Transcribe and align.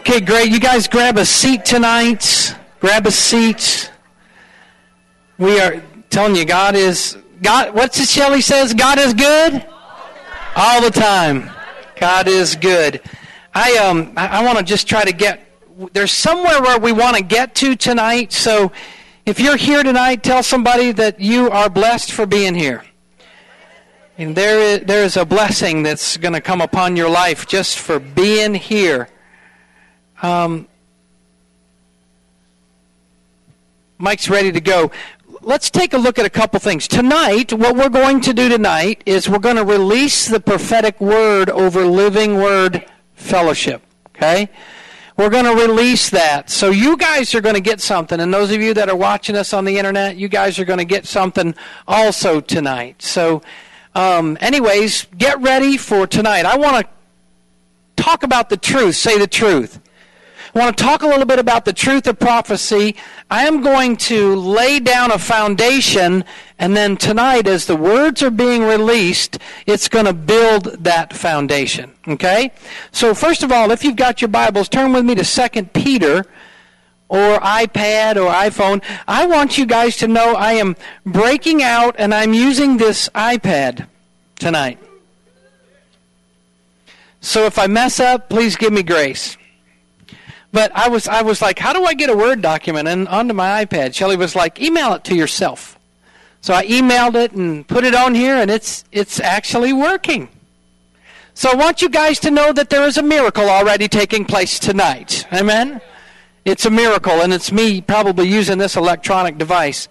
Okay, 0.00 0.22
great. 0.22 0.50
You 0.50 0.58
guys 0.58 0.88
grab 0.88 1.18
a 1.18 1.26
seat 1.26 1.66
tonight. 1.66 2.56
Grab 2.80 3.06
a 3.06 3.10
seat. 3.10 3.92
We 5.36 5.60
are 5.60 5.82
telling 6.08 6.36
you, 6.36 6.46
God 6.46 6.74
is 6.74 7.18
God. 7.42 7.74
What's 7.74 8.00
it? 8.00 8.08
Shelley 8.08 8.40
says, 8.40 8.72
God 8.72 8.98
is 8.98 9.12
good 9.12 9.62
all 10.56 10.80
the 10.80 10.90
time. 10.90 11.50
God 11.96 12.28
is 12.28 12.56
good. 12.56 13.02
I 13.54 13.76
um 13.76 14.14
I, 14.16 14.38
I 14.40 14.42
want 14.42 14.56
to 14.56 14.64
just 14.64 14.88
try 14.88 15.04
to 15.04 15.12
get. 15.12 15.46
There's 15.92 16.12
somewhere 16.12 16.62
where 16.62 16.78
we 16.78 16.92
want 16.92 17.18
to 17.18 17.22
get 17.22 17.54
to 17.56 17.76
tonight. 17.76 18.32
So, 18.32 18.72
if 19.26 19.38
you're 19.38 19.58
here 19.58 19.82
tonight, 19.82 20.22
tell 20.22 20.42
somebody 20.42 20.92
that 20.92 21.20
you 21.20 21.50
are 21.50 21.68
blessed 21.68 22.10
for 22.12 22.24
being 22.24 22.54
here. 22.54 22.84
And 24.16 24.34
there 24.34 24.60
is, 24.60 24.80
there 24.86 25.04
is 25.04 25.18
a 25.18 25.26
blessing 25.26 25.82
that's 25.82 26.16
going 26.16 26.32
to 26.32 26.40
come 26.40 26.62
upon 26.62 26.96
your 26.96 27.10
life 27.10 27.46
just 27.46 27.78
for 27.78 27.98
being 27.98 28.54
here. 28.54 29.06
Um, 30.22 30.66
Mike's 33.98 34.30
ready 34.30 34.52
to 34.52 34.60
go. 34.60 34.90
Let's 35.42 35.70
take 35.70 35.92
a 35.92 35.98
look 35.98 36.18
at 36.18 36.26
a 36.26 36.30
couple 36.30 36.58
things. 36.60 36.88
Tonight, 36.88 37.52
what 37.52 37.76
we're 37.76 37.88
going 37.88 38.20
to 38.22 38.34
do 38.34 38.48
tonight 38.48 39.02
is 39.06 39.28
we're 39.28 39.38
going 39.38 39.56
to 39.56 39.64
release 39.64 40.26
the 40.26 40.40
prophetic 40.40 41.00
word 41.00 41.48
over 41.48 41.84
Living 41.84 42.36
Word 42.36 42.84
Fellowship. 43.14 43.82
Okay? 44.08 44.48
We're 45.16 45.30
going 45.30 45.44
to 45.44 45.54
release 45.54 46.08
that. 46.10 46.48
So 46.48 46.70
you 46.70 46.96
guys 46.96 47.34
are 47.34 47.42
going 47.42 47.54
to 47.54 47.60
get 47.60 47.80
something. 47.80 48.20
And 48.20 48.32
those 48.32 48.50
of 48.52 48.60
you 48.60 48.72
that 48.74 48.88
are 48.88 48.96
watching 48.96 49.36
us 49.36 49.52
on 49.52 49.64
the 49.66 49.76
internet, 49.76 50.16
you 50.16 50.28
guys 50.28 50.58
are 50.58 50.64
going 50.64 50.78
to 50.78 50.84
get 50.84 51.06
something 51.06 51.54
also 51.86 52.40
tonight. 52.40 53.02
So, 53.02 53.42
um, 53.94 54.38
anyways, 54.40 55.06
get 55.18 55.38
ready 55.40 55.76
for 55.76 56.06
tonight. 56.06 56.46
I 56.46 56.56
want 56.56 56.86
to 56.86 58.02
talk 58.02 58.22
about 58.22 58.48
the 58.48 58.56
truth. 58.56 58.96
Say 58.96 59.18
the 59.18 59.26
truth. 59.26 59.78
I 60.52 60.58
want 60.58 60.76
to 60.76 60.82
talk 60.82 61.02
a 61.02 61.06
little 61.06 61.26
bit 61.26 61.38
about 61.38 61.64
the 61.64 61.72
truth 61.72 62.08
of 62.08 62.18
prophecy. 62.18 62.96
I 63.30 63.46
am 63.46 63.62
going 63.62 63.96
to 63.98 64.34
lay 64.34 64.80
down 64.80 65.12
a 65.12 65.18
foundation, 65.18 66.24
and 66.58 66.76
then 66.76 66.96
tonight, 66.96 67.46
as 67.46 67.66
the 67.66 67.76
words 67.76 68.20
are 68.22 68.32
being 68.32 68.64
released, 68.64 69.38
it's 69.66 69.86
going 69.86 70.06
to 70.06 70.12
build 70.12 70.64
that 70.82 71.12
foundation. 71.12 71.92
Okay? 72.08 72.50
So, 72.90 73.14
first 73.14 73.44
of 73.44 73.52
all, 73.52 73.70
if 73.70 73.84
you've 73.84 73.94
got 73.94 74.20
your 74.20 74.28
Bibles, 74.28 74.68
turn 74.68 74.92
with 74.92 75.04
me 75.04 75.14
to 75.14 75.24
2 75.24 75.62
Peter 75.66 76.26
or 77.08 77.38
iPad 77.38 78.16
or 78.16 78.32
iPhone. 78.32 78.82
I 79.06 79.26
want 79.26 79.58
you 79.58 79.66
guys 79.66 79.96
to 79.98 80.08
know 80.08 80.34
I 80.34 80.52
am 80.52 80.76
breaking 81.04 81.62
out 81.62 81.96
and 81.98 82.14
I'm 82.14 82.32
using 82.32 82.76
this 82.76 83.08
iPad 83.10 83.86
tonight. 84.38 84.78
So 87.20 87.44
if 87.44 87.58
I 87.58 87.66
mess 87.66 88.00
up, 88.00 88.28
please 88.30 88.56
give 88.56 88.72
me 88.72 88.82
grace. 88.82 89.36
But 90.52 90.72
I 90.74 90.88
was 90.88 91.06
I 91.06 91.22
was 91.22 91.40
like, 91.40 91.58
how 91.58 91.72
do 91.72 91.84
I 91.84 91.94
get 91.94 92.10
a 92.10 92.16
Word 92.16 92.42
document 92.42 92.88
and 92.88 93.06
onto 93.08 93.34
my 93.34 93.64
iPad? 93.64 93.94
Shelly 93.94 94.16
was 94.16 94.34
like, 94.34 94.60
email 94.60 94.94
it 94.94 95.04
to 95.04 95.14
yourself. 95.14 95.78
So 96.40 96.54
I 96.54 96.66
emailed 96.66 97.14
it 97.16 97.32
and 97.32 97.66
put 97.66 97.84
it 97.84 97.94
on 97.94 98.14
here, 98.14 98.36
and 98.36 98.50
it's 98.50 98.84
it's 98.90 99.20
actually 99.20 99.72
working. 99.72 100.28
So 101.34 101.50
I 101.50 101.54
want 101.54 101.82
you 101.82 101.88
guys 101.88 102.18
to 102.20 102.30
know 102.30 102.52
that 102.52 102.70
there 102.70 102.86
is 102.86 102.98
a 102.98 103.02
miracle 103.02 103.48
already 103.48 103.88
taking 103.88 104.24
place 104.24 104.58
tonight. 104.58 105.26
Amen. 105.32 105.80
It's 106.44 106.66
a 106.66 106.70
miracle, 106.70 107.20
and 107.20 107.32
it's 107.32 107.52
me 107.52 107.80
probably 107.80 108.28
using 108.28 108.58
this 108.58 108.76
electronic 108.76 109.38
device. 109.38 109.88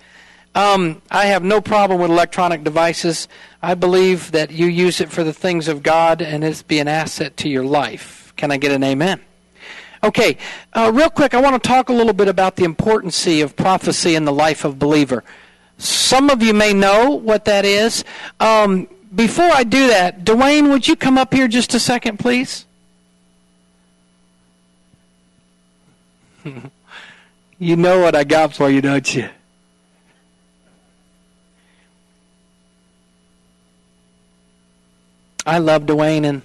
Um, 0.56 1.02
I 1.12 1.26
have 1.26 1.44
no 1.44 1.62
problem 1.62 2.02
with 2.02 2.10
electronic 2.10 2.64
devices. 2.64 3.28
I 3.62 3.76
believe 3.76 4.32
that 4.32 4.52
you 4.52 4.66
use 4.66 5.00
it 5.00 5.12
for 5.12 5.24
the 5.24 5.34
things 5.34 5.68
of 5.68 5.84
God, 5.84 6.22
and 6.22 6.44
it's 6.44 6.64
be 6.64 6.80
an 6.80 6.88
asset 6.88 7.38
to 7.38 7.50
your 7.50 7.64
life. 7.64 8.34
Can 8.36 8.52
I 8.52 8.58
get 8.58 8.72
an 8.72 8.84
amen? 8.84 9.22
Okay, 10.02 10.38
uh, 10.74 10.92
real 10.94 11.10
quick, 11.10 11.34
I 11.34 11.42
want 11.42 11.62
to 11.62 11.68
talk 11.68 11.90
a 11.90 11.94
little 11.94 12.14
bit 12.14 12.30
about 12.30 12.56
the 12.56 12.64
importance 12.64 13.28
of 13.28 13.56
prophecy 13.56 14.16
in 14.16 14.24
the 14.24 14.32
life 14.32 14.64
of 14.64 14.80
believer. 14.80 15.24
Some 15.78 16.30
of 16.30 16.42
you 16.42 16.54
may 16.54 16.74
know 16.74 17.12
what 17.12 17.46
that 17.46 17.66
is. 17.66 18.04
Um, 18.40 18.88
before 19.14 19.50
I 19.52 19.64
do 19.64 19.88
that, 19.88 20.24
Dwayne, 20.24 20.70
would 20.72 20.88
you 20.88 20.96
come 20.96 21.18
up 21.18 21.34
here 21.34 21.48
just 21.48 21.74
a 21.74 21.80
second, 21.80 22.18
please? 22.20 22.66
you 27.60 27.76
know 27.76 28.00
what 28.00 28.16
I 28.16 28.24
got 28.24 28.54
for 28.54 28.70
you, 28.70 28.82
don't 28.82 29.14
you? 29.14 29.30
I 35.46 35.58
love 35.58 35.84
Dwayne, 35.84 36.26
and 36.26 36.42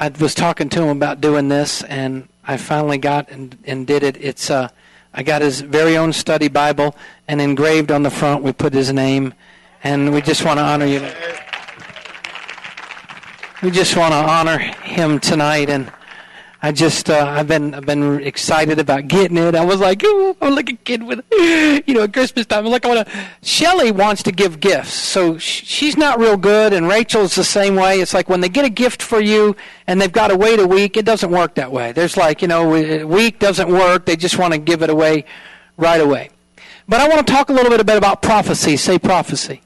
I 0.00 0.10
was 0.20 0.32
talking 0.32 0.68
to 0.68 0.82
him 0.82 0.96
about 0.96 1.20
doing 1.20 1.48
this, 1.48 1.82
and 1.82 2.28
I 2.46 2.56
finally 2.56 2.98
got 2.98 3.30
and, 3.30 3.58
and 3.64 3.84
did 3.84 4.04
it. 4.04 4.16
It's 4.20 4.48
uh, 4.48 4.68
I 5.12 5.24
got 5.24 5.42
his 5.42 5.60
very 5.60 5.96
own 5.96 6.12
study 6.12 6.46
Bible, 6.46 6.94
and 7.26 7.40
engraved 7.40 7.90
on 7.90 8.04
the 8.04 8.10
front 8.10 8.44
we 8.44 8.52
put 8.52 8.72
his 8.72 8.92
name, 8.92 9.34
and 9.82 10.14
we 10.14 10.22
just 10.22 10.44
want 10.44 10.58
to 10.58 10.64
honor 10.64 10.86
you. 10.86 11.00
We 13.60 13.72
just 13.72 13.96
want 13.96 14.12
to 14.12 14.18
honor 14.18 14.58
him 14.58 15.18
tonight, 15.18 15.68
and 15.68 15.90
I 16.60 16.72
just 16.72 17.08
uh, 17.08 17.24
I've 17.24 17.46
been 17.46 17.72
I've 17.72 17.86
been 17.86 18.20
excited 18.20 18.80
about 18.80 19.06
getting 19.06 19.36
it. 19.36 19.54
I 19.54 19.64
was 19.64 19.78
like, 19.78 20.02
Ooh, 20.02 20.36
I'm 20.40 20.56
like 20.56 20.68
a 20.68 20.76
kid 20.76 21.04
with, 21.04 21.24
you 21.32 21.94
know, 21.94 22.02
at 22.02 22.12
Christmas 22.12 22.46
time. 22.46 22.66
I'm 22.66 22.72
like, 22.72 22.84
I 22.84 22.88
want 22.88 23.06
to. 23.06 23.28
Shelly 23.42 23.92
wants 23.92 24.24
to 24.24 24.32
give 24.32 24.58
gifts, 24.58 24.92
so 24.92 25.38
sh- 25.38 25.62
she's 25.64 25.96
not 25.96 26.18
real 26.18 26.36
good, 26.36 26.72
and 26.72 26.88
Rachel's 26.88 27.36
the 27.36 27.44
same 27.44 27.76
way. 27.76 28.00
It's 28.00 28.12
like 28.12 28.28
when 28.28 28.40
they 28.40 28.48
get 28.48 28.64
a 28.64 28.70
gift 28.70 29.02
for 29.02 29.20
you 29.20 29.54
and 29.86 30.00
they've 30.00 30.10
got 30.10 30.28
to 30.28 30.36
wait 30.36 30.58
a 30.58 30.66
week. 30.66 30.96
It 30.96 31.04
doesn't 31.04 31.30
work 31.30 31.54
that 31.54 31.70
way. 31.70 31.92
There's 31.92 32.16
like 32.16 32.42
you 32.42 32.48
know, 32.48 32.74
a 32.74 33.04
week 33.04 33.38
doesn't 33.38 33.70
work. 33.70 34.06
They 34.06 34.16
just 34.16 34.36
want 34.36 34.52
to 34.52 34.58
give 34.58 34.82
it 34.82 34.90
away 34.90 35.26
right 35.76 36.00
away. 36.00 36.30
But 36.88 37.00
I 37.00 37.08
want 37.08 37.24
to 37.24 37.32
talk 37.32 37.50
a 37.50 37.52
little 37.52 37.70
bit 37.84 37.96
about 37.96 38.20
prophecy. 38.20 38.76
Say 38.76 38.98
prophecy. 38.98 39.62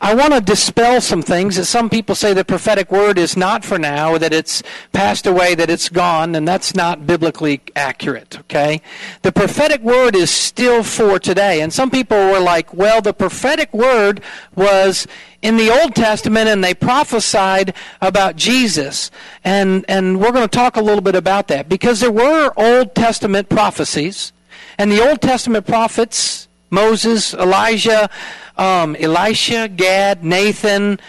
I 0.00 0.14
want 0.14 0.32
to 0.32 0.40
dispel 0.40 1.00
some 1.00 1.22
things 1.22 1.56
that 1.56 1.64
some 1.64 1.88
people 1.88 2.14
say 2.14 2.34
the 2.34 2.44
prophetic 2.44 2.90
word 2.90 3.18
is 3.18 3.36
not 3.36 3.64
for 3.64 3.78
now, 3.78 4.18
that 4.18 4.32
it's 4.32 4.62
passed 4.92 5.26
away, 5.26 5.54
that 5.54 5.70
it's 5.70 5.88
gone, 5.88 6.34
and 6.34 6.46
that's 6.46 6.74
not 6.74 7.06
biblically 7.06 7.60
accurate, 7.74 8.38
okay? 8.40 8.82
The 9.22 9.32
prophetic 9.32 9.80
word 9.82 10.14
is 10.14 10.30
still 10.30 10.82
for 10.82 11.18
today. 11.18 11.60
And 11.60 11.72
some 11.72 11.90
people 11.90 12.16
were 12.16 12.40
like, 12.40 12.72
well, 12.74 13.00
the 13.00 13.14
prophetic 13.14 13.72
word 13.72 14.20
was 14.54 15.06
in 15.42 15.56
the 15.56 15.70
Old 15.70 15.94
Testament 15.94 16.48
and 16.48 16.62
they 16.62 16.74
prophesied 16.74 17.74
about 18.00 18.36
Jesus. 18.36 19.10
And, 19.44 19.84
and 19.88 20.20
we're 20.20 20.32
going 20.32 20.48
to 20.48 20.56
talk 20.56 20.76
a 20.76 20.82
little 20.82 21.00
bit 21.00 21.14
about 21.14 21.48
that 21.48 21.68
because 21.68 22.00
there 22.00 22.10
were 22.10 22.52
Old 22.56 22.94
Testament 22.94 23.48
prophecies. 23.48 24.32
And 24.78 24.90
the 24.90 25.06
Old 25.06 25.22
Testament 25.22 25.66
prophets, 25.66 26.48
Moses, 26.70 27.32
Elijah, 27.32 28.10
um, 28.56 28.96
Elisha, 28.96 29.68
Gad, 29.68 30.24
Nathan, 30.24 31.00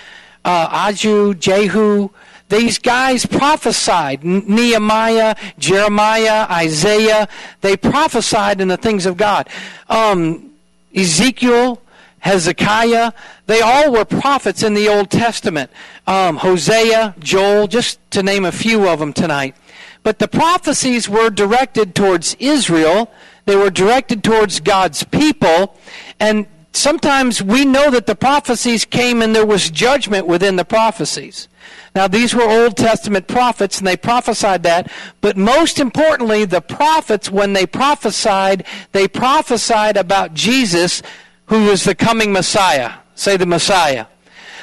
uh, 0.46 0.90
Aju, 0.90 1.34
Jehu. 1.36 2.10
These 2.50 2.80
guys 2.80 3.26
prophesied. 3.26 4.24
Nehemiah, 4.24 5.36
Jeremiah, 5.58 6.48
Isaiah. 6.50 7.28
They 7.62 7.76
prophesied 7.76 8.62
in 8.62 8.70
the 8.70 8.78
things 8.78 9.06
of 9.06 9.18
God. 9.18 9.50
Um, 9.90 10.52
Ezekiel, 10.96 11.82
Hezekiah, 12.20 13.12
they 13.46 13.62
all 13.62 13.92
were 13.92 14.06
prophets 14.06 14.64
in 14.64 14.74
the 14.74 14.88
Old 14.88 15.10
Testament. 15.10 15.70
Um, 16.08 16.38
Hosea, 16.38 17.16
Joel, 17.20 17.68
just 17.68 18.00
to 18.12 18.24
name 18.24 18.46
a 18.46 18.52
few 18.52 18.88
of 18.88 19.00
them 19.00 19.14
tonight. 19.14 19.56
But 20.04 20.20
the 20.20 20.28
prophecies 20.28 21.10
were 21.10 21.30
directed 21.30 21.94
towards 21.96 22.36
Israel. 22.40 23.12
They 23.46 23.56
were 23.56 23.70
directed 23.70 24.24
towards 24.24 24.60
God's 24.60 25.04
people. 25.04 25.76
And 26.20 26.48
sometimes 26.78 27.42
we 27.42 27.66
know 27.66 27.90
that 27.92 28.06
the 28.06 28.16
prophecies 28.16 28.86
came 28.86 29.22
and 29.22 29.36
there 29.36 29.46
was 29.46 29.70
judgment 29.70 30.28
within 30.28 30.56
the 30.56 30.66
prophecies. 30.66 31.48
Now, 31.96 32.08
these 32.08 32.36
were 32.36 32.44
Old 32.44 32.78
Testament 32.78 33.28
prophets, 33.28 33.80
and 33.80 33.88
they 33.88 33.98
prophesied 33.98 34.64
that. 34.64 34.92
But 35.20 35.36
most 35.36 35.80
importantly, 35.80 36.46
the 36.46 36.62
prophets, 36.62 37.32
when 37.32 37.54
they 37.54 37.66
prophesied, 37.66 38.66
they 38.92 39.08
prophesied 39.08 39.98
about 39.98 40.34
Jesus, 40.34 41.02
who 41.48 41.66
was 41.66 41.84
the 41.84 41.96
coming 41.96 42.32
Messiah. 42.32 42.94
Say 43.16 43.36
the 43.36 43.48
Messiah. 43.48 44.06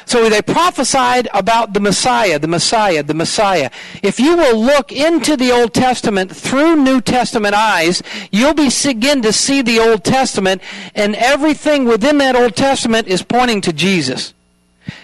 So 0.06 0.28
they 0.28 0.42
prophesied 0.42 1.28
about 1.32 1.72
the 1.72 1.80
Messiah, 1.80 2.38
the 2.38 2.48
Messiah, 2.48 3.02
the 3.02 3.14
Messiah. 3.14 3.70
If 4.02 4.20
you 4.20 4.36
will 4.36 4.60
look 4.60 4.92
into 4.92 5.36
the 5.36 5.50
Old 5.52 5.74
Testament 5.74 6.34
through 6.34 6.76
New 6.76 7.00
Testament 7.00 7.54
eyes, 7.54 8.02
you'll 8.30 8.54
begin 8.54 9.22
to 9.22 9.32
see 9.32 9.62
the 9.62 9.80
Old 9.80 10.04
Testament, 10.04 10.62
and 10.94 11.16
everything 11.16 11.84
within 11.84 12.18
that 12.18 12.36
Old 12.36 12.56
Testament 12.56 13.08
is 13.08 13.22
pointing 13.22 13.60
to 13.62 13.72
Jesus. 13.72 14.34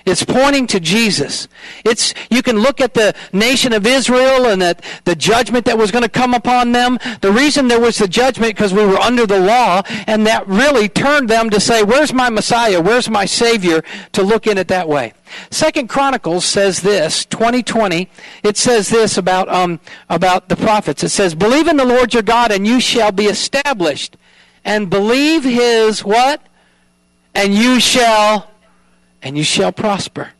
It's 0.04 0.24
pointing 0.24 0.66
to 0.68 0.80
Jesus. 0.80 1.48
It's, 1.84 2.14
you 2.30 2.42
can 2.42 2.58
look 2.58 2.80
at 2.80 2.94
the 2.94 3.14
nation 3.32 3.72
of 3.72 3.86
Israel 3.86 4.46
and 4.46 4.60
that 4.62 4.84
the 5.04 5.14
judgment 5.14 5.64
that 5.66 5.78
was 5.78 5.90
going 5.90 6.02
to 6.02 6.08
come 6.08 6.34
upon 6.34 6.72
them. 6.72 6.98
The 7.20 7.32
reason 7.32 7.68
there 7.68 7.80
was 7.80 7.98
the 7.98 8.08
judgment 8.08 8.54
because 8.54 8.74
we 8.74 8.84
were 8.84 8.98
under 8.98 9.26
the 9.26 9.40
law 9.40 9.82
and 10.06 10.26
that 10.26 10.46
really 10.46 10.88
turned 10.88 11.28
them 11.28 11.50
to 11.50 11.60
say, 11.60 11.82
where's 11.82 12.12
my 12.12 12.30
Messiah? 12.30 12.80
Where's 12.80 13.08
my 13.08 13.24
Savior? 13.24 13.82
To 14.12 14.22
look 14.22 14.46
in 14.46 14.58
it 14.58 14.68
that 14.68 14.88
way. 14.88 15.12
Second 15.50 15.88
Chronicles 15.88 16.44
says 16.44 16.80
this, 16.80 17.24
2020, 17.26 18.08
it 18.42 18.56
says 18.56 18.88
this 18.88 19.16
about, 19.16 19.48
um, 19.48 19.80
about 20.08 20.48
the 20.48 20.56
prophets. 20.56 21.04
It 21.04 21.10
says, 21.10 21.34
believe 21.34 21.68
in 21.68 21.76
the 21.76 21.84
Lord 21.84 22.12
your 22.14 22.22
God 22.22 22.50
and 22.50 22.66
you 22.66 22.80
shall 22.80 23.12
be 23.12 23.26
established. 23.26 24.16
And 24.64 24.90
believe 24.90 25.44
his 25.44 26.04
what? 26.04 26.42
And 27.34 27.54
you 27.54 27.80
shall 27.80 28.49
and 29.22 29.36
you 29.36 29.44
shall 29.44 29.72
prosper. 29.72 30.30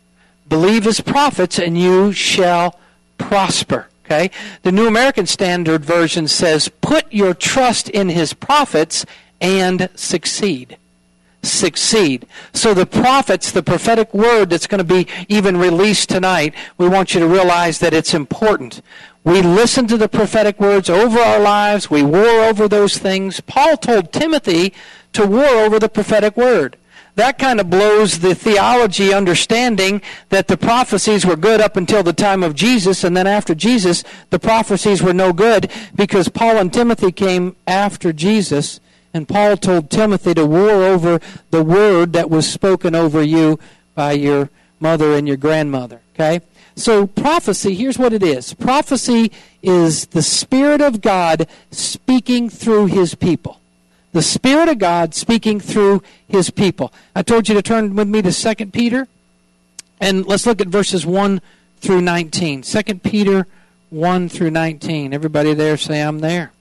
Believe 0.48 0.84
his 0.84 1.00
prophets, 1.00 1.58
and 1.58 1.78
you 1.78 2.12
shall 2.12 2.78
prosper. 3.18 3.86
Okay? 4.04 4.30
The 4.62 4.72
New 4.72 4.88
American 4.88 5.26
Standard 5.26 5.84
Version 5.84 6.26
says, 6.26 6.68
put 6.80 7.12
your 7.12 7.34
trust 7.34 7.88
in 7.88 8.08
his 8.08 8.32
prophets 8.32 9.06
and 9.40 9.88
succeed. 9.94 10.76
Succeed. 11.42 12.26
So 12.52 12.74
the 12.74 12.86
prophets, 12.86 13.52
the 13.52 13.62
prophetic 13.62 14.12
word 14.12 14.50
that's 14.50 14.66
going 14.66 14.84
to 14.84 14.84
be 14.84 15.06
even 15.28 15.56
released 15.56 16.08
tonight, 16.08 16.54
we 16.76 16.88
want 16.88 17.14
you 17.14 17.20
to 17.20 17.26
realize 17.26 17.78
that 17.78 17.94
it's 17.94 18.12
important. 18.12 18.82
We 19.22 19.40
listen 19.42 19.86
to 19.86 19.96
the 19.96 20.08
prophetic 20.08 20.58
words 20.58 20.90
over 20.90 21.18
our 21.18 21.38
lives. 21.38 21.90
We 21.90 22.02
war 22.02 22.44
over 22.44 22.66
those 22.66 22.98
things. 22.98 23.40
Paul 23.40 23.76
told 23.76 24.12
Timothy 24.12 24.74
to 25.12 25.26
war 25.26 25.46
over 25.46 25.78
the 25.78 25.88
prophetic 25.88 26.36
word 26.36 26.76
that 27.16 27.38
kind 27.38 27.60
of 27.60 27.68
blows 27.68 28.20
the 28.20 28.34
theology 28.34 29.12
understanding 29.12 30.02
that 30.28 30.48
the 30.48 30.56
prophecies 30.56 31.26
were 31.26 31.36
good 31.36 31.60
up 31.60 31.76
until 31.76 32.02
the 32.02 32.12
time 32.12 32.42
of 32.42 32.54
Jesus, 32.54 33.04
and 33.04 33.16
then 33.16 33.26
after 33.26 33.54
Jesus, 33.54 34.04
the 34.30 34.38
prophecies 34.38 35.02
were 35.02 35.12
no 35.12 35.32
good 35.32 35.70
because 35.94 36.28
Paul 36.28 36.56
and 36.56 36.72
Timothy 36.72 37.12
came 37.12 37.56
after 37.66 38.12
Jesus, 38.12 38.80
and 39.12 39.28
Paul 39.28 39.56
told 39.56 39.90
Timothy 39.90 40.34
to 40.34 40.46
war 40.46 40.70
over 40.70 41.20
the 41.50 41.64
word 41.64 42.12
that 42.12 42.30
was 42.30 42.48
spoken 42.48 42.94
over 42.94 43.22
you 43.22 43.58
by 43.94 44.12
your 44.12 44.50
mother 44.78 45.14
and 45.14 45.26
your 45.26 45.36
grandmother. 45.36 46.00
Okay? 46.14 46.40
So, 46.76 47.06
prophecy, 47.06 47.74
here's 47.74 47.98
what 47.98 48.12
it 48.12 48.22
is 48.22 48.54
prophecy 48.54 49.32
is 49.62 50.06
the 50.06 50.22
Spirit 50.22 50.80
of 50.80 51.02
God 51.02 51.46
speaking 51.70 52.48
through 52.48 52.86
his 52.86 53.14
people 53.14 53.59
the 54.12 54.22
Spirit 54.22 54.68
of 54.68 54.78
God 54.78 55.14
speaking 55.14 55.60
through 55.60 56.02
his 56.28 56.50
people. 56.50 56.92
I 57.14 57.22
told 57.22 57.48
you 57.48 57.54
to 57.54 57.62
turn 57.62 57.94
with 57.94 58.08
me 58.08 58.22
to 58.22 58.32
2 58.32 58.66
Peter, 58.66 59.08
and 60.00 60.26
let's 60.26 60.46
look 60.46 60.60
at 60.60 60.68
verses 60.68 61.06
1 61.06 61.40
through 61.80 62.00
19. 62.00 62.62
2 62.62 62.82
Peter 62.96 63.46
1 63.90 64.28
through 64.28 64.50
19. 64.50 65.12
Everybody 65.12 65.54
there 65.54 65.76
say, 65.76 66.00
I'm 66.00 66.20
there. 66.20 66.52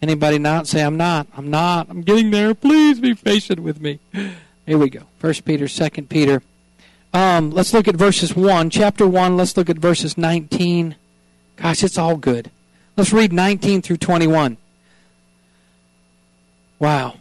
Anybody 0.00 0.38
not 0.38 0.68
say, 0.68 0.82
I'm 0.82 0.96
not. 0.96 1.26
I'm 1.36 1.50
not. 1.50 1.88
I'm 1.90 2.02
getting 2.02 2.30
there. 2.30 2.54
Please 2.54 3.00
be 3.00 3.14
patient 3.14 3.60
with 3.60 3.80
me. 3.80 3.98
Here 4.66 4.78
we 4.78 4.90
go. 4.90 5.02
1 5.20 5.34
Peter, 5.44 5.66
2 5.66 6.02
Peter. 6.02 6.42
Um, 7.12 7.50
let's 7.50 7.72
look 7.72 7.88
at 7.88 7.96
verses 7.96 8.36
1. 8.36 8.70
Chapter 8.70 9.06
1, 9.06 9.36
let's 9.36 9.56
look 9.56 9.70
at 9.70 9.78
verses 9.78 10.16
19. 10.16 10.94
Gosh, 11.56 11.82
it's 11.82 11.98
all 11.98 12.16
good. 12.16 12.50
Let's 12.96 13.12
read 13.12 13.32
19 13.32 13.82
through 13.82 13.96
21. 13.96 14.56
Wow. 16.78 17.14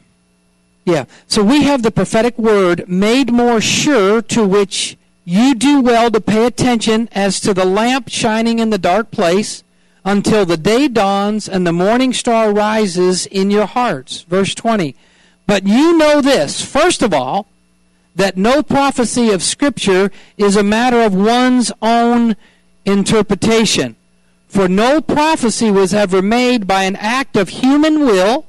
Yeah. 0.85 1.05
So 1.27 1.43
we 1.43 1.63
have 1.63 1.83
the 1.83 1.91
prophetic 1.91 2.37
word 2.37 2.87
made 2.87 3.31
more 3.31 3.59
sure 3.59 4.21
to 4.23 4.47
which 4.47 4.97
you 5.25 5.55
do 5.55 5.81
well 5.81 6.09
to 6.09 6.21
pay 6.21 6.45
attention 6.45 7.09
as 7.11 7.41
to 7.41 7.53
the 7.53 7.65
lamp 7.65 8.07
shining 8.07 8.59
in 8.59 8.69
the 8.69 8.77
dark 8.77 9.11
place 9.11 9.63
until 10.05 10.45
the 10.45 10.55
day 10.55 10.87
dawns 10.87 11.49
and 11.49 11.67
the 11.67 11.73
morning 11.73 12.13
star 12.13 12.53
rises 12.53 13.25
in 13.25 13.51
your 13.51 13.65
hearts. 13.65 14.21
Verse 14.21 14.55
20. 14.55 14.95
But 15.45 15.67
you 15.67 15.97
know 15.97 16.21
this, 16.21 16.63
first 16.63 17.01
of 17.01 17.13
all, 17.13 17.47
that 18.15 18.37
no 18.37 18.63
prophecy 18.63 19.29
of 19.31 19.43
Scripture 19.43 20.11
is 20.37 20.55
a 20.55 20.63
matter 20.63 21.01
of 21.01 21.13
one's 21.13 21.71
own 21.81 22.37
interpretation. 22.85 23.97
For 24.47 24.69
no 24.69 25.01
prophecy 25.01 25.69
was 25.69 25.93
ever 25.93 26.21
made 26.21 26.65
by 26.65 26.83
an 26.83 26.95
act 26.95 27.35
of 27.35 27.49
human 27.49 27.99
will 27.99 28.45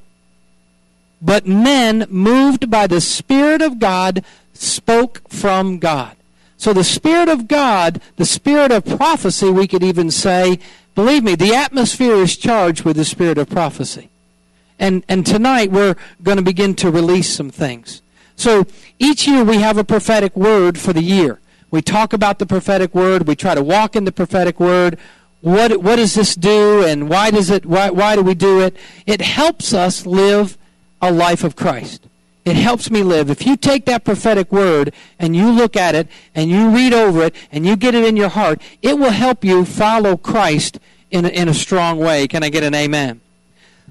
but 1.20 1.47
men 1.47 2.06
moved 2.09 2.70
by 2.70 2.87
the 2.87 3.00
Spirit 3.00 3.62
of 3.62 3.79
God 3.79 4.25
spoke 4.53 5.29
from 5.29 5.79
God. 5.79 6.17
So 6.56 6.73
the 6.73 6.85
Spirit 6.85 7.29
of 7.29 7.47
God, 7.47 8.00
the 8.17 8.25
Spirit 8.25 8.73
of 8.73 8.85
prophecy, 8.85 9.50
we 9.50 9.69
could 9.69 9.85
even 9.85 10.11
say, 10.11 10.59
believe 10.94 11.23
me, 11.23 11.37
the 11.37 11.55
atmosphere 11.55 12.17
is 12.17 12.37
charged 12.37 12.85
with 12.85 12.97
the 12.97 13.05
Spirit 13.05 13.38
of 13.38 13.49
prophecy. 13.49 14.11
And, 14.79 15.05
and 15.09 15.25
tonight 15.25 15.70
we're 15.70 15.97
going 16.23 16.37
to 16.37 16.43
begin 16.43 16.75
to 16.76 16.91
release 16.91 17.29
some 17.32 17.50
things. 17.50 18.03
So 18.35 18.67
each 18.99 19.26
year 19.26 19.44
we 19.44 19.59
have 19.59 19.79
a 19.79 19.85
prophetic 19.85 20.37
word 20.37 20.79
for 20.79 20.93
the 20.93 21.03
year. 21.03 21.41
We 21.70 21.82
talk 21.82 22.12
about 22.12 22.38
the 22.38 22.47
prophetic 22.47 22.94
word. 22.94 23.29
We 23.29 23.37
try 23.37 23.55
to 23.55 23.62
walk 23.62 23.94
in 23.94 24.05
the 24.05 24.12
prophetic 24.12 24.59
word. 24.59 24.99
What, 25.41 25.81
what 25.82 25.97
does 25.97 26.15
this 26.15 26.35
do 26.35 26.85
and 26.85 27.09
why 27.09 27.31
does 27.31 27.50
it, 27.50 27.67
why, 27.67 27.91
why 27.91 28.17
do 28.17 28.23
we 28.23 28.35
do 28.35 28.61
it? 28.61 28.76
It 29.06 29.20
helps 29.20 29.73
us 29.73 30.06
live 30.06 30.57
a 31.00 31.12
life 31.12 31.45
of 31.45 31.56
Christ. 31.56 32.06
It 32.45 32.56
helps 32.56 32.91
me 32.91 33.03
live. 33.03 33.29
If 33.29 33.47
you 33.47 33.56
take 33.56 33.85
that 33.85 34.05
prophetic 34.05 34.50
word 34.50 34.95
and 35.19 35.37
you 35.37 35.50
look 35.50 35.77
at 35.77 35.95
it 35.95 36.09
and 36.35 36.50
you 36.50 36.71
read 36.71 36.95
over 36.95 37.25
it 37.25 37.35
and 37.53 37.67
you 37.67 37.77
get 37.77 37.95
it 37.95 38.05
in 38.05 38.17
your 38.17 38.31
heart, 38.31 38.62
it 38.81 38.99
will 38.99 39.11
help 39.11 39.45
you 39.45 39.65
follow 39.65 40.17
Christ 40.17 40.79
in 41.11 41.25
a, 41.25 41.29
in 41.29 41.49
a 41.49 41.55
strong 41.55 41.99
way. 41.99 42.27
Can 42.27 42.43
I 42.43 42.49
get 42.49 42.62
an 42.62 42.75
amen? 42.75 43.21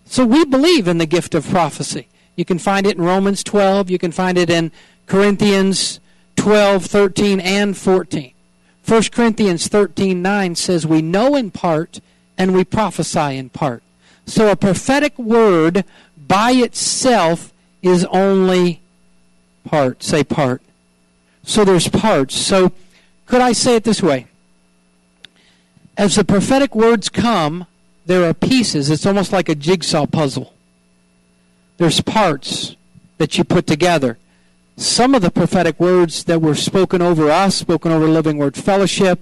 So 0.05 0.25
we 0.25 0.43
believe 0.45 0.87
in 0.87 0.97
the 0.97 1.05
gift 1.05 1.35
of 1.35 1.47
prophecy. 1.47 2.07
You 2.35 2.45
can 2.45 2.59
find 2.59 2.87
it 2.87 2.97
in 2.97 3.03
Romans 3.03 3.43
12. 3.43 3.89
You 3.89 3.99
can 3.99 4.11
find 4.11 4.37
it 4.37 4.49
in 4.49 4.71
Corinthians 5.05 5.99
12, 6.37 6.85
13, 6.85 7.39
and 7.39 7.77
14. 7.77 8.31
1 8.87 9.03
Corinthians 9.11 9.67
13, 9.67 10.21
9 10.21 10.55
says, 10.55 10.87
We 10.87 11.01
know 11.01 11.35
in 11.35 11.51
part 11.51 11.99
and 12.37 12.53
we 12.53 12.63
prophesy 12.63 13.37
in 13.37 13.49
part. 13.49 13.83
So 14.25 14.51
a 14.51 14.55
prophetic 14.55 15.17
word 15.17 15.83
by 16.27 16.51
itself 16.51 17.53
is 17.81 18.05
only 18.05 18.81
part. 19.63 20.03
Say 20.03 20.23
part. 20.23 20.61
So 21.43 21.63
there's 21.63 21.87
parts. 21.87 22.35
So 22.35 22.71
could 23.25 23.41
I 23.41 23.53
say 23.53 23.75
it 23.75 23.83
this 23.83 24.01
way? 24.01 24.27
As 25.97 26.15
the 26.15 26.23
prophetic 26.23 26.75
words 26.75 27.09
come, 27.09 27.65
there 28.05 28.27
are 28.29 28.33
pieces. 28.33 28.89
It's 28.89 29.05
almost 29.05 29.31
like 29.31 29.49
a 29.49 29.55
jigsaw 29.55 30.05
puzzle. 30.05 30.53
There's 31.77 32.01
parts 32.01 32.75
that 33.17 33.37
you 33.37 33.43
put 33.43 33.67
together. 33.67 34.17
Some 34.77 35.15
of 35.15 35.21
the 35.21 35.31
prophetic 35.31 35.79
words 35.79 36.25
that 36.25 36.41
were 36.41 36.55
spoken 36.55 37.01
over 37.01 37.31
us, 37.31 37.55
spoken 37.55 37.91
over 37.91 38.07
Living 38.07 38.37
Word 38.37 38.55
Fellowship, 38.55 39.19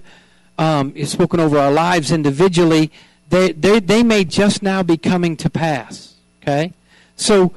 um, 0.58 0.94
spoken 1.04 1.40
over 1.40 1.58
our 1.58 1.72
lives 1.72 2.12
individually, 2.12 2.90
they, 3.30 3.52
they, 3.52 3.80
they 3.80 4.02
may 4.02 4.24
just 4.24 4.62
now 4.62 4.82
be 4.82 4.96
coming 4.96 5.36
to 5.38 5.50
pass. 5.50 6.14
Okay? 6.42 6.72
So, 7.16 7.52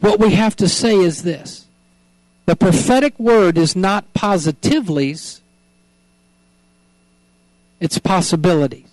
what 0.00 0.20
we 0.20 0.30
have 0.34 0.56
to 0.56 0.68
say 0.68 0.96
is 0.96 1.22
this 1.22 1.66
the 2.46 2.56
prophetic 2.56 3.18
word 3.18 3.58
is 3.58 3.76
not 3.76 4.14
positively's, 4.14 5.40
it's 7.80 7.98
possibilities. 7.98 8.86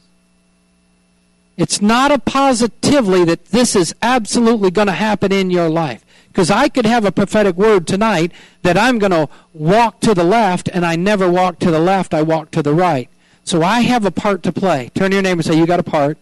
It's 1.58 1.82
not 1.82 2.12
a 2.12 2.20
positively 2.20 3.24
that 3.24 3.46
this 3.46 3.76
is 3.76 3.96
absolutely 4.02 4.72
going 4.72 4.88
to 4.88 4.94
happen 4.94 5.32
in 5.32 5.52
your 5.52 5.70
life. 5.70 6.04
Because 6.28 6.52
I 6.52 6.68
could 6.68 6.86
have 6.86 7.06
a 7.06 7.14
prophetic 7.14 7.56
word 7.56 7.88
tonight 7.88 8.34
that 8.64 8.78
I'm 8.78 9.00
going 9.00 9.14
to 9.14 9.30
walk 9.54 10.02
to 10.02 10.14
the 10.14 10.26
left, 10.26 10.68
and 10.68 10.86
I 10.86 10.98
never 10.98 11.32
walk 11.32 11.60
to 11.60 11.72
the 11.72 11.80
left, 11.80 12.14
I 12.14 12.24
walk 12.24 12.52
to 12.52 12.62
the 12.62 12.74
right. 12.74 13.10
So 13.46 13.64
I 13.64 13.82
have 13.82 14.04
a 14.04 14.12
part 14.12 14.44
to 14.44 14.52
play. 14.52 14.90
Turn 14.96 15.12
to 15.12 15.16
your 15.16 15.24
neighbor 15.24 15.40
and 15.40 15.46
say, 15.46 15.58
You 15.58 15.66
got 15.66 15.80
a 15.80 15.84
part. 15.84 16.18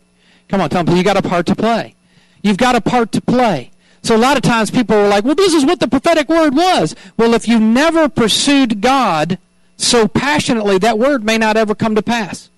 Come 0.50 0.62
on, 0.62 0.70
tell 0.70 0.84
them, 0.84 0.96
you 0.96 1.04
got 1.04 1.18
a 1.18 1.28
part 1.28 1.48
to 1.48 1.56
play. 1.56 1.96
You've 2.44 2.58
got 2.58 2.76
a 2.76 2.82
part 2.82 3.12
to 3.14 3.22
play. 3.22 3.72
So 4.04 4.16
a 4.16 4.18
lot 4.18 4.36
of 4.36 4.44
times 4.44 4.70
people 4.70 4.96
are 4.98 5.08
like, 5.08 5.24
well, 5.24 5.34
this 5.34 5.54
is 5.54 5.66
what 5.66 5.80
the 5.80 5.88
prophetic 5.88 6.28
word 6.28 6.54
was. 6.56 6.94
Well, 7.18 7.34
if 7.34 7.48
you 7.48 7.60
never 7.60 8.10
pursued 8.10 8.82
God 8.82 9.40
so 9.78 10.08
passionately, 10.08 10.78
that 10.80 11.00
word 11.00 11.24
may 11.24 11.38
not 11.38 11.56
ever 11.56 11.74
come 11.74 11.96
to 11.96 12.02
pass. 12.02 12.50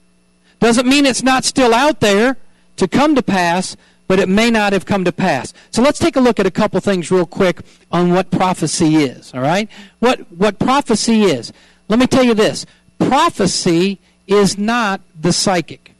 Doesn't 0.60 0.88
mean 0.88 1.06
it's 1.06 1.24
not 1.24 1.46
still 1.46 1.74
out 1.74 2.00
there 2.00 2.38
to 2.77 2.88
come 2.88 3.13
to 3.13 3.22
pass, 3.22 3.77
but 4.08 4.20
it 4.20 4.27
may 4.27 4.50
not 4.50 4.74
have 4.74 4.86
come 4.86 5.06
to 5.06 5.12
pass. 5.12 5.54
So 5.70 5.84
let's 5.84 6.00
take 6.00 6.15
a 6.15 6.20
look 6.20 6.39
at 6.39 6.48
a 6.48 6.51
couple 6.51 6.80
things 6.80 7.12
real 7.12 7.25
quick 7.27 7.62
on 7.92 8.12
what 8.12 8.32
prophecy 8.32 8.96
is, 8.96 9.34
all 9.34 9.42
right? 9.42 9.70
What 10.00 10.32
what 10.32 10.60
prophecy 10.60 11.24
is. 11.24 11.54
Let 11.89 12.00
me 12.00 12.08
tell 12.08 12.24
you 12.24 12.34
this. 12.34 12.65
Prophecy 13.00 14.00
is 14.27 14.58
not 14.58 15.01
the 15.20 15.32
psychic. 15.32 15.94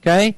Okay? 0.00 0.36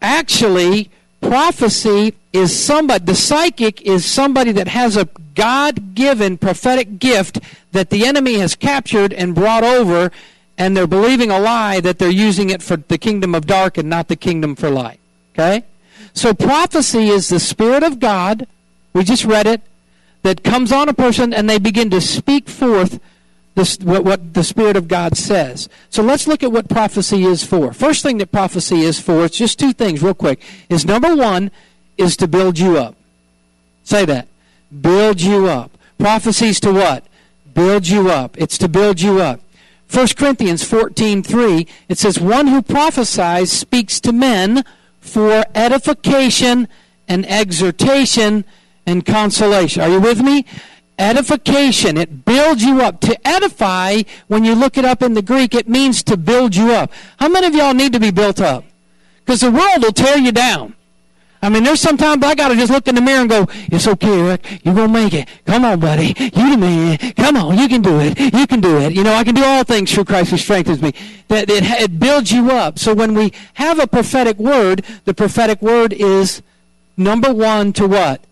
Actually, 0.00 0.90
prophecy 1.20 2.14
is 2.32 2.58
somebody, 2.58 3.04
the 3.04 3.14
psychic 3.14 3.82
is 3.82 4.04
somebody 4.04 4.52
that 4.52 4.68
has 4.68 4.96
a 4.96 5.08
God 5.34 5.94
given 5.94 6.38
prophetic 6.38 6.98
gift 6.98 7.40
that 7.72 7.90
the 7.90 8.04
enemy 8.06 8.34
has 8.34 8.54
captured 8.54 9.12
and 9.12 9.34
brought 9.34 9.64
over, 9.64 10.10
and 10.58 10.76
they're 10.76 10.86
believing 10.86 11.30
a 11.30 11.38
lie 11.38 11.80
that 11.80 11.98
they're 11.98 12.10
using 12.10 12.50
it 12.50 12.62
for 12.62 12.76
the 12.76 12.98
kingdom 12.98 13.34
of 13.34 13.46
dark 13.46 13.78
and 13.78 13.88
not 13.88 14.08
the 14.08 14.16
kingdom 14.16 14.54
for 14.54 14.70
light. 14.70 15.00
Okay? 15.34 15.64
So 16.12 16.34
prophecy 16.34 17.08
is 17.08 17.28
the 17.28 17.40
Spirit 17.40 17.82
of 17.82 18.00
God. 18.00 18.46
We 18.92 19.04
just 19.04 19.24
read 19.24 19.46
it. 19.46 19.62
That 20.22 20.44
comes 20.44 20.70
on 20.70 20.90
a 20.90 20.92
person 20.92 21.32
and 21.32 21.48
they 21.48 21.58
begin 21.58 21.88
to 21.90 22.00
speak 22.00 22.48
forth 22.48 23.00
this, 23.54 23.78
what, 23.78 24.04
what 24.04 24.34
the 24.34 24.44
Spirit 24.44 24.76
of 24.76 24.88
God 24.88 25.16
says. 25.16 25.68
So 25.88 26.02
let's 26.02 26.26
look 26.26 26.42
at 26.42 26.52
what 26.52 26.68
prophecy 26.68 27.24
is 27.24 27.44
for. 27.44 27.72
First 27.72 28.02
thing 28.02 28.18
that 28.18 28.32
prophecy 28.32 28.80
is 28.80 29.00
for, 29.00 29.24
it's 29.24 29.38
just 29.38 29.58
two 29.58 29.72
things, 29.72 30.02
real 30.02 30.14
quick, 30.14 30.40
is 30.68 30.84
number 30.84 31.14
one, 31.14 31.50
is 31.96 32.16
to 32.18 32.28
build 32.28 32.58
you 32.58 32.78
up. 32.78 32.96
Say 33.84 34.04
that. 34.04 34.28
Build 34.80 35.20
you 35.20 35.48
up. 35.48 35.76
Prophecies 35.98 36.60
to 36.60 36.72
what? 36.72 37.04
Build 37.52 37.88
you 37.88 38.10
up. 38.10 38.36
It's 38.38 38.56
to 38.58 38.68
build 38.68 39.00
you 39.00 39.20
up. 39.20 39.40
1 39.90 40.16
Corinthians 40.16 40.62
14:3 40.62 41.66
it 41.88 41.98
says 41.98 42.20
one 42.20 42.46
who 42.46 42.62
prophesies 42.62 43.50
speaks 43.50 43.98
to 44.00 44.12
men 44.12 44.64
for 45.00 45.44
edification 45.54 46.68
and 47.08 47.26
exhortation 47.26 48.44
and 48.86 49.04
consolation. 49.04 49.82
Are 49.82 49.88
you 49.88 50.00
with 50.00 50.22
me? 50.22 50.46
Edification. 51.00 51.96
It 51.96 52.24
builds 52.24 52.62
you 52.62 52.82
up. 52.82 53.00
To 53.00 53.26
edify, 53.26 54.02
when 54.28 54.44
you 54.44 54.54
look 54.54 54.76
it 54.76 54.84
up 54.84 55.02
in 55.02 55.14
the 55.14 55.22
Greek, 55.22 55.54
it 55.54 55.68
means 55.68 56.02
to 56.04 56.16
build 56.16 56.54
you 56.54 56.72
up. 56.72 56.92
How 57.18 57.28
many 57.28 57.46
of 57.46 57.54
y'all 57.54 57.74
need 57.74 57.92
to 57.94 58.00
be 58.00 58.10
built 58.10 58.40
up? 58.40 58.64
Because 59.24 59.40
the 59.40 59.50
world 59.50 59.82
will 59.82 59.92
tear 59.92 60.18
you 60.18 60.30
down. 60.30 60.74
I 61.42 61.48
mean, 61.48 61.64
there's 61.64 61.80
sometimes 61.80 62.22
I 62.22 62.34
got 62.34 62.48
to 62.48 62.54
just 62.54 62.70
look 62.70 62.86
in 62.86 62.94
the 62.94 63.00
mirror 63.00 63.22
and 63.22 63.30
go, 63.30 63.46
it's 63.48 63.86
okay, 63.86 64.20
Rick. 64.20 64.60
You're 64.62 64.74
to 64.74 64.88
make 64.88 65.14
it. 65.14 65.26
Come 65.46 65.64
on, 65.64 65.80
buddy. 65.80 66.14
You 66.18 66.50
the 66.50 66.56
man. 66.58 66.98
Come 66.98 67.36
on. 67.36 67.56
You 67.56 67.66
can 67.66 67.80
do 67.80 67.98
it. 67.98 68.18
You 68.20 68.46
can 68.46 68.60
do 68.60 68.78
it. 68.78 68.92
You 68.92 69.02
know, 69.02 69.14
I 69.14 69.24
can 69.24 69.34
do 69.34 69.42
all 69.42 69.64
things 69.64 69.92
through 69.92 70.04
Christ 70.04 70.32
who 70.32 70.36
strengthens 70.36 70.82
me. 70.82 70.92
That 71.28 71.48
it, 71.48 71.64
it 71.64 71.98
builds 71.98 72.30
you 72.30 72.50
up. 72.50 72.78
So 72.78 72.92
when 72.92 73.14
we 73.14 73.32
have 73.54 73.78
a 73.78 73.86
prophetic 73.86 74.38
word, 74.38 74.84
the 75.06 75.14
prophetic 75.14 75.62
word 75.62 75.94
is 75.94 76.42
number 76.98 77.32
one 77.32 77.72
to 77.74 77.88
what? 77.88 78.22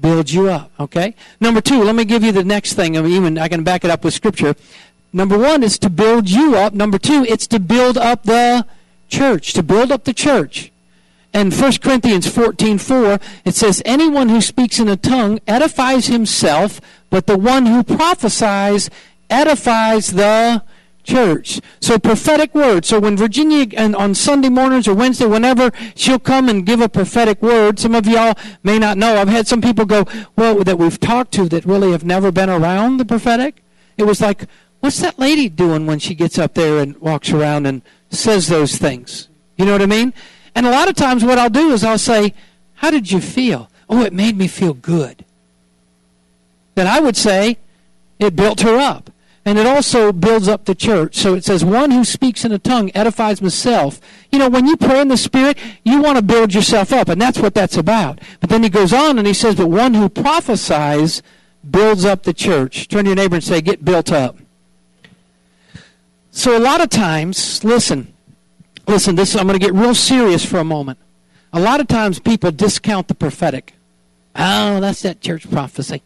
Build 0.00 0.30
you 0.30 0.48
up. 0.48 0.70
Okay? 0.78 1.14
Number 1.40 1.60
two, 1.60 1.82
let 1.82 1.94
me 1.94 2.04
give 2.04 2.22
you 2.22 2.32
the 2.32 2.44
next 2.44 2.74
thing. 2.74 2.96
I 2.96 3.02
mean, 3.02 3.12
even 3.12 3.38
I 3.38 3.48
can 3.48 3.64
back 3.64 3.84
it 3.84 3.90
up 3.90 4.04
with 4.04 4.14
scripture. 4.14 4.54
Number 5.12 5.38
one 5.38 5.62
is 5.62 5.78
to 5.80 5.90
build 5.90 6.28
you 6.28 6.56
up. 6.56 6.74
Number 6.74 6.98
two, 6.98 7.24
it's 7.24 7.46
to 7.48 7.58
build 7.58 7.96
up 7.96 8.24
the 8.24 8.66
church. 9.08 9.52
To 9.54 9.62
build 9.62 9.90
up 9.90 10.04
the 10.04 10.12
church. 10.12 10.70
And 11.32 11.52
1 11.52 11.80
Corinthians 11.82 12.26
14:4 12.26 12.80
4, 12.80 13.20
it 13.44 13.54
says 13.54 13.82
anyone 13.84 14.28
who 14.28 14.40
speaks 14.40 14.78
in 14.78 14.88
a 14.88 14.96
tongue 14.96 15.40
edifies 15.46 16.06
himself, 16.06 16.80
but 17.10 17.26
the 17.26 17.36
one 17.36 17.66
who 17.66 17.82
prophesies 17.82 18.88
edifies 19.28 20.12
the 20.12 20.62
church. 20.62 20.74
So 21.08 21.98
prophetic 21.98 22.54
word. 22.54 22.84
So 22.84 23.00
when 23.00 23.16
Virginia 23.16 23.66
and 23.76 23.96
on 23.96 24.14
Sunday 24.14 24.48
mornings 24.48 24.86
or 24.86 24.94
Wednesday, 24.94 25.26
whenever 25.26 25.70
she'll 25.94 26.18
come 26.18 26.48
and 26.48 26.66
give 26.66 26.80
a 26.80 26.88
prophetic 26.88 27.40
word, 27.40 27.78
some 27.78 27.94
of 27.94 28.06
y'all 28.06 28.34
may 28.62 28.78
not 28.78 28.98
know. 28.98 29.16
I've 29.16 29.28
had 29.28 29.46
some 29.46 29.62
people 29.62 29.86
go, 29.86 30.04
well, 30.36 30.62
that 30.64 30.78
we've 30.78 31.00
talked 31.00 31.32
to 31.34 31.48
that 31.48 31.64
really 31.64 31.92
have 31.92 32.04
never 32.04 32.30
been 32.30 32.50
around 32.50 32.98
the 32.98 33.04
prophetic. 33.04 33.62
It 33.96 34.04
was 34.04 34.20
like, 34.20 34.46
what's 34.80 35.00
that 35.00 35.18
lady 35.18 35.48
doing 35.48 35.86
when 35.86 35.98
she 35.98 36.14
gets 36.14 36.38
up 36.38 36.54
there 36.54 36.78
and 36.78 36.96
walks 36.98 37.30
around 37.30 37.66
and 37.66 37.82
says 38.10 38.48
those 38.48 38.76
things? 38.76 39.28
You 39.56 39.64
know 39.64 39.72
what 39.72 39.82
I 39.82 39.86
mean? 39.86 40.12
And 40.54 40.66
a 40.66 40.70
lot 40.70 40.88
of 40.88 40.94
times 40.94 41.24
what 41.24 41.38
I'll 41.38 41.50
do 41.50 41.72
is 41.72 41.84
I'll 41.84 41.98
say, 41.98 42.34
How 42.74 42.90
did 42.90 43.10
you 43.10 43.20
feel? 43.20 43.70
Oh, 43.88 44.02
it 44.02 44.12
made 44.12 44.36
me 44.36 44.48
feel 44.48 44.74
good. 44.74 45.24
Then 46.74 46.86
I 46.86 47.00
would 47.00 47.16
say, 47.16 47.58
It 48.18 48.36
built 48.36 48.60
her 48.60 48.76
up. 48.76 49.10
And 49.48 49.58
it 49.58 49.66
also 49.66 50.12
builds 50.12 50.46
up 50.46 50.66
the 50.66 50.74
church. 50.74 51.14
So 51.16 51.32
it 51.32 51.42
says, 51.42 51.64
One 51.64 51.90
who 51.90 52.04
speaks 52.04 52.44
in 52.44 52.52
a 52.52 52.58
tongue 52.58 52.90
edifies 52.94 53.38
himself. 53.38 53.98
You 54.30 54.38
know, 54.38 54.50
when 54.50 54.66
you 54.66 54.76
pray 54.76 55.00
in 55.00 55.08
the 55.08 55.16
Spirit, 55.16 55.56
you 55.84 56.02
want 56.02 56.16
to 56.18 56.22
build 56.22 56.52
yourself 56.52 56.92
up. 56.92 57.08
And 57.08 57.18
that's 57.18 57.38
what 57.38 57.54
that's 57.54 57.78
about. 57.78 58.20
But 58.40 58.50
then 58.50 58.62
he 58.62 58.68
goes 58.68 58.92
on 58.92 59.16
and 59.18 59.26
he 59.26 59.32
says, 59.32 59.54
But 59.54 59.68
one 59.68 59.94
who 59.94 60.10
prophesies 60.10 61.22
builds 61.68 62.04
up 62.04 62.24
the 62.24 62.34
church. 62.34 62.88
Turn 62.88 63.04
to 63.04 63.10
your 63.10 63.16
neighbor 63.16 63.36
and 63.36 63.44
say, 63.44 63.62
Get 63.62 63.84
built 63.84 64.12
up. 64.12 64.36
So 66.30 66.56
a 66.56 66.60
lot 66.60 66.82
of 66.82 66.90
times, 66.90 67.64
listen, 67.64 68.12
Listen, 68.88 69.16
this 69.16 69.36
I'm 69.36 69.46
going 69.46 69.58
to 69.58 69.64
get 69.64 69.74
real 69.74 69.94
serious 69.94 70.44
for 70.44 70.58
a 70.58 70.64
moment. 70.64 70.98
A 71.52 71.60
lot 71.60 71.80
of 71.80 71.88
times 71.88 72.18
people 72.18 72.50
discount 72.50 73.08
the 73.08 73.14
prophetic. 73.14 73.74
Oh, 74.34 74.80
that's 74.80 75.02
that 75.02 75.20
church 75.20 75.48
prophecy. 75.50 76.02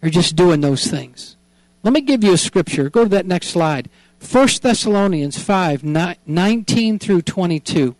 They're 0.00 0.10
just 0.10 0.34
doing 0.34 0.60
those 0.60 0.88
things. 0.88 1.36
Let 1.82 1.92
me 1.92 2.00
give 2.00 2.22
you 2.22 2.32
a 2.32 2.38
scripture. 2.38 2.88
Go 2.88 3.04
to 3.04 3.08
that 3.10 3.26
next 3.26 3.48
slide. 3.48 3.88
1 4.20 4.48
Thessalonians 4.62 5.38
5 5.38 5.84
19 5.84 6.98
through 6.98 7.22
22. 7.22 7.96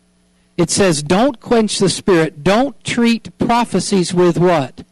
It 0.57 0.69
says, 0.69 1.03
Don't 1.03 1.39
quench 1.39 1.79
the 1.79 1.89
spirit. 1.89 2.43
Don't 2.43 2.81
treat 2.83 3.37
prophecies 3.37 4.13
with 4.13 4.37
what? 4.37 4.83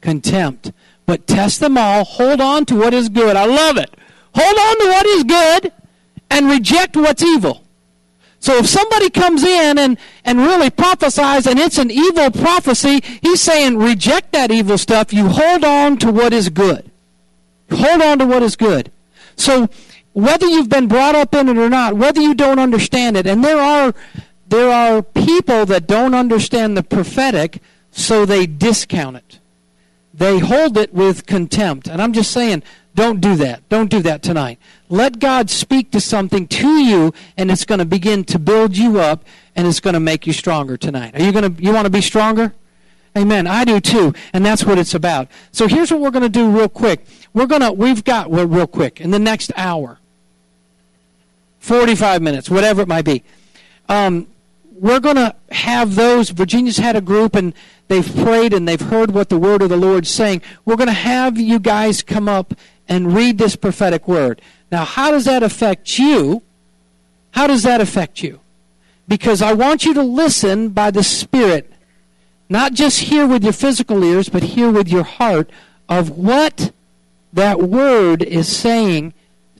Contempt. 0.00 0.72
But 1.06 1.26
test 1.26 1.60
them 1.60 1.76
all. 1.76 2.04
Hold 2.04 2.40
on 2.40 2.64
to 2.66 2.76
what 2.76 2.94
is 2.94 3.08
good. 3.08 3.36
I 3.36 3.44
love 3.44 3.76
it. 3.76 3.94
Hold 4.34 4.58
on 4.58 4.78
to 4.78 4.86
what 4.86 5.06
is 5.06 5.24
good 5.24 5.72
and 6.30 6.48
reject 6.48 6.96
what's 6.96 7.22
evil. 7.22 7.62
So 8.40 8.56
if 8.56 8.66
somebody 8.66 9.08
comes 9.08 9.44
in 9.44 9.78
and, 9.78 9.98
and 10.24 10.38
really 10.40 10.70
prophesies 10.70 11.46
and 11.46 11.60
it's 11.60 11.78
an 11.78 11.92
evil 11.92 12.30
prophecy, 12.30 13.00
he's 13.20 13.40
saying 13.40 13.76
reject 13.76 14.32
that 14.32 14.50
evil 14.50 14.78
stuff. 14.78 15.12
You 15.12 15.28
hold 15.28 15.64
on 15.64 15.96
to 15.98 16.10
what 16.10 16.32
is 16.32 16.48
good. 16.48 16.90
Hold 17.74 18.02
on 18.02 18.18
to 18.18 18.26
what 18.26 18.42
is 18.42 18.56
good. 18.56 18.90
So 19.36 19.68
whether 20.12 20.46
you've 20.46 20.68
been 20.68 20.88
brought 20.88 21.14
up 21.14 21.34
in 21.34 21.48
it 21.48 21.56
or 21.56 21.68
not, 21.68 21.96
whether 21.96 22.20
you 22.20 22.34
don't 22.34 22.58
understand 22.58 23.16
it, 23.16 23.26
and 23.26 23.44
there 23.44 23.60
are 23.60 23.94
there 24.48 24.70
are 24.70 25.02
people 25.02 25.64
that 25.66 25.86
don't 25.86 26.14
understand 26.14 26.76
the 26.76 26.82
prophetic, 26.82 27.62
so 27.90 28.26
they 28.26 28.46
discount 28.46 29.16
it. 29.16 29.38
They 30.12 30.38
hold 30.40 30.76
it 30.76 30.92
with 30.92 31.24
contempt. 31.24 31.88
And 31.88 32.02
I'm 32.02 32.12
just 32.12 32.30
saying, 32.32 32.62
don't 32.94 33.20
do 33.20 33.34
that. 33.36 33.66
Don't 33.70 33.90
do 33.90 34.02
that 34.02 34.22
tonight. 34.22 34.58
Let 34.90 35.18
God 35.18 35.48
speak 35.48 35.90
to 35.92 36.00
something 36.00 36.46
to 36.48 36.68
you, 36.68 37.14
and 37.38 37.50
it's 37.50 37.64
going 37.64 37.78
to 37.78 37.86
begin 37.86 38.24
to 38.24 38.38
build 38.38 38.76
you 38.76 39.00
up, 39.00 39.24
and 39.56 39.66
it's 39.66 39.80
going 39.80 39.94
to 39.94 40.00
make 40.00 40.26
you 40.26 40.34
stronger 40.34 40.76
tonight. 40.76 41.14
Are 41.14 41.22
you 41.22 41.32
going 41.32 41.54
to? 41.54 41.62
You 41.62 41.72
want 41.72 41.86
to 41.86 41.90
be 41.90 42.02
stronger? 42.02 42.52
Amen. 43.16 43.46
I 43.46 43.64
do 43.64 43.80
too, 43.80 44.14
and 44.32 44.44
that's 44.44 44.64
what 44.64 44.78
it's 44.78 44.94
about. 44.94 45.28
So 45.50 45.66
here's 45.66 45.90
what 45.90 46.00
we're 46.00 46.10
going 46.10 46.22
to 46.22 46.28
do 46.28 46.50
real 46.50 46.68
quick. 46.68 47.06
We're 47.34 47.46
gonna. 47.46 47.72
We've 47.72 48.04
got 48.04 48.30
well, 48.30 48.46
real 48.46 48.66
quick 48.66 49.00
in 49.00 49.10
the 49.10 49.18
next 49.18 49.52
hour, 49.56 49.98
forty-five 51.58 52.20
minutes, 52.22 52.50
whatever 52.50 52.82
it 52.82 52.88
might 52.88 53.04
be. 53.04 53.22
Um, 53.88 54.26
we're 54.74 55.00
to 55.16 55.34
have 55.50 55.94
those. 55.94 56.30
Virginia's 56.30 56.78
had 56.78 56.96
a 56.96 57.00
group 57.00 57.34
and 57.34 57.54
they've 57.88 58.16
prayed 58.16 58.52
and 58.52 58.66
they've 58.66 58.80
heard 58.80 59.12
what 59.12 59.28
the 59.28 59.38
word 59.38 59.62
of 59.62 59.68
the 59.68 59.76
Lord's 59.76 60.10
saying. 60.10 60.42
We're 60.64 60.76
to 60.88 60.92
have 60.92 61.38
you 61.38 61.58
guys 61.58 62.02
come 62.02 62.28
up 62.28 62.54
and 62.88 63.14
read 63.14 63.38
this 63.38 63.54
prophetic 63.54 64.08
word. 64.08 64.42
Now, 64.72 64.84
how 64.84 65.10
does 65.10 65.24
that 65.26 65.42
affect 65.42 65.98
you? 65.98 66.42
How 67.32 67.46
does 67.46 67.62
that 67.62 67.80
affect 67.80 68.22
you? 68.22 68.40
Because 69.06 69.40
I 69.40 69.52
want 69.52 69.84
you 69.84 69.94
to 69.94 70.02
listen 70.02 70.70
by 70.70 70.90
the 70.90 71.04
Spirit, 71.04 71.72
not 72.48 72.72
just 72.72 73.00
hear 73.00 73.26
with 73.26 73.44
your 73.44 73.52
physical 73.52 74.02
ears, 74.02 74.28
but 74.28 74.42
hear 74.42 74.70
with 74.70 74.88
your 74.88 75.04
heart 75.04 75.50
of 75.88 76.10
what 76.10 76.72
that 77.32 77.60
word 77.60 78.22
is 78.22 78.54
saying 78.54 79.14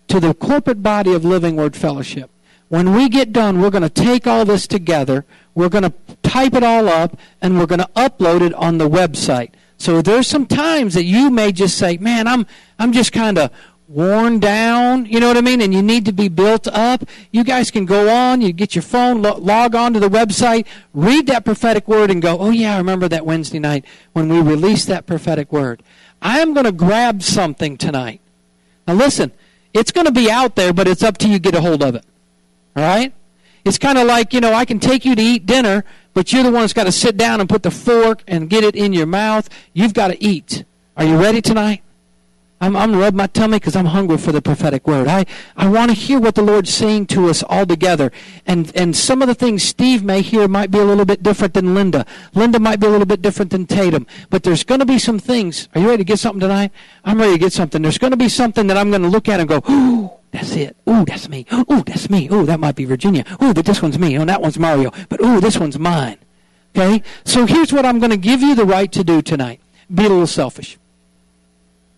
to 0.09 0.21
the 0.21 0.35
corporate 0.35 0.83
body 0.83 1.13
of 1.15 1.25
Living 1.25 1.57
Word 1.57 1.75
Fellowship. 1.75 2.31
When 2.69 2.95
we 2.95 3.09
get 3.09 3.33
done, 3.33 3.61
we're 3.61 3.71
going 3.71 3.83
to 3.83 3.89
take 3.89 4.27
all 4.27 4.45
this 4.45 4.67
together, 4.67 5.25
we're 5.55 5.69
going 5.69 5.85
to 5.85 5.93
type 6.23 6.55
it 6.55 6.63
all 6.63 6.89
up, 6.89 7.19
and 7.41 7.59
we're 7.59 7.67
going 7.67 7.81
to 7.81 7.91
upload 7.95 8.41
it 8.41 8.55
on 8.55 8.79
the 8.79 8.89
website. 8.89 9.51
So 9.77 10.01
there's 10.01 10.27
some 10.27 10.47
times 10.47 10.95
that 10.95 11.05
you 11.05 11.29
may 11.31 11.53
just 11.53 11.77
say, 11.77 11.97
"Man, 11.99 12.29
I'm 12.29 12.47
I'm 12.79 12.93
just 12.93 13.13
kind 13.13 13.37
of 13.37 13.51
worn 13.93 14.39
down, 14.39 15.05
you 15.05 15.21
know 15.21 15.29
what 15.29 15.37
I 15.37 15.43
mean? 15.43 15.61
And 15.61 15.75
you 15.75 15.83
need 15.83 16.07
to 16.07 16.13
be 16.13 16.29
built 16.29 16.67
up. 16.69 17.05
You 17.31 17.45
guys 17.45 17.71
can 17.71 17.85
go 17.85 18.09
on, 18.09 18.41
you 18.41 18.53
get 18.53 18.75
your 18.75 18.83
phone, 18.83 19.21
lo- 19.21 19.37
log 19.37 19.75
on 19.75 19.93
to 19.93 20.01
the 20.01 20.09
website, 20.09 20.67
read 20.95 21.27
that 21.27 21.45
prophetic 21.45 21.87
word, 21.87 22.11
and 22.11 22.23
go, 22.23 22.39
oh, 22.39 22.51
yeah, 22.51 22.75
I 22.75 22.79
remember 22.79 23.07
that 23.09 23.27
Wednesday 23.27 23.59
night 23.59 23.85
when 24.15 24.29
we 24.29 24.41
released 24.41 24.89
that 24.89 25.07
prophetic 25.07 25.53
word. 25.53 25.83
I 26.23 26.39
am 26.41 26.55
going 26.55 26.65
to 26.65 26.73
grab 26.73 27.23
something 27.23 27.77
tonight. 27.77 28.21
Now, 28.87 28.95
listen, 28.95 29.33
it's 29.75 29.91
going 29.91 30.07
to 30.07 30.13
be 30.13 30.31
out 30.31 30.55
there, 30.55 30.73
but 30.73 30.87
it's 30.89 31.03
up 31.03 31.19
to 31.19 31.29
you 31.29 31.35
to 31.35 31.39
get 31.41 31.55
a 31.55 31.61
hold 31.61 31.83
of 31.83 31.97
it. 31.97 32.05
All 32.77 32.83
right? 32.83 33.13
It's 33.65 33.79
kind 33.79 33.99
of 33.99 34.07
like, 34.07 34.33
you 34.33 34.41
know, 34.41 34.55
I 34.55 34.65
can 34.65 34.79
take 34.79 35.05
you 35.05 35.15
to 35.15 35.23
eat 35.23 35.47
dinner, 35.47 35.85
but 36.15 36.33
you're 36.33 36.43
the 36.43 36.51
one 36.51 36.63
that's 36.63 36.73
got 36.73 36.85
to 36.85 36.93
sit 36.93 37.17
down 37.17 37.41
and 37.41 37.49
put 37.49 37.63
the 37.63 37.71
fork 37.71 38.23
and 38.27 38.49
get 38.49 38.65
it 38.65 38.75
in 38.77 38.93
your 38.93 39.07
mouth. 39.07 39.49
You've 39.73 39.95
got 39.95 40.09
to 40.09 40.23
eat. 40.23 40.65
Are 40.97 41.05
you 41.05 41.17
ready 41.17 41.43
tonight? 41.43 41.83
I'm, 42.63 42.77
I'm 42.77 42.95
rubbing 42.95 43.17
my 43.19 43.27
tummy 43.27 43.57
because 43.59 43.75
I'm 43.75 43.87
hungry 43.87 44.19
for 44.19 44.31
the 44.31 44.41
prophetic 44.41 44.87
word. 44.87 45.09
I, 45.09 45.27
I 45.57 45.69
want 45.69 45.91
to 45.91 45.97
hear 45.97 46.21
what 46.21 46.37
the 46.37 46.43
Lord's 46.43 46.73
saying 46.73 47.07
to 47.07 47.29
us 47.29 47.43
all 47.43 47.67
together. 47.67 48.13
And, 48.47 48.71
and 48.77 48.95
some 48.95 49.21
of 49.21 49.27
the 49.27 49.35
things 49.35 49.65
Steve 49.65 50.05
may 50.05 50.23
hear 50.23 50.47
might 50.47 50.71
be 50.71 50.79
a 50.79 50.85
little 50.85 51.05
bit 51.05 51.25
different 51.25 51.55
than 51.55 51.75
Linda. 51.75 52.07
Linda 52.35 52.61
might 52.61 52.79
be 52.79 52.87
a 52.87 52.91
little 52.91 53.05
bit 53.05 53.21
different 53.21 53.51
than 53.51 53.67
Tatum. 53.67 54.07
But 54.31 54.45
there's 54.45 54.63
going 54.63 54.79
to 54.79 54.87
be 54.87 55.01
some 55.01 55.19
things. 55.19 55.69
Are 55.75 55.81
you 55.81 55.89
ready 55.89 56.05
to 56.05 56.05
get 56.05 56.21
something 56.21 56.39
tonight? 56.39 56.71
I'm 57.05 57.19
ready 57.19 57.33
to 57.33 57.39
get 57.39 57.53
something. 57.53 57.83
There's 57.83 57.99
going 57.99 58.13
to 58.13 58.17
be 58.17 58.29
something 58.29 58.69
that 58.69 58.77
I'm 58.77 58.91
going 58.91 59.03
to 59.03 59.09
look 59.09 59.29
at 59.29 59.41
and 59.41 59.49
go, 59.49 59.61
ooh, 59.69 60.13
that's 60.31 60.55
it. 60.55 60.77
Ooh, 60.89 61.05
that's 61.05 61.29
me. 61.29 61.45
Ooh, 61.53 61.83
that's 61.85 62.09
me. 62.11 62.29
Ooh, 62.31 62.47
that 62.47 62.61
might 62.61 62.77
be 62.77 62.85
Virginia. 62.85 63.25
Ooh, 63.43 63.53
but 63.53 63.67
this 63.67 63.83
one's 63.83 63.99
me. 63.99 64.17
Oh, 64.19 64.25
that 64.25 64.41
one's 64.41 64.57
Mario. 64.57 64.93
But 65.09 65.21
ooh, 65.21 65.41
this 65.41 65.59
one's 65.59 65.81
mine. 65.81 66.19
Okay? 66.77 67.03
So 67.25 67.45
here's 67.45 67.73
what 67.73 67.85
I'm 67.85 67.99
going 67.99 68.11
to 68.11 68.17
give 68.17 68.41
you 68.41 68.55
the 68.55 68.65
right 68.65 68.93
to 68.93 69.03
do 69.03 69.21
tonight. 69.21 69.61
Be 69.93 70.05
a 70.05 70.09
little 70.09 70.29
selfish. 70.29 70.79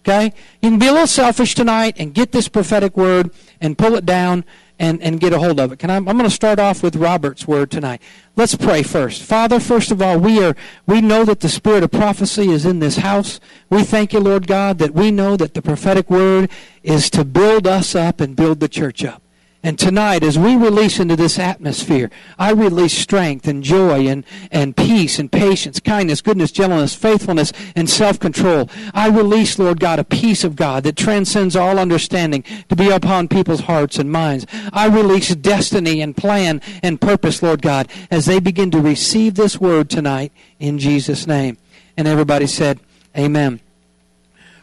Okay? 0.06 0.34
You 0.61 0.70
can 0.70 0.78
be 0.78 0.88
a 0.88 0.92
little 0.92 1.06
selfish 1.06 1.54
tonight 1.54 1.96
and 1.99 2.12
get 2.12 2.32
this 2.32 2.46
prophetic 2.46 2.94
word 2.94 3.30
and 3.61 3.78
pull 3.78 3.94
it 3.94 4.04
down 4.04 4.44
and, 4.78 5.00
and 5.02 5.18
get 5.18 5.32
a 5.32 5.38
hold 5.38 5.58
of 5.58 5.73
it. 5.73 5.78
Can 5.78 5.88
I, 5.88 5.96
I'm 5.96 6.04
going 6.04 6.25
to 6.25 6.30
start 6.30 6.58
off 6.58 6.82
with 6.82 6.96
Robert's 6.96 7.46
word 7.46 7.70
tonight. 7.70 8.02
Let's 8.37 8.54
pray 8.54 8.82
first. 8.82 9.23
Father, 9.23 9.61
first 9.61 9.90
of 9.90 10.02
all, 10.02 10.18
we 10.18 10.42
are 10.44 10.54
we 10.87 11.00
know 11.00 11.25
that 11.25 11.40
the 11.40 11.49
spirit 11.49 11.84
of 11.84 11.90
prophecy 11.90 12.50
is 12.50 12.66
in 12.66 12.80
this 12.80 12.96
house. 12.96 13.40
We 13.70 13.82
thank 13.82 14.12
you, 14.12 14.20
Lord 14.20 14.46
God, 14.46 14.78
that 14.78 14.92
we 14.92 15.11
know 15.11 15.37
that 15.37 15.54
the 15.54 15.62
prophetic 15.62 16.11
word 16.11 16.50
is 16.82 17.08
to 17.11 17.25
build 17.25 17.66
us 17.66 17.94
up 17.94 18.20
and 18.20 18.37
build 18.37 18.61
the 18.61 18.68
church 18.68 19.04
up. 19.04 19.24
And 19.64 19.78
tonight, 19.78 20.23
as 20.23 20.38
we 20.38 20.56
release 20.56 21.00
into 21.00 21.16
this 21.16 21.38
atmosphere, 21.38 22.11
I 22.38 22.50
release 22.50 22.92
strength 22.92 23.49
and 23.49 23.64
joy 23.64 24.06
and, 24.09 24.26
and 24.52 24.76
peace 24.76 25.18
and 25.18 25.33
patience, 25.33 25.80
kindness, 25.80 26.21
goodness, 26.21 26.52
gentleness, 26.52 26.94
faithfulness, 26.94 27.50
and 27.75 27.88
self 27.88 28.21
control. 28.21 28.68
I 28.92 29.09
release, 29.09 29.59
Lord 29.59 29.80
God, 29.80 29.99
a 29.99 30.04
peace 30.04 30.44
of 30.44 30.54
God 30.54 30.85
that 30.85 30.97
transcends 30.97 31.56
all 31.56 31.78
understanding 31.78 32.44
to 32.68 32.76
be 32.76 32.90
upon 32.90 33.26
people's 33.28 33.61
hearts 33.61 33.99
and 33.99 34.12
minds. 34.12 34.44
I 34.71 34.87
release 34.87 35.35
destiny 35.35 36.02
and 36.02 36.14
plan 36.14 36.61
and 36.83 37.00
purpose, 37.00 37.42
Lord 37.42 37.62
God, 37.62 37.88
as 38.11 38.26
they 38.26 38.40
begin 38.40 38.71
to 38.73 38.80
receive 38.83 39.35
this 39.35 39.59
word 39.59 39.88
tonight 39.88 40.30
in 40.59 40.78
Jesus' 40.78 41.26
name. 41.26 41.56
And 41.97 42.06
everybody 42.06 42.47
said, 42.47 42.80
Amen. 43.16 43.61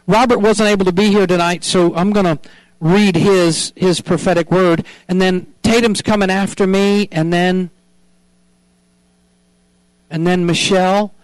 Robert 0.06 0.38
wasn't 0.38 0.68
able 0.68 0.84
to 0.84 0.92
be 0.92 1.08
here 1.08 1.26
tonight, 1.26 1.64
so 1.64 1.94
I'm 1.96 2.12
going 2.12 2.26
to 2.26 2.38
read 2.82 3.14
his 3.14 3.72
his 3.76 4.00
prophetic 4.00 4.50
word, 4.50 4.84
and 5.08 5.22
then 5.22 5.46
Tatum's 5.62 6.02
coming 6.02 6.30
after 6.30 6.66
me, 6.66 7.08
and 7.12 7.32
then 7.32 7.70
and 10.10 10.26
then 10.26 10.44
Michelle. 10.44 11.14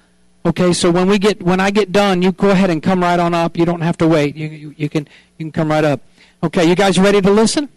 Okay, 0.46 0.72
so 0.72 0.90
when 0.90 1.08
we 1.08 1.18
get 1.18 1.42
when 1.42 1.60
I 1.60 1.70
get 1.70 1.92
done, 1.92 2.22
you 2.22 2.32
go 2.32 2.50
ahead 2.50 2.70
and 2.70 2.80
come 2.82 3.02
right 3.02 3.18
on 3.18 3.34
up. 3.34 3.58
You 3.58 3.66
don't 3.66 3.80
have 3.80 3.98
to 3.98 4.06
wait. 4.06 4.36
You, 4.36 4.46
you, 4.48 4.74
you 4.78 4.88
can 4.88 5.08
you 5.36 5.44
can 5.46 5.52
come 5.52 5.70
right 5.70 5.84
up. 5.84 6.00
Okay, 6.42 6.64
you 6.64 6.76
guys 6.76 6.98
ready 6.98 7.20
to 7.20 7.30
listen? 7.30 7.68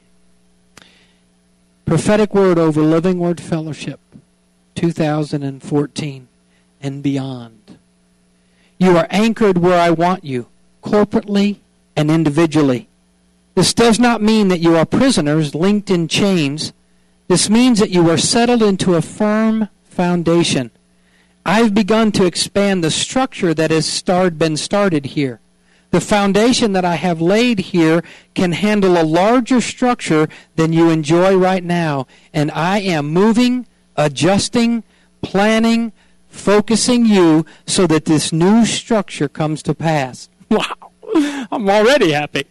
Prophetic 1.85 2.33
word 2.35 2.59
over 2.59 2.81
Living 2.83 3.17
Word 3.17 3.41
Fellowship, 3.41 4.00
2014 4.75 6.27
and 6.81 7.03
beyond. 7.03 7.77
You 8.77 8.95
are 8.95 9.07
anchored 9.09 9.57
where 9.57 9.79
I 9.79 9.89
want 9.89 10.23
you, 10.23 10.47
corporately 10.83 11.57
and 11.95 12.09
individually. 12.09 12.88
This 13.55 13.74
does 13.74 14.00
not 14.00 14.22
mean 14.22 14.48
that 14.48 14.60
you 14.60 14.75
are 14.77 14.86
prisoners 14.86 15.53
linked 15.53 15.89
in 15.89 16.08
chains. 16.08 16.74
This 17.27 17.50
means 17.50 17.79
that 17.79 17.91
you 17.91 18.10
are 18.10 18.17
settled 18.17 18.63
into 18.63 18.96
a 18.96 19.01
firm 19.01 19.70
foundation. 19.84 20.72
I've 21.46 21.74
begun 21.74 22.12
to 22.13 22.25
expand 22.25 22.84
the 22.84 22.91
structure 22.91 23.53
that 23.53 23.72
has 23.72 24.03
been 24.38 24.58
started 24.58 25.05
here. 25.05 25.39
The 25.91 26.01
foundation 26.01 26.72
that 26.72 26.86
I 26.86 26.96
have 26.96 27.20
laid 27.20 27.60
here 27.60 28.01
can 28.34 28.53
handle 28.53 29.00
a 29.00 29.03
larger 29.03 29.60
structure 29.60 30.29
than 30.55 30.72
you 30.72 30.89
enjoy 30.89 31.36
right 31.36 31.63
now. 31.63 32.08
And 32.34 32.50
I 32.51 32.79
am 32.79 33.08
moving, 33.08 33.67
adjusting, 33.98 34.84
planning, 35.22 35.91
focusing 36.29 37.05
you 37.05 37.46
so 37.67 37.88
that 37.88 38.05
this 38.05 38.31
new 38.31 38.65
structure 38.65 39.27
comes 39.27 39.62
to 39.63 39.75
pass. 39.75 40.29
Wow. 40.51 40.90
I'm 41.51 41.70
already 41.70 42.12
happy. 42.12 42.46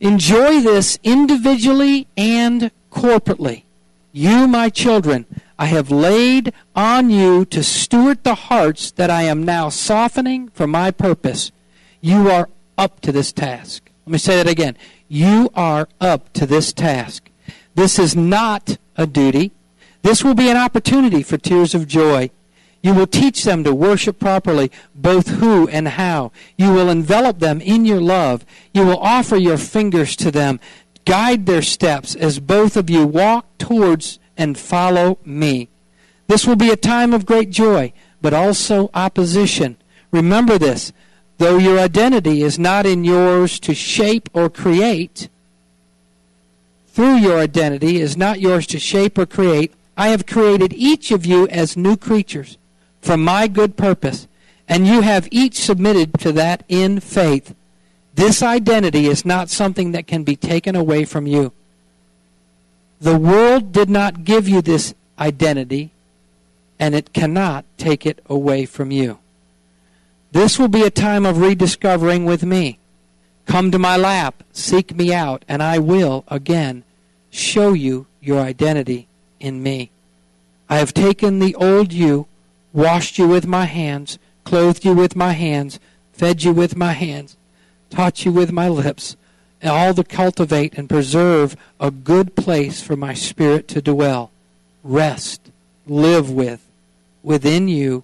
Enjoy 0.00 0.60
this 0.60 0.98
individually 1.02 2.06
and 2.16 2.70
corporately. 2.90 3.64
You, 4.12 4.46
my 4.46 4.70
children, 4.70 5.26
I 5.58 5.66
have 5.66 5.90
laid 5.90 6.52
on 6.74 7.10
you 7.10 7.44
to 7.46 7.62
steward 7.62 8.22
the 8.24 8.34
hearts 8.34 8.90
that 8.92 9.10
I 9.10 9.22
am 9.22 9.44
now 9.44 9.68
softening 9.68 10.48
for 10.50 10.66
my 10.66 10.90
purpose. 10.90 11.52
You 12.00 12.30
are 12.30 12.48
up 12.78 13.00
to 13.00 13.12
this 13.12 13.32
task. 13.32 13.90
Let 14.06 14.12
me 14.12 14.18
say 14.18 14.36
that 14.36 14.48
again. 14.48 14.76
You 15.08 15.50
are 15.54 15.88
up 16.00 16.32
to 16.34 16.46
this 16.46 16.72
task. 16.72 17.30
This 17.74 17.98
is 17.98 18.16
not 18.16 18.78
a 18.96 19.06
duty. 19.06 19.52
This 20.02 20.22
will 20.22 20.34
be 20.34 20.48
an 20.48 20.56
opportunity 20.56 21.22
for 21.22 21.38
tears 21.38 21.74
of 21.74 21.88
joy. 21.88 22.30
You 22.84 22.92
will 22.92 23.06
teach 23.06 23.44
them 23.44 23.64
to 23.64 23.74
worship 23.74 24.18
properly, 24.18 24.70
both 24.94 25.26
who 25.26 25.66
and 25.68 25.88
how. 25.88 26.32
You 26.58 26.70
will 26.70 26.90
envelop 26.90 27.38
them 27.38 27.62
in 27.62 27.86
your 27.86 28.00
love. 28.00 28.44
You 28.74 28.84
will 28.84 28.98
offer 28.98 29.36
your 29.36 29.56
fingers 29.56 30.14
to 30.16 30.30
them. 30.30 30.60
Guide 31.06 31.46
their 31.46 31.62
steps 31.62 32.14
as 32.14 32.40
both 32.40 32.76
of 32.76 32.90
you 32.90 33.06
walk 33.06 33.46
towards 33.56 34.18
and 34.36 34.58
follow 34.58 35.16
me. 35.24 35.70
This 36.26 36.46
will 36.46 36.56
be 36.56 36.68
a 36.68 36.76
time 36.76 37.14
of 37.14 37.24
great 37.24 37.48
joy, 37.48 37.94
but 38.20 38.34
also 38.34 38.90
opposition. 38.92 39.78
Remember 40.10 40.58
this. 40.58 40.92
Though 41.38 41.56
your 41.56 41.78
identity 41.78 42.42
is 42.42 42.58
not 42.58 42.84
in 42.84 43.02
yours 43.02 43.58
to 43.60 43.74
shape 43.74 44.28
or 44.34 44.50
create, 44.50 45.30
through 46.88 47.16
your 47.16 47.38
identity 47.38 48.02
is 48.02 48.14
not 48.14 48.40
yours 48.40 48.66
to 48.66 48.78
shape 48.78 49.16
or 49.16 49.24
create, 49.24 49.72
I 49.96 50.08
have 50.08 50.26
created 50.26 50.74
each 50.74 51.10
of 51.10 51.24
you 51.24 51.48
as 51.48 51.78
new 51.78 51.96
creatures 51.96 52.58
for 53.04 53.18
my 53.18 53.46
good 53.46 53.76
purpose, 53.76 54.26
and 54.66 54.86
you 54.86 55.02
have 55.02 55.28
each 55.30 55.56
submitted 55.56 56.14
to 56.20 56.32
that 56.32 56.64
in 56.70 57.00
faith. 57.00 57.54
This 58.14 58.42
identity 58.42 59.06
is 59.06 59.26
not 59.26 59.50
something 59.50 59.92
that 59.92 60.06
can 60.06 60.24
be 60.24 60.36
taken 60.36 60.74
away 60.74 61.04
from 61.04 61.26
you. 61.26 61.52
The 63.02 63.18
world 63.18 63.72
did 63.72 63.90
not 63.90 64.24
give 64.24 64.48
you 64.48 64.62
this 64.62 64.94
identity, 65.18 65.90
and 66.78 66.94
it 66.94 67.12
cannot 67.12 67.66
take 67.76 68.06
it 68.06 68.20
away 68.26 68.64
from 68.64 68.90
you. 68.90 69.18
This 70.32 70.58
will 70.58 70.68
be 70.68 70.82
a 70.82 70.90
time 70.90 71.26
of 71.26 71.38
rediscovering 71.38 72.24
with 72.24 72.42
me. 72.42 72.78
Come 73.44 73.70
to 73.70 73.78
my 73.78 73.98
lap, 73.98 74.42
seek 74.50 74.96
me 74.96 75.12
out, 75.12 75.44
and 75.46 75.62
I 75.62 75.78
will 75.78 76.24
again 76.28 76.84
show 77.30 77.74
you 77.74 78.06
your 78.22 78.40
identity 78.40 79.08
in 79.40 79.62
me. 79.62 79.90
I 80.70 80.78
have 80.78 80.94
taken 80.94 81.38
the 81.38 81.54
old 81.56 81.92
you 81.92 82.26
washed 82.74 83.18
you 83.18 83.28
with 83.28 83.46
my 83.46 83.64
hands, 83.64 84.18
clothed 84.42 84.84
you 84.84 84.92
with 84.92 85.16
my 85.16 85.32
hands, 85.32 85.78
fed 86.12 86.42
you 86.42 86.52
with 86.52 86.76
my 86.76 86.92
hands, 86.92 87.36
taught 87.88 88.24
you 88.24 88.32
with 88.32 88.50
my 88.52 88.68
lips, 88.68 89.16
and 89.62 89.70
all 89.70 89.94
to 89.94 90.04
cultivate 90.04 90.76
and 90.76 90.88
preserve 90.88 91.56
a 91.80 91.90
good 91.90 92.34
place 92.34 92.82
for 92.82 92.96
my 92.96 93.14
spirit 93.14 93.68
to 93.68 93.80
dwell, 93.80 94.30
rest, 94.82 95.40
live 95.86 96.30
with, 96.30 96.68
within 97.22 97.68
you, 97.68 98.02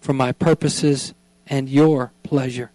for 0.00 0.12
my 0.12 0.30
purposes 0.32 1.14
and 1.46 1.68
your 1.68 2.12
pleasure. 2.22 2.70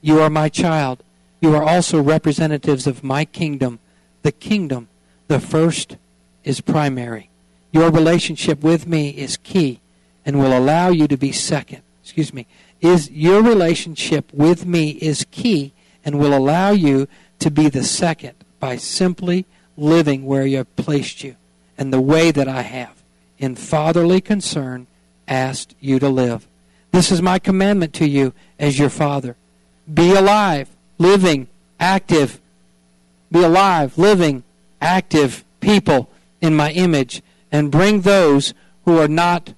You 0.00 0.20
are 0.20 0.30
my 0.30 0.48
child. 0.48 1.02
You 1.40 1.54
are 1.56 1.62
also 1.62 2.00
representatives 2.00 2.86
of 2.86 3.04
my 3.04 3.24
kingdom. 3.24 3.80
The 4.22 4.32
kingdom, 4.32 4.88
the 5.28 5.40
first, 5.40 5.96
is 6.44 6.60
primary. 6.60 7.30
Your 7.72 7.90
relationship 7.90 8.62
with 8.62 8.86
me 8.86 9.10
is 9.10 9.36
key 9.36 9.80
and 10.24 10.38
will 10.38 10.56
allow 10.56 10.88
you 10.88 11.06
to 11.08 11.16
be 11.16 11.32
second. 11.32 11.82
Excuse 12.02 12.32
me. 12.32 12.46
Is 12.80 13.10
your 13.10 13.42
relationship 13.42 14.32
with 14.32 14.66
me 14.66 14.90
is 14.90 15.26
key 15.30 15.72
and 16.04 16.18
will 16.18 16.36
allow 16.36 16.70
you 16.70 17.08
to 17.38 17.50
be 17.50 17.68
the 17.68 17.84
second 17.84 18.34
by 18.60 18.76
simply 18.76 19.46
living 19.76 20.24
where 20.24 20.46
you 20.46 20.58
have 20.58 20.76
placed 20.76 21.24
you 21.24 21.36
and 21.76 21.92
the 21.92 22.00
way 22.00 22.30
that 22.30 22.48
I 22.48 22.62
have 22.62 23.02
in 23.38 23.56
fatherly 23.56 24.20
concern 24.20 24.86
asked 25.26 25.74
you 25.80 25.98
to 25.98 26.08
live. 26.08 26.46
This 26.92 27.10
is 27.10 27.20
my 27.20 27.38
commandment 27.38 27.92
to 27.94 28.06
you 28.06 28.32
as 28.58 28.78
your 28.78 28.90
father. 28.90 29.36
Be 29.92 30.14
alive, 30.14 30.68
living, 30.98 31.48
active. 31.80 32.40
Be 33.32 33.42
alive, 33.42 33.98
living, 33.98 34.44
active 34.80 35.44
people 35.60 36.10
in 36.40 36.54
my 36.54 36.70
image 36.72 37.22
and 37.50 37.70
bring 37.70 38.02
those 38.02 38.54
who 38.84 38.98
are 38.98 39.08
not 39.08 39.54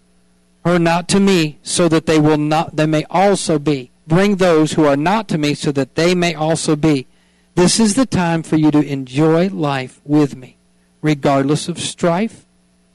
her 0.66 0.80
not 0.80 1.06
to 1.06 1.20
me, 1.20 1.58
so 1.62 1.88
that 1.88 2.06
they 2.06 2.18
will 2.18 2.36
not 2.36 2.74
they 2.74 2.86
may 2.86 3.04
also 3.08 3.56
be. 3.56 3.92
Bring 4.08 4.36
those 4.36 4.72
who 4.72 4.84
are 4.84 4.96
not 4.96 5.28
to 5.28 5.38
me, 5.38 5.54
so 5.54 5.70
that 5.70 5.94
they 5.94 6.12
may 6.12 6.34
also 6.34 6.74
be. 6.74 7.06
This 7.54 7.78
is 7.78 7.94
the 7.94 8.04
time 8.04 8.42
for 8.42 8.56
you 8.56 8.72
to 8.72 8.80
enjoy 8.80 9.48
life 9.48 10.00
with 10.04 10.36
me, 10.36 10.56
regardless 11.02 11.68
of 11.68 11.78
strife 11.78 12.44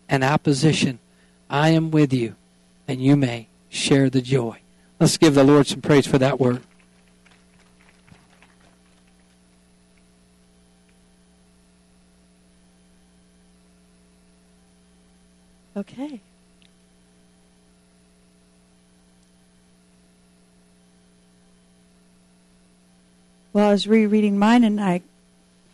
and 0.09 0.21
opposition. 0.21 0.99
I 1.49 1.69
am 1.69 1.91
with 1.91 2.11
you, 2.11 2.35
and 2.89 3.01
you 3.01 3.15
may 3.15 3.47
share 3.69 4.09
the 4.09 4.21
joy. 4.21 4.59
Let's 4.99 5.17
give 5.17 5.33
the 5.35 5.45
Lord 5.45 5.65
some 5.65 5.81
praise 5.81 6.05
for 6.05 6.17
that 6.17 6.41
word. 6.41 6.61
Okay. 15.77 16.19
Well, 23.53 23.67
I 23.67 23.71
was 23.71 23.85
rereading 23.85 24.39
mine 24.39 24.63
and 24.63 24.79
I 24.79 25.01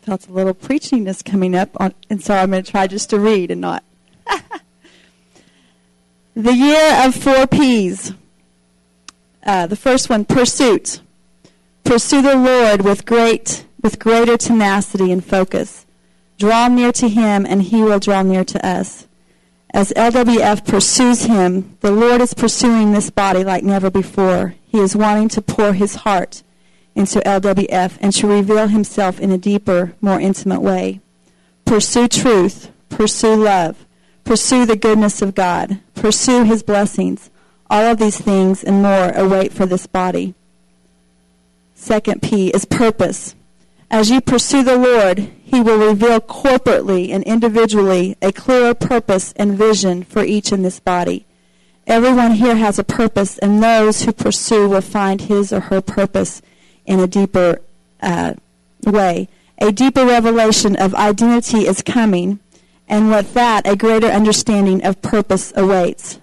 felt 0.02 0.26
a 0.26 0.32
little 0.32 0.54
preachiness 0.54 1.24
coming 1.24 1.54
up, 1.54 1.70
on, 1.78 1.94
and 2.10 2.22
so 2.22 2.34
I'm 2.34 2.50
going 2.50 2.64
to 2.64 2.70
try 2.70 2.88
just 2.88 3.10
to 3.10 3.20
read 3.20 3.52
and 3.52 3.60
not. 3.60 3.84
the 6.34 6.54
year 6.54 7.06
of 7.06 7.14
four 7.14 7.46
P's. 7.46 8.14
Uh, 9.44 9.66
the 9.66 9.76
first 9.76 10.10
one, 10.10 10.24
pursuit. 10.24 11.00
Pursue 11.84 12.20
the 12.20 12.34
Lord 12.34 12.82
with 12.82 13.06
great, 13.06 13.64
with 13.80 14.00
greater 14.00 14.36
tenacity 14.36 15.12
and 15.12 15.24
focus. 15.24 15.86
Draw 16.36 16.68
near 16.68 16.90
to 16.92 17.08
Him, 17.08 17.46
and 17.46 17.62
He 17.62 17.82
will 17.82 18.00
draw 18.00 18.22
near 18.22 18.44
to 18.44 18.66
us. 18.66 19.06
As 19.72 19.92
LWF 19.92 20.66
pursues 20.66 21.22
Him, 21.22 21.76
the 21.80 21.92
Lord 21.92 22.20
is 22.20 22.34
pursuing 22.34 22.90
this 22.90 23.10
body 23.10 23.44
like 23.44 23.62
never 23.62 23.88
before. 23.88 24.54
He 24.66 24.80
is 24.80 24.96
wanting 24.96 25.28
to 25.28 25.42
pour 25.42 25.74
His 25.74 25.94
heart 25.94 26.42
into 26.98 27.20
LWF 27.20 27.96
and 28.00 28.12
to 28.12 28.26
reveal 28.26 28.66
himself 28.66 29.20
in 29.20 29.30
a 29.30 29.38
deeper, 29.38 29.94
more 30.00 30.20
intimate 30.20 30.60
way. 30.60 31.00
Pursue 31.64 32.08
truth, 32.08 32.70
pursue 32.88 33.36
love, 33.36 33.86
pursue 34.24 34.66
the 34.66 34.76
goodness 34.76 35.22
of 35.22 35.34
God, 35.34 35.78
pursue 35.94 36.42
his 36.42 36.64
blessings. 36.64 37.30
All 37.70 37.84
of 37.84 37.98
these 37.98 38.20
things 38.20 38.64
and 38.64 38.82
more 38.82 39.12
await 39.12 39.52
for 39.52 39.64
this 39.64 39.86
body. 39.86 40.34
Second 41.74 42.20
P 42.20 42.48
is 42.48 42.64
purpose. 42.64 43.36
As 43.90 44.10
you 44.10 44.20
pursue 44.20 44.64
the 44.64 44.76
Lord, 44.76 45.30
he 45.44 45.60
will 45.60 45.78
reveal 45.78 46.20
corporately 46.20 47.10
and 47.10 47.22
individually 47.24 48.16
a 48.20 48.32
clearer 48.32 48.74
purpose 48.74 49.32
and 49.36 49.56
vision 49.56 50.02
for 50.02 50.24
each 50.24 50.50
in 50.50 50.62
this 50.62 50.80
body. 50.80 51.24
Everyone 51.86 52.32
here 52.32 52.56
has 52.56 52.78
a 52.78 52.84
purpose, 52.84 53.38
and 53.38 53.62
those 53.62 54.02
who 54.02 54.12
pursue 54.12 54.68
will 54.68 54.82
find 54.82 55.22
his 55.22 55.52
or 55.52 55.60
her 55.60 55.80
purpose 55.80 56.42
in 56.88 56.98
a 56.98 57.06
deeper 57.06 57.60
uh, 58.02 58.32
way. 58.84 59.28
A 59.58 59.70
deeper 59.70 60.06
revelation 60.06 60.74
of 60.76 60.94
identity 60.94 61.66
is 61.66 61.82
coming, 61.82 62.40
and 62.88 63.10
with 63.10 63.34
that, 63.34 63.68
a 63.68 63.76
greater 63.76 64.06
understanding 64.06 64.84
of 64.84 65.02
purpose 65.02 65.52
awaits. 65.54 66.18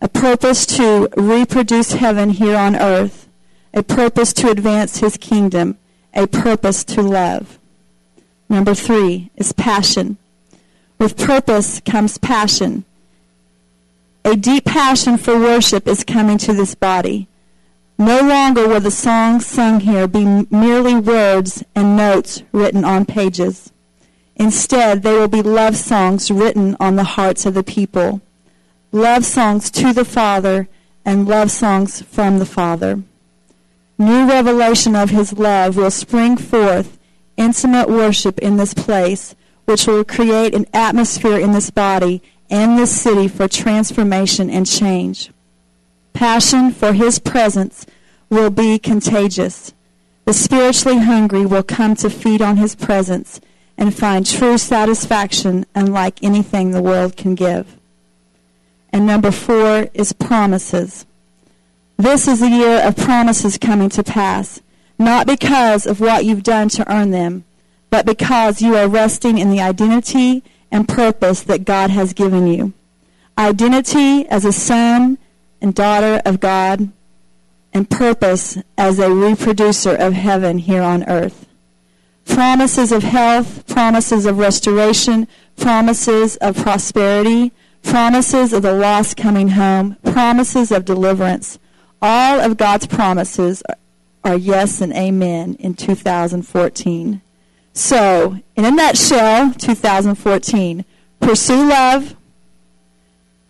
A 0.00 0.08
purpose 0.08 0.66
to 0.66 1.08
reproduce 1.16 1.92
heaven 1.92 2.30
here 2.30 2.56
on 2.56 2.74
earth, 2.74 3.28
a 3.74 3.82
purpose 3.82 4.32
to 4.34 4.50
advance 4.50 4.98
his 4.98 5.16
kingdom, 5.16 5.76
a 6.14 6.26
purpose 6.26 6.82
to 6.84 7.02
love. 7.02 7.58
Number 8.48 8.74
three 8.74 9.30
is 9.36 9.52
passion. 9.52 10.16
With 10.98 11.18
purpose 11.18 11.80
comes 11.80 12.16
passion. 12.16 12.84
A 14.24 14.34
deep 14.36 14.64
passion 14.64 15.18
for 15.18 15.38
worship 15.38 15.86
is 15.86 16.04
coming 16.04 16.38
to 16.38 16.52
this 16.52 16.74
body. 16.74 17.28
No 17.98 18.20
longer 18.20 18.68
will 18.68 18.80
the 18.80 18.90
songs 18.90 19.46
sung 19.46 19.80
here 19.80 20.06
be 20.06 20.46
merely 20.50 20.94
words 20.94 21.64
and 21.74 21.96
notes 21.96 22.42
written 22.52 22.84
on 22.84 23.06
pages. 23.06 23.72
Instead, 24.34 25.02
they 25.02 25.14
will 25.14 25.28
be 25.28 25.40
love 25.40 25.76
songs 25.76 26.30
written 26.30 26.76
on 26.78 26.96
the 26.96 27.04
hearts 27.04 27.46
of 27.46 27.54
the 27.54 27.62
people. 27.62 28.20
Love 28.92 29.24
songs 29.24 29.70
to 29.70 29.94
the 29.94 30.04
Father 30.04 30.68
and 31.06 31.26
love 31.26 31.50
songs 31.50 32.02
from 32.02 32.38
the 32.38 32.44
Father. 32.44 33.02
New 33.96 34.28
revelation 34.28 34.94
of 34.94 35.08
His 35.08 35.32
love 35.32 35.78
will 35.78 35.90
spring 35.90 36.36
forth 36.36 36.98
intimate 37.38 37.88
worship 37.88 38.38
in 38.40 38.58
this 38.58 38.74
place, 38.74 39.34
which 39.64 39.86
will 39.86 40.04
create 40.04 40.54
an 40.54 40.66
atmosphere 40.74 41.38
in 41.38 41.52
this 41.52 41.70
body 41.70 42.22
and 42.50 42.78
this 42.78 43.00
city 43.00 43.26
for 43.26 43.48
transformation 43.48 44.50
and 44.50 44.66
change 44.66 45.30
passion 46.16 46.70
for 46.70 46.94
His 46.94 47.18
presence 47.18 47.84
will 48.30 48.48
be 48.48 48.78
contagious. 48.78 49.74
The 50.24 50.32
spiritually 50.32 50.98
hungry 50.98 51.44
will 51.44 51.62
come 51.62 51.94
to 51.96 52.08
feed 52.08 52.40
on 52.40 52.56
His 52.56 52.74
presence 52.74 53.38
and 53.76 53.94
find 53.94 54.24
true 54.24 54.56
satisfaction 54.56 55.66
unlike 55.74 56.22
anything 56.22 56.70
the 56.70 56.82
world 56.82 57.18
can 57.18 57.34
give. 57.34 57.76
And 58.92 59.06
number 59.06 59.30
four 59.30 59.88
is 59.92 60.14
promises. 60.14 61.04
This 61.98 62.26
is 62.26 62.40
a 62.40 62.48
year 62.48 62.80
of 62.80 62.96
promises 62.96 63.58
coming 63.58 63.90
to 63.90 64.02
pass, 64.02 64.62
not 64.98 65.26
because 65.26 65.86
of 65.86 66.00
what 66.00 66.24
you've 66.24 66.42
done 66.42 66.70
to 66.70 66.90
earn 66.90 67.10
them, 67.10 67.44
but 67.90 68.06
because 68.06 68.62
you 68.62 68.74
are 68.74 68.88
resting 68.88 69.36
in 69.36 69.50
the 69.50 69.60
identity 69.60 70.42
and 70.72 70.88
purpose 70.88 71.42
that 71.42 71.66
God 71.66 71.90
has 71.90 72.14
given 72.14 72.46
you. 72.46 72.72
Identity 73.36 74.26
as 74.28 74.46
a 74.46 74.52
son 74.52 75.18
and 75.60 75.74
daughter 75.74 76.20
of 76.24 76.40
God 76.40 76.90
and 77.72 77.90
purpose 77.90 78.58
as 78.78 78.98
a 78.98 79.12
reproducer 79.12 79.94
of 79.94 80.14
heaven 80.14 80.58
here 80.58 80.82
on 80.82 81.04
earth. 81.08 81.46
Promises 82.24 82.90
of 82.90 83.02
health, 83.02 83.66
promises 83.66 84.26
of 84.26 84.38
restoration, 84.38 85.28
promises 85.56 86.36
of 86.36 86.56
prosperity, 86.56 87.52
promises 87.82 88.52
of 88.52 88.62
the 88.62 88.72
lost 88.72 89.16
coming 89.16 89.50
home, 89.50 89.96
promises 90.04 90.72
of 90.72 90.84
deliverance. 90.84 91.58
All 92.02 92.40
of 92.40 92.56
God's 92.56 92.86
promises 92.86 93.62
are 94.24 94.36
yes 94.36 94.80
and 94.80 94.92
amen 94.92 95.56
in 95.60 95.74
2014. 95.74 97.20
So, 97.72 98.40
in 98.56 98.64
a 98.64 98.70
nutshell, 98.70 99.52
2014, 99.52 100.84
pursue 101.20 101.68
love, 101.68 102.16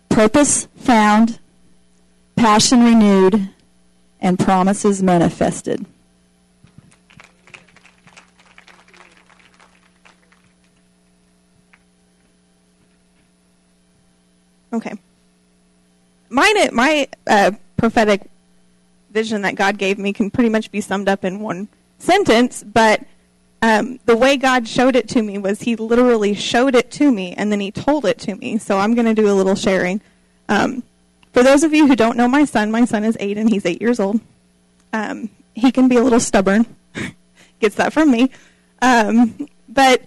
purpose 0.09 0.67
found, 0.75 1.39
passion 2.37 2.83
renewed, 2.83 3.49
and 4.21 4.39
promises 4.39 5.03
manifested. 5.03 5.85
Okay. 14.71 14.93
Mine, 16.29 16.69
my 16.73 17.07
uh, 17.25 17.51
prophetic 17.77 18.29
vision 19.11 19.41
that 19.41 19.55
God 19.55 19.77
gave 19.77 19.97
me 19.97 20.13
can 20.13 20.29
pretty 20.29 20.49
much 20.49 20.71
be 20.71 20.81
summed 20.81 21.09
up 21.09 21.25
in 21.25 21.39
one 21.39 21.67
sentence, 21.99 22.63
but 22.63 23.01
um, 23.61 23.99
the 24.05 24.15
way 24.15 24.37
God 24.37 24.67
showed 24.67 24.95
it 24.95 25.09
to 25.09 25.23
me 25.23 25.37
was 25.37 25.61
He 25.61 25.75
literally 25.75 26.35
showed 26.35 26.75
it 26.75 26.91
to 26.91 27.11
me 27.11 27.33
and 27.33 27.51
then 27.51 27.59
He 27.59 27.71
told 27.71 28.05
it 28.05 28.19
to 28.19 28.35
me. 28.35 28.57
So 28.57 28.77
I'm 28.77 28.93
going 28.93 29.07
to 29.07 29.19
do 29.19 29.31
a 29.31 29.33
little 29.33 29.55
sharing. 29.55 30.01
Um, 30.49 30.83
for 31.37 31.43
those 31.43 31.61
of 31.61 31.71
you 31.71 31.85
who 31.85 31.95
don't 31.95 32.17
know 32.17 32.27
my 32.27 32.45
son, 32.45 32.71
my 32.71 32.83
son 32.83 33.03
is 33.03 33.15
eight 33.19 33.37
and 33.37 33.47
he's 33.47 33.63
eight 33.63 33.79
years 33.79 33.99
old. 33.99 34.19
Um, 34.91 35.29
he 35.53 35.71
can 35.71 35.87
be 35.87 35.95
a 35.95 36.01
little 36.01 36.19
stubborn. 36.19 36.65
Gets 37.59 37.75
that 37.75 37.93
from 37.93 38.09
me. 38.09 38.31
Um, 38.81 39.47
but 39.69 40.01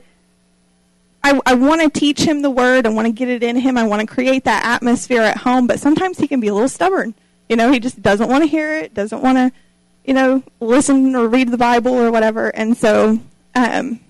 I, 1.22 1.40
I 1.46 1.54
want 1.54 1.82
to 1.82 2.00
teach 2.00 2.22
him 2.22 2.42
the 2.42 2.50
word. 2.50 2.84
I 2.84 2.88
want 2.88 3.06
to 3.06 3.12
get 3.12 3.28
it 3.28 3.44
in 3.44 3.54
him. 3.54 3.78
I 3.78 3.84
want 3.84 4.00
to 4.00 4.12
create 4.12 4.42
that 4.42 4.64
atmosphere 4.64 5.22
at 5.22 5.36
home. 5.36 5.68
But 5.68 5.78
sometimes 5.78 6.18
he 6.18 6.26
can 6.26 6.40
be 6.40 6.48
a 6.48 6.52
little 6.52 6.68
stubborn. 6.68 7.14
You 7.48 7.54
know, 7.54 7.70
he 7.70 7.78
just 7.78 8.02
doesn't 8.02 8.28
want 8.28 8.42
to 8.42 8.50
hear 8.50 8.74
it, 8.74 8.92
doesn't 8.92 9.22
want 9.22 9.38
to, 9.38 9.52
you 10.04 10.14
know, 10.14 10.42
listen 10.58 11.14
or 11.14 11.28
read 11.28 11.52
the 11.52 11.58
Bible 11.58 11.92
or 11.92 12.10
whatever. 12.10 12.48
And 12.48 12.76
so, 12.76 13.20
um, 13.54 14.00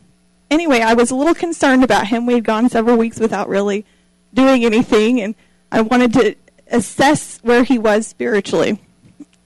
anyway, 0.51 0.81
I 0.81 0.95
was 0.95 1.11
a 1.11 1.17
little 1.17 1.35
concerned 1.35 1.85
about 1.85 2.07
him. 2.07 2.25
We 2.25 2.33
had 2.33 2.45
gone 2.45 2.71
several 2.71 2.97
weeks 2.97 3.21
without 3.21 3.51
really 3.51 3.85
doing 4.33 4.65
anything, 4.65 5.21
and 5.21 5.35
I 5.71 5.83
wanted 5.83 6.15
to 6.15 6.35
assess 6.71 7.39
where 7.43 7.65
he 7.65 7.79
was 7.79 8.07
spiritually. 8.07 8.81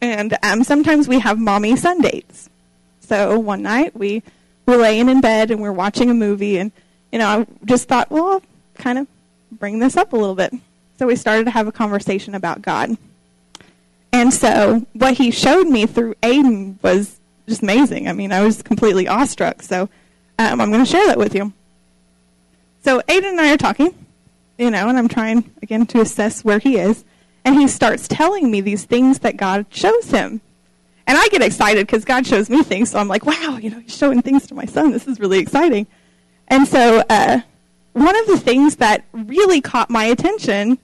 And 0.00 0.36
um, 0.42 0.64
sometimes 0.64 1.08
we 1.08 1.18
have 1.20 1.38
mommy 1.38 1.76
Sundays. 1.76 2.50
So 3.00 3.38
one 3.38 3.62
night 3.62 3.96
we 3.96 4.22
were 4.66 4.76
laying 4.76 5.08
in 5.08 5.20
bed 5.20 5.50
and 5.50 5.60
we 5.60 5.68
are 5.68 5.72
watching 5.72 6.10
a 6.10 6.14
movie, 6.14 6.58
and 6.58 6.72
you 7.12 7.18
know 7.18 7.26
I 7.26 7.46
just 7.64 7.88
thought, 7.88 8.10
well, 8.10 8.24
I'll 8.28 8.42
kind 8.74 8.98
of 8.98 9.06
bring 9.52 9.78
this 9.78 9.96
up 9.96 10.12
a 10.12 10.16
little 10.16 10.34
bit. 10.34 10.52
So 10.98 11.06
we 11.06 11.16
started 11.16 11.44
to 11.44 11.50
have 11.50 11.66
a 11.66 11.72
conversation 11.72 12.34
about 12.34 12.62
God. 12.62 12.96
And 14.12 14.32
so 14.32 14.86
what 14.92 15.14
he 15.14 15.30
showed 15.30 15.66
me 15.66 15.86
through 15.86 16.14
Aiden 16.22 16.80
was 16.82 17.18
just 17.48 17.62
amazing. 17.62 18.08
I 18.08 18.12
mean, 18.12 18.30
I 18.30 18.44
was 18.44 18.62
completely 18.62 19.08
awestruck. 19.08 19.62
So 19.62 19.88
um, 20.38 20.60
I'm 20.60 20.70
going 20.70 20.84
to 20.84 20.90
share 20.90 21.06
that 21.08 21.18
with 21.18 21.34
you. 21.34 21.52
So 22.82 23.00
Aiden 23.00 23.30
and 23.30 23.40
I 23.40 23.52
are 23.52 23.56
talking, 23.56 23.92
you 24.56 24.70
know, 24.70 24.88
and 24.88 24.96
I'm 24.96 25.08
trying 25.08 25.50
again 25.62 25.86
to 25.86 26.00
assess 26.00 26.44
where 26.44 26.60
he 26.60 26.78
is 26.78 27.04
and 27.44 27.56
he 27.56 27.68
starts 27.68 28.08
telling 28.08 28.50
me 28.50 28.60
these 28.60 28.84
things 28.84 29.20
that 29.20 29.36
God 29.36 29.66
shows 29.70 30.10
him. 30.10 30.40
And 31.06 31.18
I 31.18 31.28
get 31.28 31.42
excited 31.42 31.86
because 31.86 32.04
God 32.04 32.26
shows 32.26 32.48
me 32.48 32.62
things, 32.62 32.90
so 32.90 32.98
I'm 32.98 33.08
like, 33.08 33.26
wow, 33.26 33.58
you 33.60 33.70
know, 33.70 33.78
he's 33.78 33.96
showing 33.96 34.22
things 34.22 34.46
to 34.46 34.54
my 34.54 34.64
son. 34.64 34.92
This 34.92 35.06
is 35.06 35.20
really 35.20 35.38
exciting. 35.38 35.86
And 36.48 36.66
so, 36.66 37.02
uh, 37.10 37.40
one 37.92 38.16
of 38.16 38.26
the 38.26 38.38
things 38.38 38.76
that 38.76 39.04
really 39.12 39.60
caught 39.60 39.90
my 39.90 40.04
attention 40.04 40.78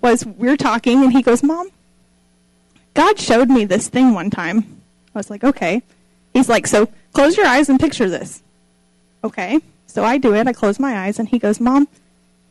was 0.00 0.24
we're 0.26 0.56
talking, 0.56 1.02
and 1.02 1.12
he 1.12 1.22
goes, 1.22 1.42
Mom, 1.42 1.70
God 2.92 3.18
showed 3.18 3.48
me 3.48 3.64
this 3.64 3.88
thing 3.88 4.12
one 4.12 4.30
time. 4.30 4.80
I 5.14 5.18
was 5.18 5.30
like, 5.30 5.42
okay. 5.42 5.82
He's 6.32 6.48
like, 6.48 6.66
so 6.66 6.88
close 7.12 7.36
your 7.36 7.46
eyes 7.46 7.68
and 7.68 7.80
picture 7.80 8.08
this. 8.08 8.42
Okay. 9.22 9.60
So 9.86 10.04
I 10.04 10.18
do 10.18 10.34
it. 10.34 10.46
I 10.46 10.52
close 10.52 10.78
my 10.78 11.06
eyes, 11.06 11.18
and 11.18 11.28
he 11.28 11.38
goes, 11.38 11.58
Mom, 11.58 11.88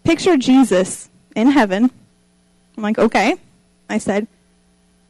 picture 0.03 0.35
Jesus 0.35 1.09
in 1.35 1.51
heaven 1.51 1.91
I'm 2.75 2.83
like, 2.83 2.99
okay. 2.99 3.35
I 3.89 3.97
said, 3.97 4.27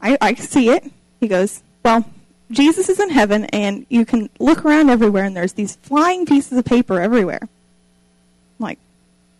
I, 0.02 0.18
I 0.20 0.34
see 0.36 0.70
it. 0.70 0.92
He 1.20 1.28
goes, 1.28 1.64
well, 1.84 2.06
Jesus 2.52 2.90
is 2.90 3.00
in 3.00 3.10
heaven, 3.10 3.46
and 3.46 3.86
you 3.90 4.06
can 4.06 4.30
look 4.40 4.66
around 4.66 4.90
everywhere, 4.90 5.24
and 5.24 5.36
there's 5.36 5.54
these 5.54 5.76
flying 5.78 6.26
pieces 6.26 6.58
of 6.58 6.66
paper 6.66 7.00
everywhere. 7.00 7.40
I'm 7.42 7.50
like, 8.60 8.80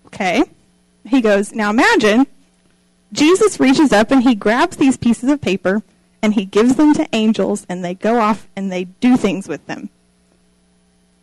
okay. 0.08 0.44
He 1.06 1.22
goes, 1.22 1.52
now 1.54 1.70
imagine 1.70 2.28
Jesus 3.12 3.60
reaches 3.60 3.92
up 3.92 4.10
and 4.10 4.24
he 4.24 4.36
grabs 4.36 4.78
these 4.78 4.98
pieces 4.98 5.30
of 5.30 5.42
paper 5.42 5.84
and 6.22 6.34
he 6.34 6.46
gives 6.46 6.76
them 6.76 6.94
to 6.94 7.08
angels, 7.12 7.66
and 7.68 7.84
they 7.84 7.94
go 7.94 8.18
off 8.18 8.48
and 8.56 8.72
they 8.72 8.86
do 8.86 9.18
things 9.18 9.46
with 9.46 9.66
them. 9.68 9.90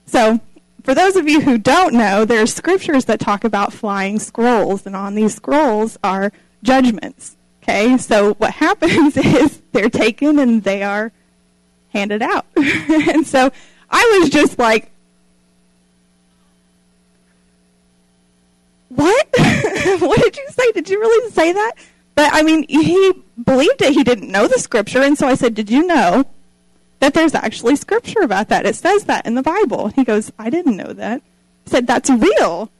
So, 0.05 0.41
for 0.85 0.95
those 0.95 1.17
of 1.17 1.27
you 1.27 1.41
who 1.41 1.57
don't 1.57 1.95
know, 1.95 2.27
there 2.27 2.43
are 2.43 2.47
scriptures 2.47 3.07
that 3.07 3.19
talk 3.19 3.43
about 3.43 3.73
flying 3.73 4.19
scrolls, 4.19 4.85
and 4.85 4.95
on 4.95 5.15
these 5.15 5.35
scrolls 5.35 5.99
are 6.05 6.33
judgments. 6.63 7.37
Okay, 7.63 7.97
so 7.99 8.35
what 8.35 8.53
happens 8.53 9.17
is 9.17 9.63
they're 9.73 9.91
taken 9.91 10.39
and 10.39 10.63
they 10.63 10.83
are 10.83 11.13
handed 11.91 12.23
out. 12.23 12.47
and 12.57 13.27
so 13.27 13.51
I 13.91 14.19
was 14.21 14.31
just 14.31 14.59
like, 14.59 14.91
what? 18.89 19.29
what 20.01 20.21
did 20.21 20.37
you 20.37 20.47
say? 20.51 20.73
Did 20.73 20.89
you 20.89 21.01
really 21.01 21.31
say 21.31 21.53
that? 21.53 21.73
But 22.15 22.31
I 22.33 22.43
mean, 22.43 22.67
he 22.69 23.13
believed 23.43 23.83
it. 23.83 23.95
He 23.95 24.05
didn't 24.05 24.31
know 24.31 24.47
the 24.47 24.59
scripture. 24.59 25.01
And 25.01 25.17
so 25.17 25.27
I 25.27 25.35
said, 25.35 25.55
Did 25.55 25.71
you 25.71 25.87
know 25.87 26.25
that 26.99 27.15
there's 27.15 27.35
actually 27.35 27.77
scripture 27.77 28.21
about 28.21 28.49
that? 28.49 28.67
It 28.67 28.77
says 28.77 29.05
that 29.05 29.27
in 29.27 29.35
the 29.35 29.43
Bible. 29.43 29.89
He 29.89 30.05
goes, 30.05 30.33
I 30.39 30.51
didn't 30.51 30.77
know 30.77 30.93
that. 30.93 31.23
I 31.67 31.71
said, 31.71 31.87
That's 31.87 32.11
real. 32.11 32.71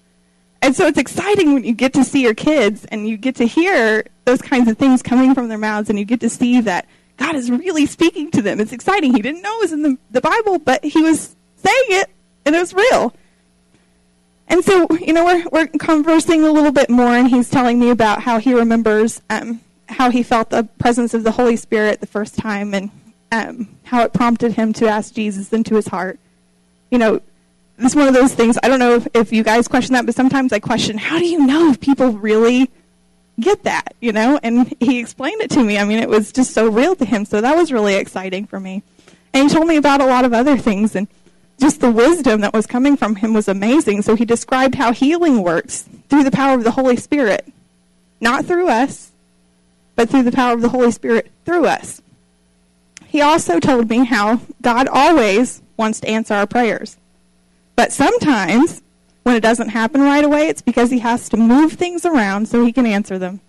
And 0.63 0.77
so 0.77 0.87
it's 0.87 0.99
exciting 0.99 1.55
when 1.55 1.65
you 1.65 1.73
get 1.73 1.95
to 1.95 2.05
see 2.05 2.23
your 2.23 2.35
kids 2.35 2.85
and 2.87 3.09
you 3.09 3.17
get 3.17 3.37
to 3.37 3.47
hear 3.47 4.05
those 4.25 4.43
kinds 4.43 4.69
of 4.69 4.77
things 4.77 5.03
coming 5.03 5.35
from 5.35 5.49
their 5.49 5.59
mouths 5.59 5.89
and 5.89 5.99
you 5.99 6.05
get 6.05 6.21
to 6.21 6.29
see 6.29 6.61
that 6.61 6.87
God 7.17 7.35
is 7.35 7.51
really 7.51 7.87
speaking 7.87 8.31
to 8.33 8.43
them. 8.43 8.61
It's 8.61 8.73
exciting. 8.73 9.15
He 9.15 9.23
didn't 9.23 9.43
know 9.43 9.57
it 9.59 9.63
was 9.63 9.73
in 9.73 9.83
the, 9.83 9.99
the 10.11 10.21
Bible, 10.21 10.59
but 10.59 10.85
he 10.85 11.01
was 11.03 11.35
saying 11.57 11.85
it 11.89 12.11
and 12.45 12.55
it 12.55 12.59
was 12.59 12.75
real. 12.75 13.15
And 14.49 14.65
so, 14.65 14.87
you 15.01 15.13
know, 15.13 15.25
we're, 15.25 15.45
we're 15.53 15.67
conversing 15.67 16.43
a 16.43 16.51
little 16.51 16.73
bit 16.73 16.91
more, 16.91 17.15
and 17.15 17.29
he's 17.29 17.49
telling 17.49 17.79
me 17.79 17.91
about 17.91 18.21
how 18.21 18.39
he 18.39 18.53
remembers 18.53 19.23
um, 19.31 19.61
how 19.89 20.11
he 20.11 20.25
felt 20.25 20.51
the 20.51 20.65
presence 20.79 21.15
of 21.15 21.23
the 21.23 21.31
Holy 21.31 21.57
Spirit 21.57 22.01
the 22.01 22.07
first 22.07 22.37
time 22.37 22.75
and 22.75 22.91
um, 23.31 23.69
how 23.85 24.03
it 24.03 24.13
prompted 24.13 24.53
him 24.53 24.73
to 24.73 24.89
ask 24.89 25.15
Jesus 25.15 25.53
into 25.53 25.77
his 25.77 25.87
heart. 25.87 26.19
You 26.91 26.99
know, 26.99 27.21
it's 27.87 27.95
one 27.95 28.09
of 28.09 28.15
those 28.15 28.35
things, 28.35 28.59
I 28.63 28.69
don't 28.69 28.79
know 28.79 28.97
if, 28.97 29.09
if 29.15 29.33
you 29.33 29.43
guys 29.43 29.69
question 29.69 29.95
that, 29.95 30.07
but 30.07 30.15
sometimes 30.15 30.53
I 30.53 30.61
question, 30.61 30.99
how 30.99 31.19
do 31.19 31.27
you 31.27 31.47
know 31.47 31.71
if 31.71 31.81
people 31.81 32.13
really 32.13 32.71
get 33.39 33.63
that, 33.65 33.95
you 34.01 34.13
know? 34.13 34.39
And 34.43 34.75
he 34.81 34.99
explained 34.99 35.41
it 35.41 35.51
to 35.53 35.63
me. 35.63 35.79
I 35.79 35.85
mean, 35.85 35.99
it 35.99 36.09
was 36.09 36.33
just 36.33 36.53
so 36.53 36.69
real 36.69 36.95
to 36.97 37.05
him, 37.05 37.25
so 37.25 37.41
that 37.41 37.57
was 37.57 37.73
really 37.73 37.95
exciting 37.95 38.47
for 38.47 38.61
me. 38.61 38.83
And 39.33 39.49
he 39.49 39.55
told 39.55 39.67
me 39.67 39.77
about 39.77 40.01
a 40.01 40.07
lot 40.07 40.25
of 40.25 40.35
other 40.35 40.59
things, 40.59 40.95
and 40.95 41.09
just 41.59 41.81
the 41.81 41.91
wisdom 41.91 42.41
that 42.41 42.53
was 42.53 42.67
coming 42.67 42.97
from 42.97 43.17
him 43.17 43.33
was 43.33 43.49
amazing. 43.49 44.03
So 44.03 44.17
he 44.17 44.25
described 44.25 44.75
how 44.75 44.93
healing 44.93 45.43
works 45.43 45.89
through 46.09 46.25
the 46.25 46.31
power 46.31 46.55
of 46.55 46.65
the 46.65 46.73
Holy 46.73 46.97
Spirit. 46.97 47.47
Not 48.21 48.45
through 48.45 48.69
us, 48.69 49.13
but 49.95 50.11
through 50.11 50.25
the 50.25 50.33
power 50.33 50.53
of 50.53 50.63
the 50.63 50.71
Holy 50.71 50.91
Spirit 50.91 51.31
through 51.45 51.67
us. 51.67 52.03
He 53.07 53.21
also 53.21 53.59
told 53.59 53.89
me 53.89 54.05
how 54.05 54.41
God 54.63 54.89
always 54.89 55.63
wants 55.77 56.01
to 56.01 56.09
answer 56.09 56.35
our 56.35 56.47
prayers. 56.47 56.97
But 57.81 57.93
sometimes, 57.93 58.83
when 59.23 59.37
it 59.37 59.41
doesn't 59.41 59.71
happen 59.71 60.03
right 60.03 60.23
away, 60.23 60.49
it's 60.49 60.61
because 60.61 60.91
he 60.91 60.99
has 60.99 61.31
to 61.31 61.39
move 61.39 61.73
things 61.73 62.05
around 62.05 62.47
so 62.47 62.63
he 62.63 62.75
can 62.75 62.85
answer 62.85 63.19
them. 63.19 63.41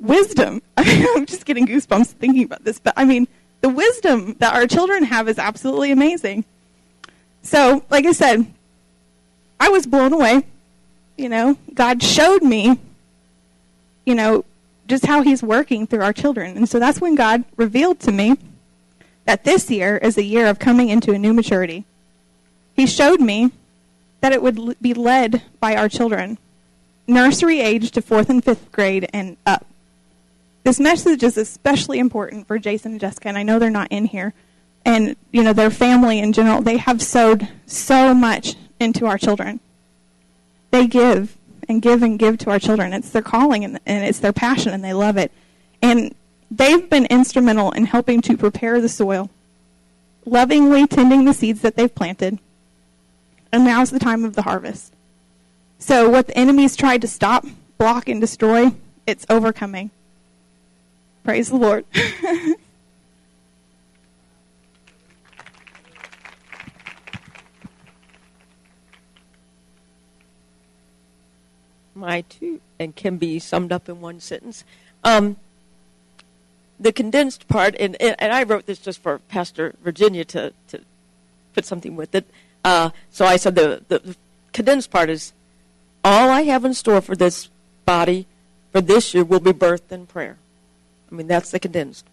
Wisdom. 0.00 0.60
I'm 0.76 1.26
just 1.26 1.44
getting 1.44 1.64
goosebumps 1.64 2.08
thinking 2.08 2.42
about 2.42 2.64
this, 2.64 2.80
but 2.80 2.92
I 2.96 3.04
mean, 3.04 3.28
the 3.60 3.68
wisdom 3.68 4.34
that 4.40 4.52
our 4.52 4.66
children 4.66 5.04
have 5.04 5.28
is 5.28 5.38
absolutely 5.38 5.92
amazing. 5.92 6.44
So, 7.42 7.84
like 7.88 8.04
I 8.04 8.10
said, 8.10 8.52
I 9.60 9.68
was 9.68 9.86
blown 9.86 10.12
away. 10.12 10.42
You 11.16 11.28
know, 11.28 11.56
God 11.74 12.02
showed 12.02 12.42
me, 12.42 12.80
you 14.04 14.16
know, 14.16 14.44
just 14.88 15.06
how 15.06 15.22
He's 15.22 15.40
working 15.40 15.86
through 15.86 16.02
our 16.02 16.12
children. 16.12 16.56
And 16.56 16.68
so 16.68 16.80
that's 16.80 17.00
when 17.00 17.14
God 17.14 17.44
revealed 17.56 18.00
to 18.00 18.10
me 18.10 18.36
that 19.24 19.44
this 19.44 19.70
year 19.70 19.98
is 19.98 20.18
a 20.18 20.24
year 20.24 20.48
of 20.48 20.58
coming 20.58 20.88
into 20.88 21.12
a 21.12 21.18
new 21.18 21.32
maturity. 21.32 21.84
He 22.80 22.86
showed 22.86 23.20
me 23.20 23.52
that 24.22 24.32
it 24.32 24.40
would 24.40 24.80
be 24.80 24.94
led 24.94 25.42
by 25.60 25.76
our 25.76 25.86
children, 25.86 26.38
nursery 27.06 27.60
age 27.60 27.90
to 27.90 28.00
fourth 28.00 28.30
and 28.30 28.42
fifth 28.42 28.72
grade 28.72 29.06
and 29.12 29.36
up. 29.44 29.66
This 30.64 30.80
message 30.80 31.22
is 31.22 31.36
especially 31.36 31.98
important 31.98 32.46
for 32.46 32.58
Jason 32.58 32.92
and 32.92 33.00
Jessica, 33.02 33.28
and 33.28 33.36
I 33.36 33.42
know 33.42 33.58
they're 33.58 33.68
not 33.68 33.88
in 33.92 34.06
here. 34.06 34.32
And, 34.82 35.14
you 35.30 35.42
know, 35.42 35.52
their 35.52 35.68
family 35.68 36.20
in 36.20 36.32
general, 36.32 36.62
they 36.62 36.78
have 36.78 37.02
sowed 37.02 37.48
so 37.66 38.14
much 38.14 38.56
into 38.80 39.04
our 39.04 39.18
children. 39.18 39.60
They 40.70 40.86
give 40.86 41.36
and 41.68 41.82
give 41.82 42.02
and 42.02 42.18
give 42.18 42.38
to 42.38 42.50
our 42.50 42.58
children. 42.58 42.94
It's 42.94 43.10
their 43.10 43.20
calling 43.20 43.62
and, 43.62 43.78
and 43.84 44.06
it's 44.06 44.20
their 44.20 44.32
passion, 44.32 44.72
and 44.72 44.82
they 44.82 44.94
love 44.94 45.18
it. 45.18 45.32
And 45.82 46.14
they've 46.50 46.88
been 46.88 47.04
instrumental 47.10 47.72
in 47.72 47.84
helping 47.84 48.22
to 48.22 48.38
prepare 48.38 48.80
the 48.80 48.88
soil, 48.88 49.28
lovingly 50.24 50.86
tending 50.86 51.26
the 51.26 51.34
seeds 51.34 51.60
that 51.60 51.76
they've 51.76 51.94
planted. 51.94 52.38
And 53.52 53.64
now's 53.64 53.90
the 53.90 53.98
time 53.98 54.24
of 54.24 54.34
the 54.34 54.42
harvest. 54.42 54.94
So, 55.78 56.08
what 56.08 56.26
the 56.28 56.36
enemy's 56.36 56.76
tried 56.76 57.00
to 57.00 57.08
stop, 57.08 57.46
block, 57.78 58.08
and 58.08 58.20
destroy, 58.20 58.72
it's 59.06 59.26
overcoming. 59.28 59.90
Praise 61.24 61.48
the 61.48 61.56
Lord. 61.56 61.84
My 71.94 72.20
two, 72.22 72.60
and 72.78 72.94
can 72.94 73.16
be 73.18 73.38
summed 73.38 73.72
up 73.72 73.88
in 73.88 74.00
one 74.00 74.20
sentence. 74.20 74.64
Um, 75.04 75.36
the 76.78 76.92
condensed 76.92 77.46
part, 77.48 77.74
and, 77.78 78.00
and, 78.00 78.16
I 78.20 78.42
wrote 78.42 78.64
this 78.64 78.78
just 78.78 79.02
for 79.02 79.18
Pastor 79.18 79.74
Virginia 79.82 80.24
to, 80.26 80.54
to 80.68 80.80
put 81.54 81.66
something 81.66 81.94
with 81.96 82.14
it. 82.14 82.26
Uh, 82.64 82.90
so 83.10 83.24
I 83.24 83.36
said 83.36 83.54
the, 83.54 83.82
the, 83.88 83.98
the 84.00 84.16
condensed 84.52 84.90
part 84.90 85.10
is 85.10 85.32
all 86.04 86.30
I 86.30 86.42
have 86.42 86.64
in 86.64 86.74
store 86.74 87.00
for 87.00 87.16
this 87.16 87.48
body 87.84 88.26
for 88.72 88.80
this 88.80 89.14
year 89.14 89.24
will 89.24 89.40
be 89.40 89.52
birth 89.52 89.90
and 89.90 90.08
prayer. 90.08 90.36
I 91.10 91.14
mean, 91.14 91.26
that's 91.26 91.50
the 91.50 91.58
condensed. 91.58 92.06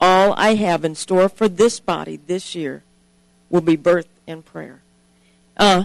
All 0.00 0.34
I 0.36 0.54
have 0.54 0.84
in 0.84 0.94
store 0.94 1.28
for 1.28 1.48
this 1.48 1.80
body 1.80 2.16
this 2.16 2.54
year 2.54 2.82
will 3.50 3.60
be 3.60 3.76
birth 3.76 4.08
and 4.26 4.44
prayer. 4.44 4.80
Uh, 5.56 5.84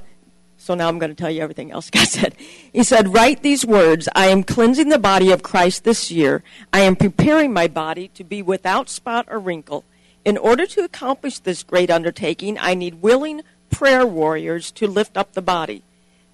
so 0.58 0.74
now 0.74 0.88
I'm 0.88 1.00
going 1.00 1.12
to 1.12 1.16
tell 1.16 1.32
you 1.32 1.42
everything 1.42 1.72
else 1.72 1.90
God 1.92 2.08
said. 2.08 2.36
He 2.72 2.84
said, 2.84 3.14
Write 3.14 3.44
these 3.44 3.66
words 3.66 4.10
I 4.16 4.28
am 4.28 4.44
cleansing 4.44 4.90
the 4.90 5.00
body 5.00 5.32
of 5.32 5.44
Christ 5.44 5.84
this 5.84 6.12
year. 6.12 6.44
I 6.74 6.82
am 6.82 6.96
preparing 6.96 7.54
my 7.54 7.68
body 7.68 8.10
to 8.10 8.24
be 8.24 8.42
without 8.42 8.90
spot 8.90 9.28
or 9.30 9.40
wrinkle. 9.40 9.84
In 10.26 10.38
order 10.38 10.66
to 10.68 10.84
accomplish 10.84 11.40
this 11.40 11.64
great 11.64 11.90
undertaking, 11.90 12.58
I 12.60 12.74
need 12.74 13.02
willing 13.02 13.42
prayer 13.70 14.06
warriors 14.06 14.72
to 14.72 14.88
lift 14.88 15.18
up 15.18 15.34
the 15.34 15.42
body. 15.42 15.84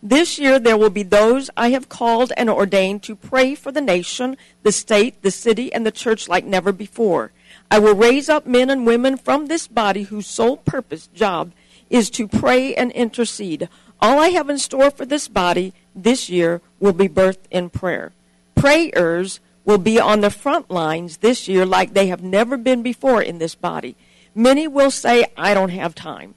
This 0.01 0.37
year 0.37 0.59
there 0.59 0.77
will 0.77 0.89
be 0.89 1.03
those 1.03 1.49
I 1.57 1.69
have 1.69 1.89
called 1.89 2.31
and 2.37 2.49
ordained 2.49 3.03
to 3.03 3.15
pray 3.15 3.55
for 3.55 3.71
the 3.71 3.81
nation, 3.81 4.37
the 4.63 4.71
state, 4.71 5.21
the 5.21 5.31
city, 5.31 5.73
and 5.73 5.85
the 5.85 5.91
church 5.91 6.29
like 6.29 6.45
never 6.45 6.71
before. 6.71 7.31
I 7.71 7.79
will 7.79 7.95
raise 7.95 8.29
up 8.29 8.45
men 8.45 8.69
and 8.69 8.85
women 8.85 9.17
from 9.17 9.47
this 9.47 9.67
body 9.67 10.03
whose 10.03 10.27
sole 10.27 10.57
purpose, 10.57 11.07
job, 11.07 11.51
is 11.89 12.09
to 12.11 12.27
pray 12.27 12.75
and 12.75 12.91
intercede. 12.91 13.69
All 13.99 14.19
I 14.19 14.29
have 14.29 14.49
in 14.49 14.59
store 14.59 14.91
for 14.91 15.05
this 15.05 15.27
body 15.27 15.73
this 15.95 16.29
year 16.29 16.61
will 16.79 16.93
be 16.93 17.07
birthed 17.07 17.47
in 17.49 17.69
prayer. 17.69 18.11
Prayers 18.53 19.39
will 19.65 19.77
be 19.77 19.99
on 19.99 20.21
the 20.21 20.29
front 20.29 20.71
lines 20.71 21.17
this 21.17 21.47
year 21.47 21.65
like 21.65 21.93
they 21.93 22.07
have 22.07 22.23
never 22.23 22.55
been 22.55 22.81
before 22.83 23.21
in 23.21 23.39
this 23.39 23.55
body. 23.55 23.95
Many 24.33 24.67
will 24.67 24.91
say, 24.91 25.25
I 25.35 25.53
don't 25.53 25.69
have 25.69 25.95
time 25.95 26.35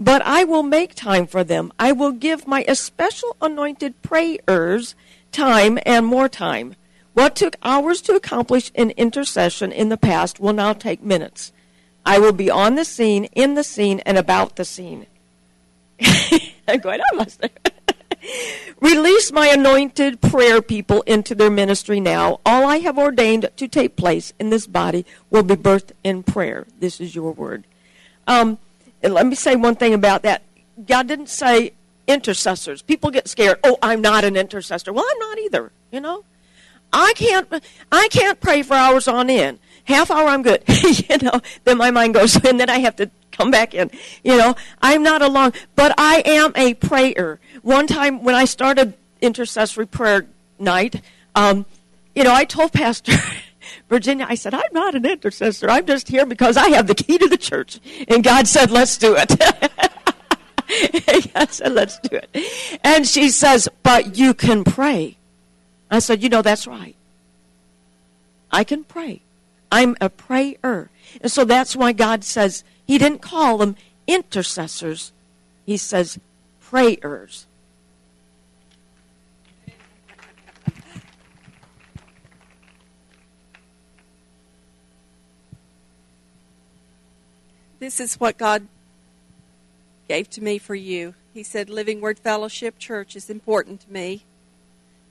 but 0.00 0.22
I 0.22 0.44
will 0.44 0.62
make 0.62 0.94
time 0.94 1.26
for 1.26 1.44
them. 1.44 1.70
I 1.78 1.92
will 1.92 2.12
give 2.12 2.46
my 2.46 2.64
especial 2.66 3.36
anointed 3.42 4.00
prayers 4.00 4.94
time 5.30 5.78
and 5.84 6.06
more 6.06 6.28
time. 6.28 6.74
What 7.12 7.36
took 7.36 7.56
hours 7.62 8.00
to 8.02 8.14
accomplish 8.14 8.72
in 8.74 8.90
intercession 8.92 9.70
in 9.70 9.90
the 9.90 9.98
past 9.98 10.40
will 10.40 10.54
now 10.54 10.72
take 10.72 11.02
minutes. 11.02 11.52
I 12.06 12.18
will 12.18 12.32
be 12.32 12.48
on 12.48 12.76
the 12.76 12.84
scene, 12.86 13.24
in 13.34 13.54
the 13.54 13.62
scene, 13.62 14.00
and 14.00 14.16
about 14.16 14.56
the 14.56 14.64
scene. 14.64 15.04
I'm 16.66 16.80
going, 16.80 17.00
I 17.00 17.16
must 17.16 17.44
Release 18.80 19.32
my 19.32 19.48
anointed 19.48 20.20
prayer 20.20 20.62
people 20.62 21.02
into 21.02 21.34
their 21.34 21.50
ministry 21.50 22.00
now. 22.00 22.40
All 22.44 22.66
I 22.66 22.78
have 22.78 22.98
ordained 22.98 23.50
to 23.56 23.68
take 23.68 23.96
place 23.96 24.32
in 24.38 24.50
this 24.50 24.66
body 24.66 25.04
will 25.30 25.42
be 25.42 25.54
birthed 25.54 25.92
in 26.04 26.22
prayer. 26.22 26.66
This 26.78 27.00
is 27.00 27.14
your 27.14 27.32
word. 27.32 27.64
Um, 28.26 28.58
and 29.02 29.14
let 29.14 29.26
me 29.26 29.34
say 29.34 29.56
one 29.56 29.76
thing 29.76 29.94
about 29.94 30.22
that. 30.22 30.42
God 30.86 31.06
didn't 31.08 31.28
say 31.28 31.72
intercessors. 32.06 32.82
People 32.82 33.10
get 33.10 33.28
scared. 33.28 33.58
Oh, 33.64 33.78
I'm 33.82 34.00
not 34.00 34.24
an 34.24 34.36
intercessor. 34.36 34.92
Well, 34.92 35.06
I'm 35.10 35.18
not 35.18 35.38
either. 35.38 35.72
You 35.90 36.00
know, 36.00 36.24
I 36.92 37.12
can't. 37.16 37.48
I 37.90 38.08
can't 38.08 38.40
pray 38.40 38.62
for 38.62 38.74
hours 38.74 39.08
on 39.08 39.30
end. 39.30 39.58
Half 39.84 40.10
hour, 40.10 40.28
I'm 40.28 40.42
good. 40.42 40.62
you 41.08 41.18
know, 41.18 41.40
then 41.64 41.78
my 41.78 41.90
mind 41.90 42.14
goes, 42.14 42.36
and 42.44 42.60
then 42.60 42.70
I 42.70 42.78
have 42.78 42.96
to 42.96 43.10
come 43.32 43.50
back 43.50 43.74
in. 43.74 43.90
You 44.22 44.36
know, 44.36 44.54
I'm 44.82 45.02
not 45.02 45.22
alone, 45.22 45.52
but 45.74 45.94
I 45.98 46.22
am 46.24 46.52
a 46.54 46.74
prayer. 46.74 47.40
One 47.62 47.86
time 47.86 48.22
when 48.22 48.34
I 48.34 48.44
started 48.44 48.94
intercessory 49.20 49.86
prayer 49.86 50.26
night, 50.58 51.02
um, 51.34 51.66
you 52.14 52.24
know, 52.24 52.34
I 52.34 52.44
told 52.44 52.72
Pastor. 52.72 53.12
Virginia, 53.88 54.26
I 54.28 54.34
said, 54.36 54.54
I'm 54.54 54.72
not 54.72 54.94
an 54.94 55.04
intercessor. 55.04 55.68
I'm 55.68 55.86
just 55.86 56.08
here 56.08 56.26
because 56.26 56.56
I 56.56 56.70
have 56.70 56.86
the 56.86 56.94
key 56.94 57.18
to 57.18 57.28
the 57.28 57.36
church. 57.36 57.78
And 58.08 58.24
God 58.24 58.48
said, 58.48 58.70
let's 58.70 58.96
do 58.96 59.16
it. 59.16 59.38
God 61.34 61.52
said, 61.52 61.72
let's 61.72 61.98
do 61.98 62.16
it. 62.16 62.80
And 62.82 63.06
she 63.06 63.30
says, 63.30 63.68
but 63.82 64.16
you 64.16 64.34
can 64.34 64.64
pray. 64.64 65.16
I 65.90 65.98
said, 65.98 66.22
you 66.22 66.28
know, 66.28 66.42
that's 66.42 66.66
right. 66.66 66.96
I 68.50 68.64
can 68.64 68.84
pray. 68.84 69.22
I'm 69.70 69.96
a 70.00 70.10
prayer. 70.10 70.90
And 71.20 71.30
so 71.30 71.44
that's 71.44 71.76
why 71.76 71.92
God 71.92 72.24
says, 72.24 72.64
He 72.86 72.98
didn't 72.98 73.22
call 73.22 73.58
them 73.58 73.76
intercessors, 74.06 75.12
He 75.66 75.76
says 75.76 76.18
prayers. 76.60 77.46
This 87.80 87.98
is 87.98 88.20
what 88.20 88.36
God 88.36 88.68
gave 90.06 90.28
to 90.30 90.42
me 90.42 90.58
for 90.58 90.74
you. 90.74 91.14
He 91.32 91.42
said, 91.42 91.70
Living 91.70 92.02
Word 92.02 92.18
Fellowship 92.18 92.78
Church 92.78 93.16
is 93.16 93.30
important 93.30 93.80
to 93.80 93.92
me, 93.92 94.24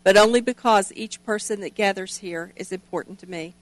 but 0.03 0.15
only 0.15 0.39
because 0.39 0.93
each 0.95 1.23
person 1.25 1.61
that 1.61 1.73
gathers 1.73 2.17
here 2.17 2.53
is 2.55 2.71
important 2.71 3.17
to 3.19 3.29
me. 3.29 3.55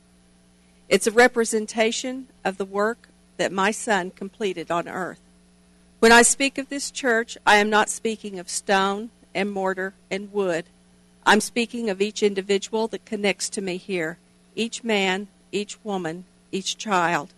It's 0.90 1.08
a 1.08 1.12
representation 1.12 2.28
of 2.44 2.58
the 2.58 2.66
work 2.66 3.08
that 3.38 3.54
my 3.54 3.72
son 3.72 4.12
completed 4.12 4.70
on 4.70 4.90
earth. 4.90 5.22
When 6.00 6.12
I 6.12 6.22
speak 6.22 6.58
of 6.58 6.68
this 6.68 6.92
church, 6.92 7.38
I 7.46 7.56
am 7.58 7.70
not 7.70 7.90
speaking 7.90 8.38
of 8.40 8.50
stone 8.50 9.10
and 9.34 9.50
mortar 9.50 9.94
and 10.12 10.34
wood. 10.34 10.66
I'm 11.26 11.40
speaking 11.40 11.90
of 11.90 12.02
each 12.02 12.22
individual 12.22 12.90
that 12.90 13.06
connects 13.06 13.48
to 13.52 13.62
me 13.62 13.78
here, 13.78 14.18
each 14.54 14.84
man, 14.84 15.30
each 15.54 15.82
woman, 15.86 16.26
each 16.52 16.78
child. 16.78 17.30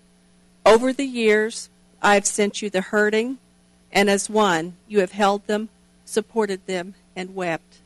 Over 0.65 0.93
the 0.93 1.06
years, 1.06 1.69
I 2.02 2.15
have 2.15 2.26
sent 2.26 2.62
you 2.62 2.69
the 2.69 2.82
hurting, 2.82 3.38
and 3.91 4.10
as 4.10 4.30
one, 4.30 4.74
you 4.88 5.00
have 5.00 5.12
held 5.12 5.48
them, 5.48 5.69
supported 6.06 6.65
them, 6.65 6.95
and 7.15 7.36
wept. 7.36 7.80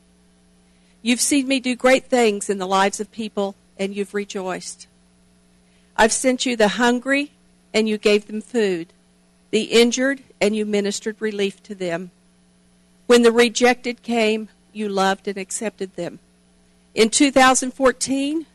You've 1.02 1.20
seen 1.20 1.48
me 1.48 1.60
do 1.60 1.76
great 1.76 2.06
things 2.06 2.48
in 2.48 2.58
the 2.58 2.66
lives 2.66 3.00
of 3.00 3.10
people, 3.10 3.54
and 3.78 3.94
you've 3.94 4.14
rejoiced. 4.14 4.86
I've 5.96 6.12
sent 6.12 6.46
you 6.46 6.56
the 6.56 6.68
hungry, 6.68 7.32
and 7.72 7.88
you 7.88 7.98
gave 7.98 8.26
them 8.26 8.40
food, 8.40 8.88
the 9.50 9.64
injured, 9.64 10.22
and 10.40 10.54
you 10.54 10.64
ministered 10.64 11.16
relief 11.20 11.62
to 11.64 11.74
them. 11.74 12.10
When 13.06 13.22
the 13.22 13.32
rejected 13.32 14.02
came, 14.02 14.48
you 14.72 14.88
loved 14.88 15.28
and 15.28 15.38
accepted 15.38 15.94
them. 15.96 16.18
In 16.94 17.10
2014, 17.10 18.46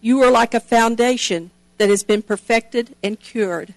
you 0.00 0.18
were 0.18 0.30
like 0.30 0.54
a 0.54 0.60
foundation 0.60 1.50
that 1.78 1.88
has 1.88 2.02
been 2.02 2.22
perfected 2.22 2.94
and 3.02 3.20
cured, 3.20 3.74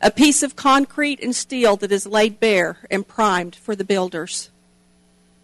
a 0.00 0.10
piece 0.10 0.42
of 0.42 0.56
concrete 0.56 1.20
and 1.22 1.34
steel 1.34 1.76
that 1.76 1.92
is 1.92 2.06
laid 2.06 2.40
bare 2.40 2.78
and 2.90 3.06
primed 3.06 3.54
for 3.54 3.76
the 3.76 3.84
builders. 3.84 4.50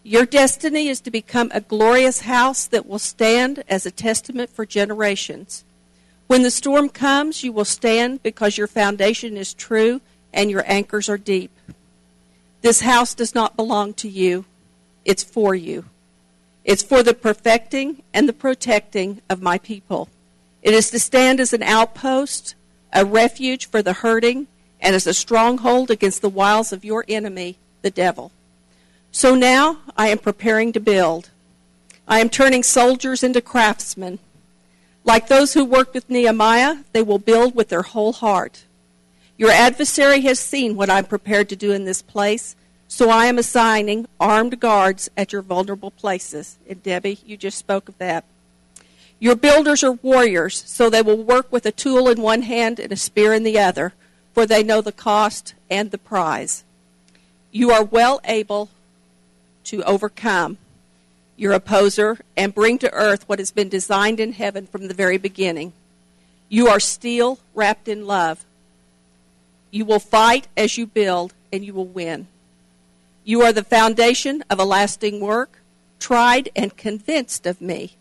Your 0.02 0.24
destiny 0.24 0.88
is 0.88 1.00
to 1.02 1.10
become 1.10 1.50
a 1.52 1.60
glorious 1.60 2.22
house 2.22 2.66
that 2.66 2.86
will 2.86 2.98
stand 2.98 3.62
as 3.68 3.84
a 3.84 3.90
testament 3.90 4.50
for 4.50 4.64
generations. 4.64 5.64
When 6.26 6.42
the 6.42 6.50
storm 6.50 6.88
comes, 6.88 7.44
you 7.44 7.52
will 7.52 7.64
stand 7.64 8.22
because 8.22 8.56
your 8.56 8.66
foundation 8.66 9.36
is 9.36 9.52
true 9.52 10.00
and 10.32 10.50
your 10.50 10.64
anchors 10.66 11.08
are 11.08 11.18
deep. 11.18 11.50
This 12.62 12.80
house 12.80 13.14
does 13.14 13.34
not 13.34 13.56
belong 13.56 13.94
to 13.94 14.08
you, 14.08 14.44
it's 15.04 15.24
for 15.24 15.54
you. 15.54 15.84
It's 16.64 16.82
for 16.82 17.02
the 17.02 17.14
perfecting 17.14 18.02
and 18.12 18.28
the 18.28 18.32
protecting 18.32 19.22
of 19.28 19.42
my 19.42 19.58
people. 19.58 20.08
It 20.62 20.74
is 20.74 20.90
to 20.90 20.98
stand 20.98 21.40
as 21.40 21.52
an 21.52 21.62
outpost, 21.62 22.54
a 22.92 23.04
refuge 23.04 23.66
for 23.66 23.82
the 23.82 23.94
hurting, 23.94 24.46
and 24.80 24.94
as 24.94 25.06
a 25.06 25.14
stronghold 25.14 25.90
against 25.90 26.22
the 26.22 26.28
wiles 26.28 26.72
of 26.72 26.84
your 26.84 27.04
enemy, 27.08 27.56
the 27.82 27.90
devil. 27.90 28.32
So 29.12 29.34
now 29.34 29.78
I 29.96 30.08
am 30.08 30.18
preparing 30.18 30.72
to 30.72 30.80
build. 30.80 31.30
I 32.06 32.20
am 32.20 32.28
turning 32.28 32.62
soldiers 32.62 33.22
into 33.22 33.40
craftsmen. 33.40 34.18
Like 35.04 35.28
those 35.28 35.54
who 35.54 35.64
worked 35.64 35.94
with 35.94 36.10
Nehemiah, 36.10 36.78
they 36.92 37.02
will 37.02 37.18
build 37.18 37.54
with 37.54 37.68
their 37.68 37.82
whole 37.82 38.12
heart. 38.12 38.64
Your 39.38 39.50
adversary 39.50 40.20
has 40.22 40.38
seen 40.38 40.76
what 40.76 40.90
I'm 40.90 41.06
prepared 41.06 41.48
to 41.48 41.56
do 41.56 41.72
in 41.72 41.84
this 41.86 42.02
place, 42.02 42.54
so 42.88 43.08
I 43.08 43.26
am 43.26 43.38
assigning 43.38 44.06
armed 44.18 44.60
guards 44.60 45.08
at 45.16 45.32
your 45.32 45.42
vulnerable 45.42 45.90
places. 45.90 46.58
And 46.68 46.82
Debbie, 46.82 47.18
you 47.24 47.36
just 47.36 47.56
spoke 47.56 47.88
of 47.88 47.96
that. 47.98 48.24
Your 49.22 49.36
builders 49.36 49.84
are 49.84 49.92
warriors, 49.92 50.64
so 50.66 50.88
they 50.88 51.02
will 51.02 51.22
work 51.22 51.52
with 51.52 51.66
a 51.66 51.72
tool 51.72 52.08
in 52.08 52.22
one 52.22 52.40
hand 52.42 52.80
and 52.80 52.90
a 52.90 52.96
spear 52.96 53.34
in 53.34 53.42
the 53.42 53.58
other, 53.58 53.92
for 54.32 54.46
they 54.46 54.62
know 54.62 54.80
the 54.80 54.92
cost 54.92 55.52
and 55.70 55.90
the 55.90 55.98
prize. 55.98 56.64
You 57.52 57.70
are 57.70 57.84
well 57.84 58.22
able 58.24 58.70
to 59.64 59.82
overcome 59.82 60.56
your 61.36 61.52
opposer 61.52 62.18
and 62.34 62.54
bring 62.54 62.78
to 62.78 62.92
earth 62.94 63.28
what 63.28 63.38
has 63.38 63.50
been 63.50 63.68
designed 63.68 64.20
in 64.20 64.32
heaven 64.32 64.66
from 64.66 64.88
the 64.88 64.94
very 64.94 65.18
beginning. 65.18 65.74
You 66.48 66.68
are 66.68 66.80
steel 66.80 67.40
wrapped 67.54 67.88
in 67.88 68.06
love. 68.06 68.46
You 69.70 69.84
will 69.84 70.00
fight 70.00 70.48
as 70.56 70.78
you 70.78 70.86
build, 70.86 71.34
and 71.52 71.62
you 71.62 71.74
will 71.74 71.86
win. 71.86 72.26
You 73.24 73.42
are 73.42 73.52
the 73.52 73.64
foundation 73.64 74.42
of 74.48 74.58
a 74.58 74.64
lasting 74.64 75.20
work, 75.20 75.58
tried 75.98 76.48
and 76.56 76.74
convinced 76.74 77.44
of 77.44 77.60
me 77.60 77.96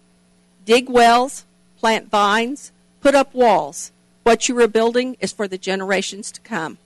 dig 0.69 0.87
wells, 0.87 1.45
plant 1.79 2.11
vines, 2.11 2.71
put 3.01 3.15
up 3.15 3.33
walls. 3.33 3.91
What 4.21 4.47
you 4.47 4.59
are 4.59 4.67
building 4.67 5.17
is 5.19 5.31
for 5.31 5.47
the 5.47 5.57
generations 5.57 6.31
to 6.31 6.41
come. 6.41 6.77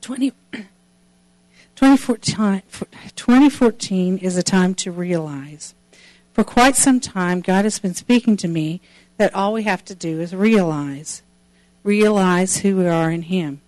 Twenty 0.00 0.32
2014, 1.78 4.18
is 4.18 4.36
a 4.36 4.42
time 4.42 4.74
to 4.74 4.90
realize. 4.90 5.76
For 6.32 6.42
quite 6.42 6.74
some 6.74 6.98
time, 6.98 7.40
God 7.40 7.64
has 7.64 7.78
been 7.78 7.94
speaking 7.94 8.36
to 8.38 8.48
me 8.48 8.80
that 9.16 9.32
all 9.32 9.52
we 9.52 9.62
have 9.62 9.84
to 9.84 9.94
do 9.94 10.20
is 10.20 10.34
realize. 10.34 11.22
Realize 11.84 12.56
who 12.56 12.78
we 12.78 12.88
are 12.88 13.12
in 13.12 13.22
Him. 13.22 13.60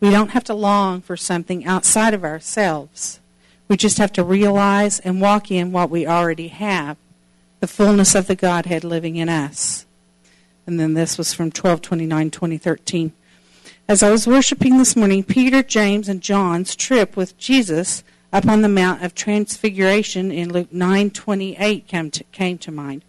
We 0.00 0.08
don't 0.08 0.30
have 0.30 0.44
to 0.44 0.54
long 0.54 1.02
for 1.02 1.18
something 1.18 1.66
outside 1.66 2.14
of 2.14 2.24
ourselves. 2.24 3.20
We 3.68 3.76
just 3.76 3.98
have 3.98 4.14
to 4.14 4.24
realize 4.24 4.98
and 5.00 5.20
walk 5.20 5.50
in 5.50 5.70
what 5.70 5.90
we 5.90 6.06
already 6.06 6.48
have 6.48 6.96
the 7.60 7.66
fullness 7.66 8.14
of 8.14 8.26
the 8.26 8.36
Godhead 8.36 8.84
living 8.84 9.16
in 9.16 9.28
us. 9.28 9.84
And 10.66 10.80
then 10.80 10.94
this 10.94 11.18
was 11.18 11.34
from 11.34 11.48
1229 11.48 12.30
2013. 12.30 13.12
As 13.90 14.04
I 14.04 14.10
was 14.12 14.24
worshiping 14.24 14.78
this 14.78 14.94
morning, 14.94 15.24
Peter, 15.24 15.64
James, 15.64 16.08
and 16.08 16.20
John's 16.20 16.76
trip 16.76 17.16
with 17.16 17.36
Jesus 17.38 18.04
up 18.32 18.46
on 18.46 18.62
the 18.62 18.68
Mount 18.68 19.02
of 19.02 19.16
Transfiguration 19.16 20.30
in 20.30 20.52
Luke 20.52 20.72
9:28 20.72 21.88
came 21.88 22.08
to, 22.12 22.22
came 22.30 22.56
to 22.58 22.70
mind. 22.70 23.02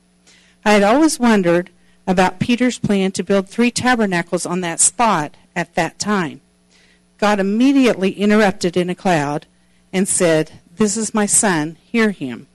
I 0.66 0.72
had 0.72 0.82
always 0.82 1.20
wondered 1.20 1.70
about 2.08 2.40
Peter's 2.40 2.80
plan 2.80 3.12
to 3.12 3.22
build 3.22 3.48
three 3.48 3.70
tabernacles 3.70 4.48
on 4.48 4.62
that 4.62 4.80
spot 4.80 5.36
at 5.56 5.76
that 5.76 6.00
time. 6.00 6.42
God 7.20 7.40
immediately 7.40 8.14
interrupted 8.14 8.76
in 8.76 8.90
a 8.90 8.96
cloud 8.96 9.46
and 9.94 10.08
said, 10.08 10.54
This 10.78 10.98
is 10.98 11.14
my 11.14 11.28
son, 11.28 11.78
hear 11.84 12.10
him. 12.10 12.48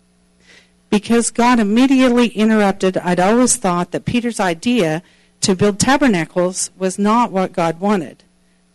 Because 0.91 1.31
God 1.31 1.61
immediately 1.61 2.27
interrupted, 2.27 2.97
I'd 2.97 3.21
always 3.21 3.55
thought 3.55 3.93
that 3.93 4.05
Peter's 4.05 4.41
idea 4.41 5.05
to 5.47 5.55
build 5.55 5.79
tabernacles 5.79 6.71
was 6.77 6.99
not 6.99 7.31
what 7.31 7.53
God 7.53 7.79
wanted, 7.79 8.25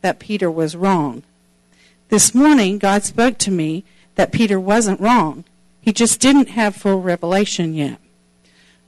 that 0.01 0.19
Peter 0.19 0.49
was 0.49 0.75
wrong. 0.75 1.23
This 2.09 2.35
morning, 2.35 2.77
God 2.77 3.03
spoke 3.03 3.37
to 3.39 3.51
me 3.51 3.83
that 4.15 4.31
Peter 4.31 4.59
wasn't 4.59 4.99
wrong. 4.99 5.45
He 5.81 5.93
just 5.93 6.19
didn't 6.19 6.49
have 6.49 6.75
full 6.75 7.01
revelation 7.01 7.73
yet. 7.73 7.99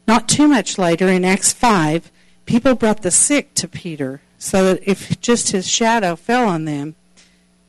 Not 0.08 0.28
too 0.28 0.48
much 0.48 0.78
later, 0.78 1.08
in 1.08 1.24
Acts 1.24 1.54
5, 1.54 2.12
people 2.46 2.76
brought 2.76 3.02
the 3.02 3.12
sick 3.12 3.54
to 3.56 3.68
Peter 3.68 4.22
so 4.38 4.66
that 4.66 4.88
if 4.88 5.20
just 5.22 5.52
his 5.52 5.68
shadow 5.68 6.16
fell 6.16 6.48
on 6.48 6.66
them, 6.66 6.96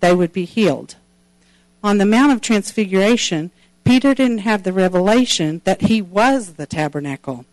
they 0.01 0.15
would 0.15 0.33
be 0.33 0.45
healed. 0.45 0.97
On 1.83 1.99
the 1.99 2.07
Mount 2.07 2.33
of 2.33 2.41
Transfiguration, 2.41 3.53
Peter 3.85 4.15
didn't 4.15 4.39
have 4.39 4.63
the 4.63 4.73
revelation 4.73 5.61
that 5.65 5.83
he 5.83 6.03
was 6.03 6.55
the 6.55 6.67
tabernacle. 6.67 7.45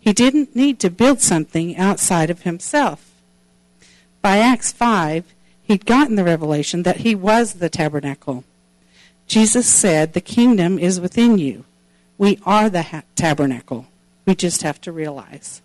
He 0.00 0.12
didn't 0.12 0.56
need 0.56 0.78
to 0.80 0.90
build 0.90 1.20
something 1.20 1.76
outside 1.76 2.30
of 2.30 2.42
himself. 2.42 3.10
By 4.24 4.38
Acts 4.38 4.72
5, 4.72 5.34
he'd 5.64 5.84
gotten 5.84 6.14
the 6.14 6.24
revelation 6.24 6.82
that 6.84 7.00
he 7.00 7.14
was 7.14 7.52
the 7.52 7.68
tabernacle. 7.68 8.42
Jesus 9.26 9.66
said, 9.66 10.14
The 10.14 10.22
kingdom 10.22 10.78
is 10.78 10.98
within 10.98 11.36
you. 11.36 11.66
We 12.16 12.38
are 12.46 12.70
the 12.70 12.84
ha- 12.84 13.02
tabernacle. 13.16 13.84
We 14.24 14.34
just 14.34 14.62
have 14.62 14.80
to 14.80 14.92
realize. 14.92 15.60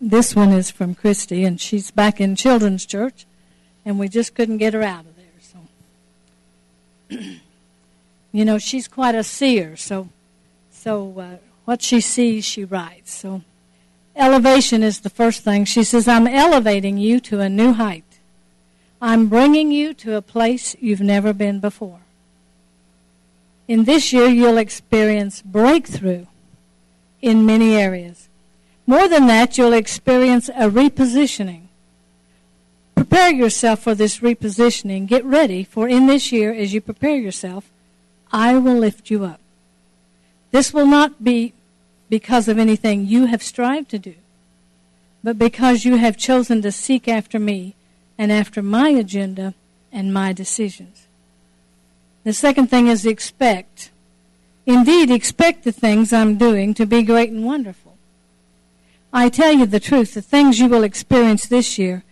This 0.00 0.34
one 0.34 0.50
is 0.50 0.70
from 0.70 0.94
Christy, 0.94 1.44
and 1.44 1.60
she's 1.60 1.90
back 1.90 2.22
in 2.22 2.34
Children's 2.34 2.86
Church, 2.86 3.26
and 3.84 3.98
we 3.98 4.08
just 4.08 4.34
couldn't 4.34 4.56
get 4.56 4.72
her 4.72 4.82
out 4.82 5.04
of 5.04 5.14
there. 5.16 5.26
So, 7.10 7.34
you 8.32 8.46
know, 8.46 8.56
she's 8.56 8.88
quite 8.88 9.14
a 9.14 9.22
seer, 9.22 9.76
so 9.76 10.08
so 10.70 11.20
uh, 11.20 11.36
what 11.66 11.82
she 11.82 12.00
sees, 12.00 12.46
she 12.46 12.64
writes. 12.64 13.12
So, 13.12 13.42
elevation 14.16 14.82
is 14.82 15.00
the 15.00 15.10
first 15.10 15.42
thing. 15.42 15.66
She 15.66 15.84
says, 15.84 16.08
"I'm 16.08 16.26
elevating 16.26 16.96
you 16.96 17.20
to 17.20 17.40
a 17.40 17.50
new 17.50 17.74
height. 17.74 18.04
I'm 19.02 19.28
bringing 19.28 19.70
you 19.70 19.92
to 19.94 20.16
a 20.16 20.22
place 20.22 20.74
you've 20.80 21.02
never 21.02 21.34
been 21.34 21.60
before. 21.60 22.00
In 23.68 23.84
this 23.84 24.14
year, 24.14 24.28
you'll 24.28 24.56
experience 24.56 25.42
breakthrough 25.42 26.24
in 27.20 27.44
many 27.44 27.76
areas." 27.76 28.29
More 28.90 29.06
than 29.06 29.28
that, 29.28 29.56
you'll 29.56 29.72
experience 29.72 30.48
a 30.48 30.68
repositioning. 30.68 31.66
Prepare 32.96 33.30
yourself 33.30 33.84
for 33.84 33.94
this 33.94 34.18
repositioning. 34.18 35.06
Get 35.06 35.24
ready, 35.24 35.62
for 35.62 35.88
in 35.88 36.08
this 36.08 36.32
year, 36.32 36.52
as 36.52 36.74
you 36.74 36.80
prepare 36.80 37.14
yourself, 37.14 37.70
I 38.32 38.58
will 38.58 38.74
lift 38.74 39.08
you 39.08 39.24
up. 39.24 39.38
This 40.50 40.74
will 40.74 40.86
not 40.86 41.22
be 41.22 41.52
because 42.08 42.48
of 42.48 42.58
anything 42.58 43.06
you 43.06 43.26
have 43.26 43.44
strived 43.44 43.90
to 43.90 43.98
do, 44.00 44.16
but 45.22 45.38
because 45.38 45.84
you 45.84 45.94
have 45.98 46.16
chosen 46.16 46.60
to 46.62 46.72
seek 46.72 47.06
after 47.06 47.38
me 47.38 47.76
and 48.18 48.32
after 48.32 48.60
my 48.60 48.88
agenda 48.88 49.54
and 49.92 50.12
my 50.12 50.32
decisions. 50.32 51.06
The 52.24 52.32
second 52.32 52.66
thing 52.70 52.88
is 52.88 53.06
expect. 53.06 53.92
Indeed, 54.66 55.12
expect 55.12 55.62
the 55.62 55.70
things 55.70 56.12
I'm 56.12 56.36
doing 56.38 56.74
to 56.74 56.86
be 56.86 57.04
great 57.04 57.30
and 57.30 57.46
wonderful. 57.46 57.89
I 59.12 59.28
tell 59.28 59.52
you 59.52 59.66
the 59.66 59.80
truth, 59.80 60.14
the 60.14 60.22
things 60.22 60.60
you 60.60 60.68
will 60.68 60.84
experience 60.84 61.46
this 61.46 61.78
year 61.78 62.04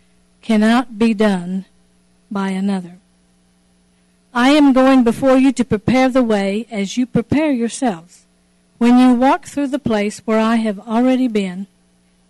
cannot 0.43 0.99
be 0.99 1.15
done 1.15 1.65
by 2.31 2.49
another. 2.51 2.99
I 4.35 4.51
am 4.51 4.73
going 4.73 5.05
before 5.05 5.37
you 5.37 5.53
to 5.53 5.65
prepare 5.65 6.09
the 6.09 6.23
way 6.23 6.67
as 6.71 6.97
you 6.97 7.07
prepare 7.07 7.51
yourselves. 7.51 8.27
When 8.79 8.99
you 8.99 9.15
walk 9.15 9.47
through 9.47 9.69
the 9.69 9.79
place 9.79 10.21
where 10.21 10.39
I 10.39 10.57
have 10.57 10.79
already 10.81 11.29
been, 11.29 11.67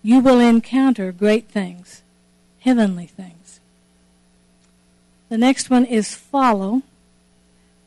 you 0.03 0.21
will 0.21 0.39
encounter 0.39 1.13
great 1.13 1.49
things, 1.49 2.03
heavenly 2.61 3.07
things. 3.07 3.61
The 5.29 5.39
next 5.39 5.69
one 5.69 5.85
is 5.85 6.15
follow. 6.15 6.83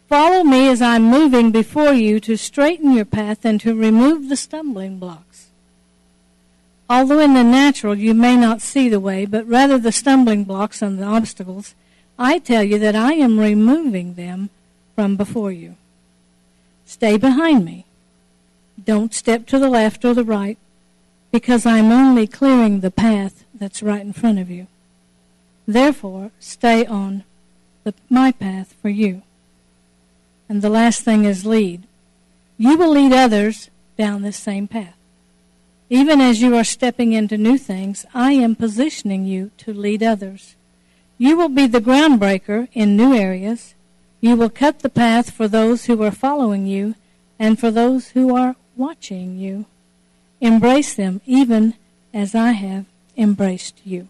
Follow 0.08 0.44
me 0.44 0.68
as 0.68 0.82
I'm 0.82 1.04
moving 1.04 1.52
before 1.52 1.94
you 1.94 2.20
to 2.20 2.38
straighten 2.38 2.94
your 2.94 3.06
path 3.06 3.46
and 3.46 3.60
to 3.62 3.74
remove 3.74 4.30
the 4.30 4.36
stumbling 4.36 5.00
blocks. 5.00 5.31
Although 6.92 7.20
in 7.20 7.36
the 7.36 7.44
natural 7.46 7.96
you 7.96 8.14
may 8.14 8.36
not 8.36 8.62
see 8.62 8.90
the 8.90 9.00
way, 9.00 9.26
but 9.26 9.48
rather 9.48 9.78
the 9.78 9.94
stumbling 9.94 10.44
blocks 10.44 10.82
and 10.82 11.00
the 11.00 11.06
obstacles, 11.06 11.74
I 12.20 12.38
tell 12.38 12.64
you 12.64 12.78
that 12.80 12.98
I 12.98 13.14
am 13.14 13.40
removing 13.40 14.16
them 14.16 14.50
from 14.94 15.16
before 15.16 15.54
you. 15.54 15.78
Stay 16.86 17.16
behind 17.16 17.64
me. 17.64 17.86
Don't 18.84 19.14
step 19.14 19.46
to 19.48 19.58
the 19.58 19.70
left 19.70 20.04
or 20.04 20.14
the 20.14 20.26
right, 20.26 20.58
because 21.32 21.66
I'm 21.66 21.94
only 21.94 22.28
clearing 22.28 22.82
the 22.82 22.92
path 22.92 23.46
that's 23.56 23.82
right 23.82 24.02
in 24.02 24.12
front 24.12 24.40
of 24.40 24.52
you. 24.52 24.68
Therefore, 25.66 26.32
stay 26.42 26.86
on 26.86 27.24
the, 27.86 27.94
my 28.10 28.34
path 28.34 28.76
for 28.82 28.90
you. 28.90 29.22
And 30.50 30.62
the 30.62 30.70
last 30.70 31.04
thing 31.04 31.24
is 31.24 31.46
lead. 31.46 31.84
You 32.58 32.76
will 32.76 32.92
lead 32.92 33.14
others 33.14 33.70
down 33.98 34.24
this 34.24 34.36
same 34.36 34.68
path. 34.68 34.98
Even 35.92 36.22
as 36.22 36.42
you 36.42 36.56
are 36.56 36.64
stepping 36.64 37.12
into 37.12 37.38
new 37.38 37.58
things, 37.58 38.06
I 38.14 38.32
am 38.32 38.56
positioning 38.56 39.26
you 39.26 39.52
to 39.58 39.74
lead 39.74 40.02
others. 40.02 40.56
You 41.18 41.36
will 41.36 41.50
be 41.50 41.68
the 41.68 41.82
groundbreaker 41.82 42.70
in 42.72 42.96
new 42.96 43.14
areas. 43.14 43.76
You 44.22 44.38
will 44.38 44.50
cut 44.50 44.80
the 44.80 44.90
path 44.90 45.32
for 45.32 45.50
those 45.50 45.88
who 45.88 46.02
are 46.02 46.12
following 46.12 46.66
you 46.66 46.96
and 47.38 47.60
for 47.60 47.72
those 47.72 48.12
who 48.12 48.34
are 48.34 48.56
watching 48.78 49.38
you. 49.38 49.66
Embrace 50.40 50.94
them 50.94 51.20
even 51.26 51.74
as 52.14 52.34
I 52.36 52.52
have 52.54 52.86
embraced 53.18 53.82
you. 53.84 54.08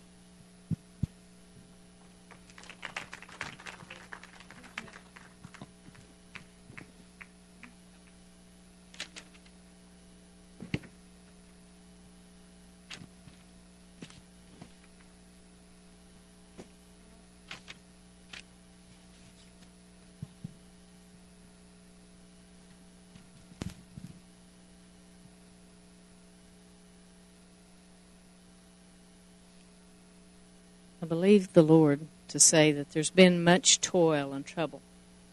Believe 31.11 31.51
the 31.51 31.61
Lord 31.61 31.99
to 32.29 32.39
say 32.39 32.71
that 32.71 32.93
there's 32.93 33.09
been 33.09 33.43
much 33.43 33.81
toil 33.81 34.31
and 34.31 34.45
trouble, 34.45 34.79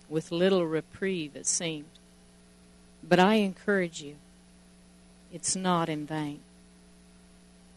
with 0.09 0.33
little 0.33 0.67
reprieve, 0.67 1.37
it 1.37 1.47
seemed. 1.47 1.87
But 3.01 3.21
I 3.21 3.35
encourage 3.35 4.03
you, 4.03 4.17
it's 5.33 5.55
not 5.55 5.89
in 5.89 6.05
vain. 6.05 6.41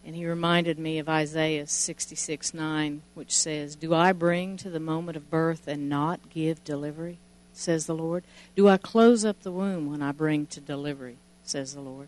And 0.04 0.16
he 0.16 0.26
reminded 0.26 0.80
me 0.80 0.98
of 0.98 1.08
Isaiah 1.08 1.68
66 1.68 2.56
9, 2.56 3.04
which 3.14 3.38
says, 3.38 3.76
Do 3.76 3.94
I 3.94 4.14
bring 4.14 4.58
to 4.58 4.72
the 4.72 4.80
moment 4.80 5.16
of 5.16 5.30
birth 5.30 5.68
and 5.68 5.88
not 5.88 6.32
give 6.32 6.64
delivery? 6.64 7.20
says 7.54 7.86
the 7.86 7.94
Lord. 7.94 8.24
Do 8.56 8.68
I 8.68 8.78
close 8.78 9.24
up 9.24 9.44
the 9.44 9.52
womb 9.52 9.92
when 9.92 10.02
I 10.02 10.12
bring 10.12 10.48
to 10.48 10.60
delivery? 10.60 11.18
says 11.44 11.76
the 11.76 11.82
Lord. 11.82 12.08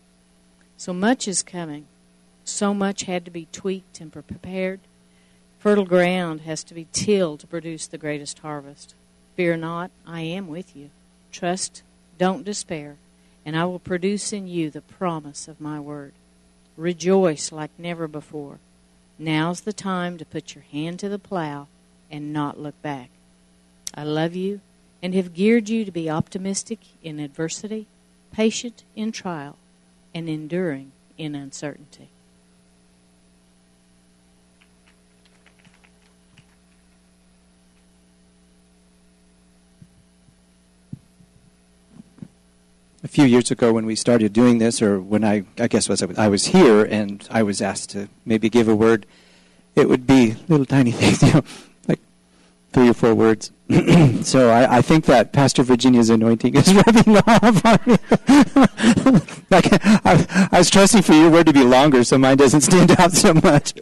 So 0.76 0.92
much 0.92 1.28
is 1.28 1.44
coming. 1.44 1.86
So 2.44 2.74
much 2.74 3.02
had 3.02 3.24
to 3.26 3.30
be 3.30 3.46
tweaked 3.52 4.00
and 4.00 4.12
prepared. 4.12 4.80
Fertile 5.64 5.86
ground 5.86 6.42
has 6.42 6.62
to 6.64 6.74
be 6.74 6.88
tilled 6.92 7.40
to 7.40 7.46
produce 7.46 7.86
the 7.86 7.96
greatest 7.96 8.40
harvest. 8.40 8.94
Fear 9.34 9.56
not, 9.56 9.90
I 10.06 10.20
am 10.20 10.46
with 10.46 10.76
you. 10.76 10.90
Trust, 11.32 11.82
don't 12.18 12.44
despair, 12.44 12.96
and 13.46 13.56
I 13.56 13.64
will 13.64 13.78
produce 13.78 14.30
in 14.30 14.46
you 14.46 14.68
the 14.68 14.82
promise 14.82 15.48
of 15.48 15.62
my 15.62 15.80
word. 15.80 16.12
Rejoice 16.76 17.50
like 17.50 17.70
never 17.78 18.06
before. 18.06 18.58
Now's 19.18 19.62
the 19.62 19.72
time 19.72 20.18
to 20.18 20.26
put 20.26 20.54
your 20.54 20.64
hand 20.70 20.98
to 20.98 21.08
the 21.08 21.18
plow 21.18 21.66
and 22.10 22.30
not 22.30 22.60
look 22.60 22.82
back. 22.82 23.08
I 23.94 24.04
love 24.04 24.36
you 24.36 24.60
and 25.02 25.14
have 25.14 25.32
geared 25.32 25.70
you 25.70 25.86
to 25.86 25.90
be 25.90 26.10
optimistic 26.10 26.80
in 27.02 27.18
adversity, 27.18 27.86
patient 28.34 28.84
in 28.94 29.12
trial, 29.12 29.56
and 30.14 30.28
enduring 30.28 30.92
in 31.16 31.34
uncertainty. 31.34 32.10
A 43.04 43.08
few 43.08 43.26
years 43.26 43.50
ago 43.50 43.72
when 43.72 43.84
we 43.84 43.94
started 43.94 44.32
doing 44.32 44.58
this, 44.58 44.80
or 44.80 44.98
when 44.98 45.22
I, 45.22 45.44
I 45.60 45.68
guess 45.68 45.88
was 45.88 46.02
I 46.02 46.28
was 46.28 46.46
here 46.46 46.84
and 46.84 47.26
I 47.30 47.42
was 47.42 47.60
asked 47.60 47.90
to 47.90 48.08
maybe 48.24 48.48
give 48.48 48.66
a 48.66 48.74
word, 48.74 49.04
it 49.76 49.88
would 49.88 50.06
be 50.06 50.36
little 50.48 50.66
tiny 50.66 50.90
things, 51.00 51.22
you 51.22 51.34
know, 51.34 51.44
like 51.86 52.00
three 52.72 52.88
or 52.88 52.94
four 52.94 53.14
words. 53.14 53.52
so 54.22 54.50
I, 54.50 54.78
I, 54.78 54.82
think 54.82 55.06
that 55.06 55.32
Pastor 55.32 55.62
Virginia's 55.62 56.10
anointing 56.10 56.54
is 56.54 56.74
rubbing 56.86 57.16
off 57.26 57.64
on 57.64 57.78
me. 57.86 57.96
like 59.50 59.68
I, 60.04 60.48
I, 60.52 60.58
was 60.58 60.68
trusting 60.68 61.00
for 61.00 61.14
your 61.14 61.30
word 61.30 61.46
to 61.46 61.52
be 61.52 61.64
longer, 61.64 62.04
so 62.04 62.18
mine 62.18 62.36
doesn't 62.36 62.60
stand 62.62 62.90
out 62.98 63.12
so 63.12 63.32
much. 63.34 63.74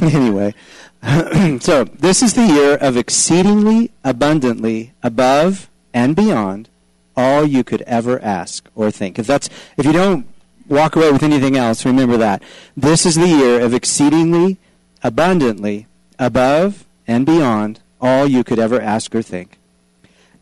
anyway, 0.00 0.54
so 1.60 1.84
this 1.84 2.22
is 2.22 2.34
the 2.34 2.46
year 2.46 2.76
of 2.76 2.96
exceedingly 2.96 3.90
abundantly 4.04 4.92
above 5.02 5.68
and 5.92 6.16
beyond 6.16 6.70
all 7.16 7.46
you 7.46 7.64
could 7.64 7.82
ever 7.82 8.22
ask 8.22 8.68
or 8.74 8.90
think. 8.90 9.18
If 9.18 9.26
that's 9.26 9.48
if 9.76 9.86
you 9.86 9.92
don't 9.92 10.26
walk 10.68 10.96
away 10.96 11.12
with 11.12 11.22
anything 11.22 11.56
else, 11.56 11.84
remember 11.84 12.16
that 12.16 12.42
this 12.76 13.04
is 13.06 13.14
the 13.14 13.28
year 13.28 13.60
of 13.60 13.74
exceedingly 13.74 14.58
abundantly 15.02 15.86
above 16.18 16.86
and 17.06 17.26
beyond 17.26 17.80
all 18.00 18.26
you 18.26 18.42
could 18.42 18.58
ever 18.58 18.80
ask 18.80 19.14
or 19.14 19.22
think. 19.22 19.58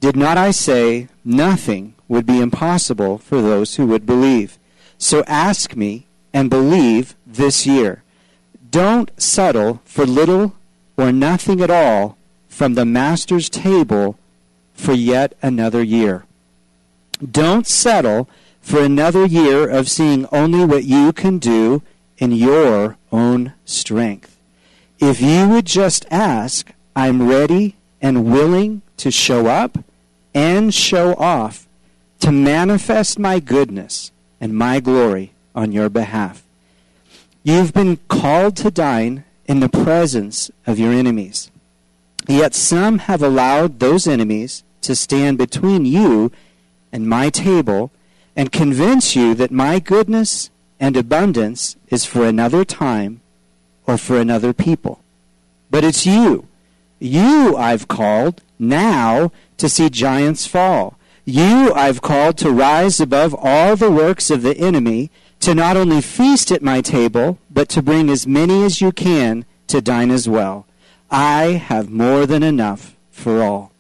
Did 0.01 0.17
not 0.17 0.37
I 0.39 0.51
say 0.51 1.09
nothing 1.25 1.95
would 2.09 2.27
be 2.27 2.41
impossible 2.41 3.19
for 3.19 3.41
those 3.41 3.77
who 3.77 3.87
would 3.87 4.07
believe? 4.07 4.59
So 4.99 5.25
ask 5.27 5.77
me 5.77 6.07
and 6.33 6.51
believe 6.51 7.15
this 7.27 7.67
year. 7.67 8.03
Don't 8.71 9.11
settle 9.21 9.81
for 9.85 10.07
little 10.07 10.55
or 10.97 11.13
nothing 11.13 11.61
at 11.61 11.71
all 11.71 12.17
from 12.49 12.75
the 12.75 12.85
Master's 12.85 13.49
table 13.49 14.19
for 14.75 14.93
yet 14.93 15.35
another 15.43 15.83
year. 15.83 16.25
Don't 17.31 17.67
settle 17.67 18.29
for 18.61 18.83
another 18.83 19.27
year 19.27 19.69
of 19.69 19.89
seeing 19.89 20.27
only 20.33 20.65
what 20.65 20.85
you 20.85 21.13
can 21.13 21.39
do 21.39 21.83
in 22.19 22.33
your 22.33 22.97
own 23.11 23.53
strength. 23.65 24.37
If 24.99 25.21
you 25.21 25.49
would 25.49 25.67
just 25.67 26.07
ask, 26.11 26.73
I'm 26.95 27.29
ready 27.29 27.77
and 28.01 28.33
willing 28.33 28.83
to 28.99 29.11
show 29.11 29.47
up 29.47 29.79
and 30.35 30.73
show 30.73 31.15
off 31.15 31.67
to 32.21 32.33
manifest 32.33 33.19
my 33.19 33.41
goodness 33.41 34.13
and 34.41 34.55
my 34.55 34.81
glory 34.81 35.33
on 35.55 35.73
your 35.73 35.89
behalf. 35.89 36.43
You've 37.43 37.73
been 37.73 37.99
called 38.09 38.57
to 38.59 38.71
dine 38.71 39.25
in 39.47 39.61
the 39.61 39.69
presence 39.69 40.51
of 40.67 40.79
your 40.79 40.93
enemies. 40.93 41.51
Yet 42.29 42.55
some 42.55 42.99
have 43.01 43.23
allowed 43.23 43.81
those 43.81 44.07
enemies 44.07 44.63
to 44.83 44.95
stand 44.95 45.39
between 45.39 45.85
you 45.85 46.31
and 46.93 47.09
my 47.09 47.31
table 47.31 47.91
and 48.37 48.53
convince 48.53 49.17
you 49.17 49.35
that 49.35 49.51
my 49.51 49.79
goodness 49.79 50.51
and 50.79 50.97
abundance 50.97 51.77
is 51.89 52.05
for 52.05 52.27
another 52.27 52.65
time 52.65 53.21
or 53.87 53.99
for 53.99 54.19
another 54.19 54.53
people. 54.53 55.01
But 55.71 55.85
it's 55.85 56.07
you 56.07 56.49
you 57.03 57.57
I've 57.57 57.89
called 57.89 58.43
now 58.59 59.33
to 59.57 59.69
see 59.69 59.91
giants 59.91 60.47
fall. 60.47 60.97
You 61.25 61.73
I've 61.75 62.01
called 62.01 62.39
to 62.39 62.51
rise 62.51 63.01
above 63.01 63.35
all 63.37 63.75
the 63.75 63.91
works 63.91 64.31
of 64.31 64.43
the 64.43 64.57
enemy, 64.57 65.11
to 65.41 65.55
not 65.55 65.77
only 65.77 66.01
feast 66.01 66.53
at 66.53 66.63
my 66.63 66.81
table, 66.81 67.39
but 67.51 67.69
to 67.71 67.83
bring 67.83 68.09
as 68.09 68.27
many 68.27 68.63
as 68.63 68.81
you 68.81 68.93
can 68.93 69.45
to 69.67 69.81
dine 69.81 70.13
as 70.13 70.29
well. 70.29 70.67
I 71.11 71.61
have 71.71 71.91
more 71.91 72.25
than 72.25 72.45
enough 72.45 72.95
for 73.11 73.43
all. 73.43 73.73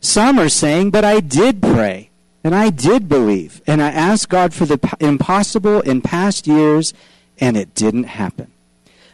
Some 0.00 0.38
are 0.38 0.48
saying, 0.48 0.90
but 0.90 1.04
I 1.04 1.18
did 1.18 1.60
pray, 1.60 2.10
and 2.44 2.54
I 2.54 2.70
did 2.70 3.08
believe, 3.08 3.62
and 3.66 3.82
I 3.82 3.90
asked 3.90 4.28
God 4.28 4.52
for 4.52 4.66
the 4.66 4.78
impossible 5.00 5.80
in 5.80 6.00
past 6.00 6.46
years, 6.46 6.92
and 7.38 7.56
it 7.56 7.74
didn't 7.74 8.04
happen. 8.04 8.50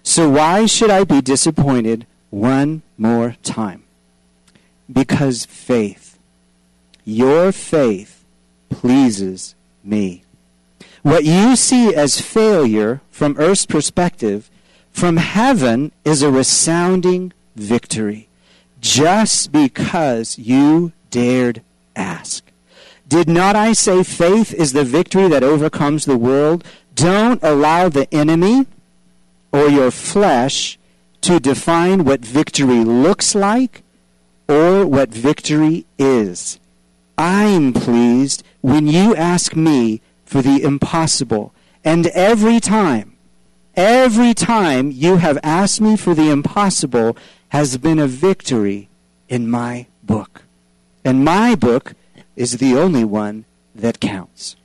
So 0.02 0.28
why 0.28 0.66
should 0.66 0.90
I 0.90 1.04
be 1.04 1.20
disappointed 1.20 2.06
one 2.30 2.82
more 2.96 3.36
time. 3.42 3.84
Because 4.90 5.44
faith, 5.44 6.18
your 7.04 7.52
faith 7.52 8.24
pleases 8.70 9.54
me. 9.84 10.24
What 11.02 11.24
you 11.24 11.56
see 11.56 11.94
as 11.94 12.20
failure 12.20 13.00
from 13.10 13.36
earth's 13.38 13.66
perspective, 13.66 14.50
from 14.90 15.16
heaven 15.16 15.92
is 16.04 16.22
a 16.22 16.30
resounding 16.30 17.32
victory. 17.54 18.28
Just 18.80 19.52
because 19.52 20.38
you 20.38 20.92
dared 21.10 21.62
ask. 21.96 22.44
Did 23.08 23.26
not 23.26 23.56
I 23.56 23.72
say 23.72 24.02
faith 24.02 24.52
is 24.52 24.74
the 24.74 24.84
victory 24.84 25.28
that 25.28 25.42
overcomes 25.42 26.04
the 26.04 26.18
world? 26.18 26.62
Don't 26.94 27.42
allow 27.42 27.88
the 27.88 28.12
enemy 28.14 28.66
or 29.50 29.68
your 29.68 29.90
flesh 29.90 30.78
to 31.22 31.40
define 31.40 32.04
what 32.04 32.20
victory 32.20 32.84
looks 32.84 33.34
like 33.34 33.82
or 34.46 34.86
what 34.86 35.08
victory 35.08 35.86
is. 35.98 36.60
I'm 37.16 37.72
pleased 37.72 38.44
when 38.60 38.86
you 38.86 39.16
ask 39.16 39.56
me 39.56 40.02
for 40.26 40.42
the 40.42 40.62
impossible. 40.62 41.54
And 41.82 42.08
every 42.08 42.60
time, 42.60 43.16
every 43.74 44.34
time 44.34 44.90
you 44.90 45.16
have 45.16 45.38
asked 45.42 45.80
me 45.80 45.96
for 45.96 46.14
the 46.14 46.30
impossible 46.30 47.16
has 47.50 47.78
been 47.78 47.98
a 47.98 48.06
victory 48.06 48.90
in 49.30 49.50
my 49.50 49.86
book. 50.02 50.42
And 51.04 51.24
my 51.24 51.54
book 51.54 51.94
is 52.38 52.58
the 52.58 52.76
only 52.76 53.04
one 53.04 53.44
that 53.74 53.98
counts. 54.00 54.56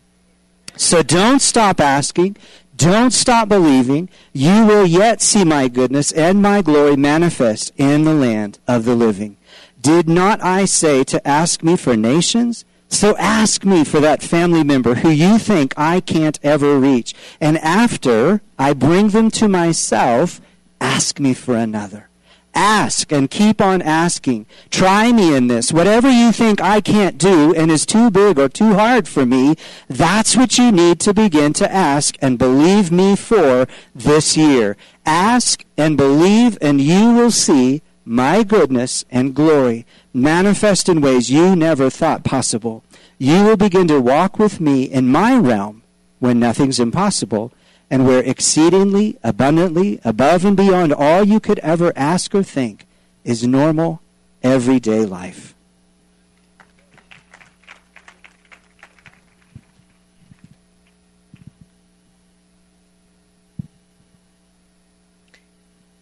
So 0.78 1.02
don't 1.02 1.42
stop 1.42 1.80
asking. 1.80 2.38
Don't 2.76 3.12
stop 3.12 3.50
believing. 3.50 4.10
You 4.32 4.66
will 4.66 4.86
yet 4.86 5.22
see 5.22 5.44
my 5.44 5.68
goodness 5.68 6.12
and 6.12 6.42
my 6.42 6.62
glory 6.62 6.96
manifest 6.96 7.72
in 7.78 8.04
the 8.04 8.14
land 8.14 8.60
of 8.68 8.86
the 8.86 8.96
living. 8.96 9.38
Did 9.82 10.08
not 10.08 10.42
I 10.42 10.66
say 10.66 11.04
to 11.06 11.28
ask 11.28 11.64
me 11.64 11.76
for 11.76 11.98
nations? 11.98 12.64
So 12.90 13.18
ask 13.18 13.66
me 13.66 13.84
for 13.84 14.00
that 14.00 14.22
family 14.22 14.64
member 14.64 14.94
who 14.96 15.10
you 15.10 15.40
think 15.40 15.74
I 15.76 16.00
can't 16.00 16.40
ever 16.44 16.80
reach. 16.80 17.16
And 17.42 17.58
after 17.58 18.42
I 18.58 18.74
bring 18.74 19.10
them 19.10 19.32
to 19.32 19.48
myself, 19.48 20.40
ask 20.80 21.20
me 21.20 21.34
for 21.34 21.56
another. 21.56 22.08
Ask 22.56 23.12
and 23.12 23.32
keep 23.32 23.62
on 23.62 23.82
asking. 23.82 24.45
Try 24.70 25.12
me 25.12 25.36
in 25.36 25.47
this. 25.47 25.74
Whatever 25.74 26.10
you 26.10 26.32
think 26.32 26.62
I 26.62 26.82
can't 26.82 27.18
do 27.18 27.54
and 27.56 27.72
is 27.72 27.86
too 27.86 28.12
big 28.12 28.38
or 28.38 28.47
too 28.47 28.74
hard 28.74 29.08
for 29.08 29.26
me, 29.26 29.56
that's 29.88 30.38
what 30.38 30.58
you 30.58 30.72
need 30.72 30.99
to 31.01 31.14
begin 31.14 31.54
to 31.54 31.72
ask 31.72 32.16
and 32.22 32.38
believe 32.38 32.91
me 32.91 33.16
for 33.16 33.68
this 33.95 34.38
year. 34.38 34.78
Ask 35.06 35.66
and 35.78 35.97
believe 35.97 36.58
and 36.62 36.80
you 36.80 37.14
will 37.14 37.32
see 37.32 37.82
my 38.06 38.43
goodness 38.43 39.06
and 39.10 39.34
glory 39.34 39.86
manifest 40.14 40.88
in 40.89 41.01
ways 41.01 41.32
you 41.32 41.56
never 41.56 41.89
thought 41.89 42.24
possible. 42.24 42.84
You 43.18 43.43
will 43.43 43.58
begin 43.58 43.88
to 43.88 44.01
walk 44.01 44.38
with 44.38 44.60
me 44.60 44.84
in 44.84 45.08
my 45.08 45.38
realm 45.38 45.82
when 46.20 46.39
nothing's 46.39 46.80
impossible 46.80 47.51
and 47.94 48.08
where 48.08 48.24
exceedingly, 48.24 49.20
abundantly, 49.24 50.00
above 50.04 50.44
and 50.46 50.58
beyond 50.58 50.91
all 50.91 51.24
you 51.24 51.39
could 51.39 51.60
ever 51.60 51.94
ask 51.96 52.34
or 52.34 52.41
think 52.41 52.88
is 53.24 53.46
normal, 53.46 54.02
everyday 54.41 55.06
life. 55.06 55.54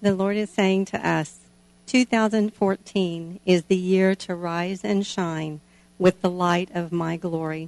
The 0.01 0.15
Lord 0.15 0.37
is 0.37 0.49
saying 0.49 0.85
to 0.85 1.05
us, 1.05 1.39
2014 1.87 3.41
is 3.45 3.63
the 3.63 3.75
year 3.75 4.15
to 4.15 4.33
rise 4.33 4.85
and 4.85 5.05
shine 5.05 5.59
with 5.99 6.21
the 6.21 6.29
light 6.29 6.69
of 6.73 6.93
my 6.93 7.17
glory. 7.17 7.67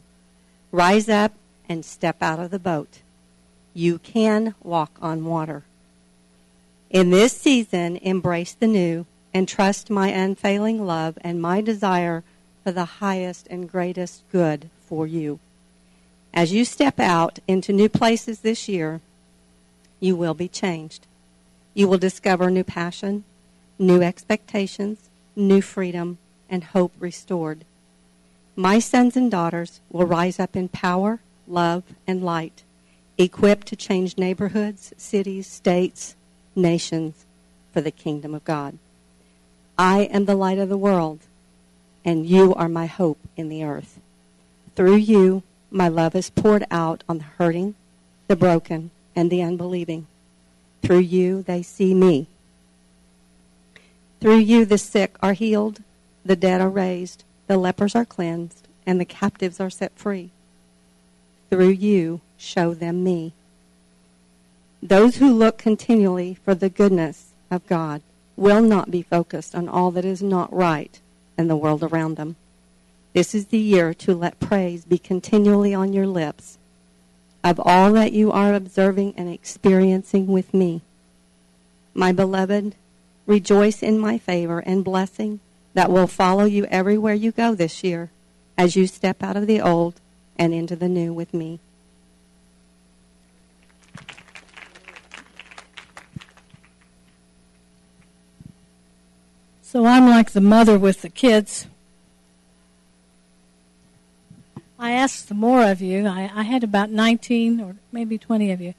Rise 0.71 1.09
up 1.09 1.33
and 1.67 1.83
step 1.83 2.21
out 2.21 2.39
of 2.39 2.51
the 2.51 2.57
boat 2.57 3.02
you 3.73 3.99
can 3.99 4.55
walk 4.63 4.91
on 5.01 5.25
water. 5.25 5.63
In 6.89 7.09
this 7.09 7.33
season, 7.33 7.97
embrace 7.97 8.53
the 8.53 8.67
new 8.67 9.05
and 9.33 9.47
trust 9.47 9.89
my 9.89 10.09
unfailing 10.09 10.85
love 10.85 11.17
and 11.21 11.41
my 11.41 11.59
desire 11.59 12.23
for 12.63 12.71
the 12.71 12.85
highest 12.85 13.47
and 13.49 13.69
greatest 13.69 14.23
good 14.31 14.69
for 14.85 15.07
you. 15.07 15.39
As 16.33 16.53
you 16.53 16.65
step 16.65 16.99
out 16.99 17.39
into 17.47 17.73
new 17.73 17.89
places 17.89 18.39
this 18.39 18.67
year, 18.67 19.01
you 19.99 20.15
will 20.15 20.33
be 20.33 20.47
changed. 20.47 21.07
You 21.73 21.87
will 21.87 21.97
discover 21.97 22.51
new 22.51 22.63
passion, 22.63 23.23
new 23.79 24.01
expectations, 24.01 25.09
new 25.35 25.61
freedom, 25.61 26.19
and 26.49 26.63
hope 26.63 26.93
restored. 26.99 27.65
My 28.55 28.77
sons 28.77 29.17
and 29.17 29.31
daughters 29.31 29.79
will 29.89 30.05
rise 30.05 30.39
up 30.39 30.55
in 30.55 30.67
power, 30.67 31.21
love, 31.47 31.83
and 32.05 32.23
light 32.23 32.62
equipped 33.17 33.67
to 33.67 33.75
change 33.75 34.17
neighborhoods, 34.17 34.93
cities, 34.97 35.47
states, 35.47 36.15
nations 36.55 37.25
for 37.71 37.81
the 37.81 37.91
kingdom 37.91 38.33
of 38.33 38.43
God. 38.43 38.77
I 39.77 40.01
am 40.01 40.25
the 40.25 40.35
light 40.35 40.59
of 40.59 40.69
the 40.69 40.77
world, 40.77 41.21
and 42.05 42.25
you 42.25 42.53
are 42.55 42.69
my 42.69 42.85
hope 42.85 43.19
in 43.35 43.49
the 43.49 43.63
earth. 43.63 43.99
Through 44.75 44.97
you, 44.97 45.43
my 45.71 45.87
love 45.87 46.15
is 46.15 46.29
poured 46.29 46.65
out 46.69 47.03
on 47.09 47.17
the 47.19 47.23
hurting, 47.23 47.75
the 48.27 48.35
broken, 48.35 48.91
and 49.15 49.29
the 49.29 49.41
unbelieving. 49.41 50.07
Through 50.81 50.99
you, 50.99 51.41
they 51.43 51.63
see 51.63 51.93
me. 51.93 52.27
Through 54.19 54.39
you, 54.39 54.65
the 54.65 54.77
sick 54.77 55.15
are 55.21 55.33
healed, 55.33 55.81
the 56.23 56.35
dead 56.35 56.61
are 56.61 56.69
raised, 56.69 57.23
the 57.47 57.57
lepers 57.57 57.95
are 57.95 58.05
cleansed, 58.05 58.67
and 58.85 58.99
the 58.99 59.05
captives 59.05 59.59
are 59.59 59.69
set 59.69 59.91
free. 59.97 60.31
Through 61.53 61.69
you, 61.69 62.21
show 62.35 62.73
them 62.73 63.03
me. 63.03 63.31
Those 64.81 65.17
who 65.17 65.31
look 65.31 65.59
continually 65.59 66.33
for 66.33 66.55
the 66.55 66.67
goodness 66.67 67.27
of 67.51 67.67
God 67.67 68.01
will 68.35 68.63
not 68.63 68.89
be 68.89 69.03
focused 69.03 69.53
on 69.53 69.69
all 69.69 69.91
that 69.91 70.03
is 70.03 70.23
not 70.23 70.51
right 70.51 70.99
in 71.37 71.47
the 71.47 71.55
world 71.55 71.83
around 71.83 72.17
them. 72.17 72.37
This 73.13 73.35
is 73.35 73.45
the 73.45 73.59
year 73.59 73.93
to 73.93 74.15
let 74.15 74.39
praise 74.39 74.83
be 74.83 74.97
continually 74.97 75.75
on 75.75 75.93
your 75.93 76.07
lips 76.07 76.57
of 77.43 77.59
all 77.63 77.93
that 77.93 78.13
you 78.13 78.31
are 78.31 78.55
observing 78.55 79.13
and 79.15 79.29
experiencing 79.29 80.25
with 80.25 80.55
me. 80.55 80.81
My 81.93 82.11
beloved, 82.11 82.73
rejoice 83.27 83.83
in 83.83 83.99
my 83.99 84.17
favor 84.17 84.57
and 84.57 84.83
blessing 84.83 85.39
that 85.75 85.91
will 85.91 86.07
follow 86.07 86.45
you 86.45 86.65
everywhere 86.71 87.13
you 87.13 87.31
go 87.31 87.53
this 87.53 87.83
year 87.83 88.09
as 88.57 88.75
you 88.75 88.87
step 88.87 89.21
out 89.21 89.37
of 89.37 89.45
the 89.45 89.61
old 89.61 89.99
and 90.37 90.53
into 90.53 90.75
the 90.75 90.89
new 90.89 91.13
with 91.13 91.33
me. 91.33 91.59
So 99.61 99.87
I'm 99.87 100.07
like 100.07 100.31
the 100.31 100.41
mother 100.41 100.77
with 100.77 101.01
the 101.01 101.09
kids. 101.09 101.65
I 104.77 104.91
asked 104.91 105.29
the 105.29 105.33
more 105.33 105.63
of 105.63 105.81
you. 105.81 106.05
I, 106.05 106.29
I 106.33 106.43
had 106.43 106.63
about 106.63 106.91
19 106.91 107.59
or 107.59 107.77
maybe 107.91 108.17
20 108.17 108.51
of 108.51 108.61
you 108.61 108.75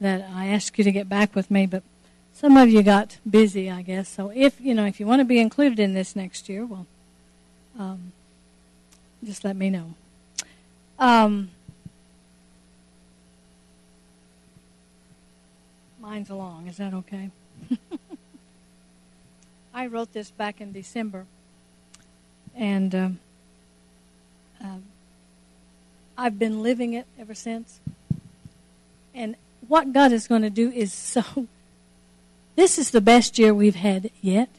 that 0.00 0.26
I 0.34 0.46
asked 0.46 0.78
you 0.78 0.84
to 0.84 0.92
get 0.92 1.08
back 1.08 1.34
with 1.34 1.50
me, 1.50 1.66
but 1.66 1.82
some 2.32 2.56
of 2.56 2.68
you 2.68 2.82
got 2.82 3.18
busy, 3.28 3.70
I 3.70 3.82
guess. 3.82 4.08
So 4.08 4.32
if 4.34 4.60
you 4.60 4.74
know 4.74 4.86
if 4.86 4.98
you 4.98 5.06
want 5.06 5.20
to 5.20 5.24
be 5.24 5.38
included 5.38 5.78
in 5.78 5.94
this 5.94 6.16
next 6.16 6.48
year, 6.48 6.64
well, 6.64 6.86
um, 7.78 8.12
just 9.22 9.44
let 9.44 9.54
me 9.54 9.68
know. 9.68 9.94
Um, 11.02 11.50
mine's 16.00 16.30
along. 16.30 16.68
Is 16.68 16.76
that 16.76 16.94
okay? 16.94 17.28
I 19.74 19.88
wrote 19.88 20.12
this 20.12 20.30
back 20.30 20.60
in 20.60 20.70
December, 20.70 21.26
and 22.54 22.94
um, 22.94 23.18
uh, 24.62 24.76
I've 26.16 26.38
been 26.38 26.62
living 26.62 26.92
it 26.92 27.06
ever 27.18 27.34
since. 27.34 27.80
And 29.12 29.34
what 29.66 29.92
God 29.92 30.12
is 30.12 30.28
going 30.28 30.42
to 30.42 30.50
do 30.50 30.70
is 30.70 30.92
so. 30.92 31.24
This 32.54 32.78
is 32.78 32.90
the 32.90 33.00
best 33.00 33.40
year 33.40 33.52
we've 33.52 33.74
had 33.74 34.10
yet. 34.20 34.50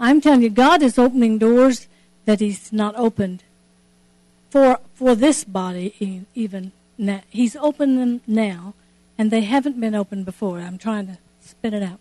I'm 0.00 0.20
telling 0.20 0.42
you, 0.42 0.50
God 0.50 0.82
is 0.82 0.98
opening 0.98 1.38
doors 1.38 1.86
that 2.24 2.40
He's 2.40 2.72
not 2.72 2.96
opened 2.96 3.44
for 4.50 4.78
for 4.94 5.14
this 5.14 5.44
body 5.44 6.26
even 6.34 6.72
now. 6.96 7.22
He's 7.30 7.56
opened 7.56 7.98
them 7.98 8.20
now, 8.26 8.74
and 9.16 9.30
they 9.30 9.42
haven't 9.42 9.80
been 9.80 9.94
opened 9.94 10.24
before. 10.24 10.60
I'm 10.60 10.78
trying 10.78 11.06
to 11.06 11.18
spit 11.40 11.74
it 11.74 11.82
out 11.82 12.00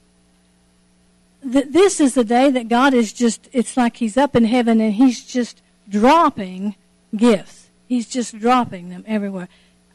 th- 1.52 1.68
this 1.70 2.00
is 2.00 2.14
the 2.14 2.24
day 2.24 2.50
that 2.52 2.68
God 2.68 2.94
is 2.94 3.14
just, 3.14 3.50
it's 3.52 3.78
like 3.78 3.98
He's 3.98 4.18
up 4.18 4.36
in 4.36 4.46
heaven 4.46 4.82
and 4.82 4.94
He's 4.94 5.24
just 5.24 5.62
dropping 5.90 6.76
gifts. 7.16 7.68
He's 7.88 8.08
just 8.08 8.38
dropping 8.38 8.90
them 8.90 9.04
everywhere. 9.08 9.48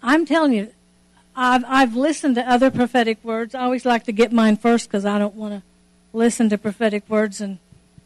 I'm 0.02 0.24
telling 0.26 0.52
you, 0.52 0.72
I've, 1.36 1.64
I've 1.66 1.94
listened 1.94 2.34
to 2.36 2.48
other 2.48 2.70
prophetic 2.70 3.22
words. 3.22 3.54
I 3.54 3.62
always 3.62 3.84
like 3.84 4.04
to 4.04 4.12
get 4.12 4.32
mine 4.32 4.56
first 4.56 4.88
because 4.88 5.04
I 5.04 5.18
don't 5.18 5.34
want 5.34 5.54
to 5.54 5.62
listen 6.12 6.48
to 6.50 6.58
prophetic 6.58 7.08
words 7.08 7.40
and, 7.40 7.58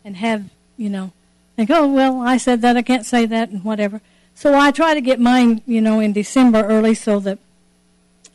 and 0.04 0.16
have, 0.16 0.50
you 0.76 0.88
know, 0.88 1.12
think, 1.56 1.70
oh, 1.70 1.92
well, 1.92 2.20
I 2.20 2.36
said 2.36 2.62
that, 2.62 2.76
I 2.76 2.82
can't 2.82 3.06
say 3.06 3.26
that, 3.26 3.50
and 3.50 3.64
whatever. 3.64 4.00
So 4.36 4.54
I 4.54 4.70
try 4.70 4.92
to 4.92 5.00
get 5.00 5.18
mine, 5.18 5.62
you 5.66 5.80
know, 5.80 5.98
in 5.98 6.12
December 6.12 6.62
early 6.62 6.94
so 6.94 7.18
that 7.20 7.38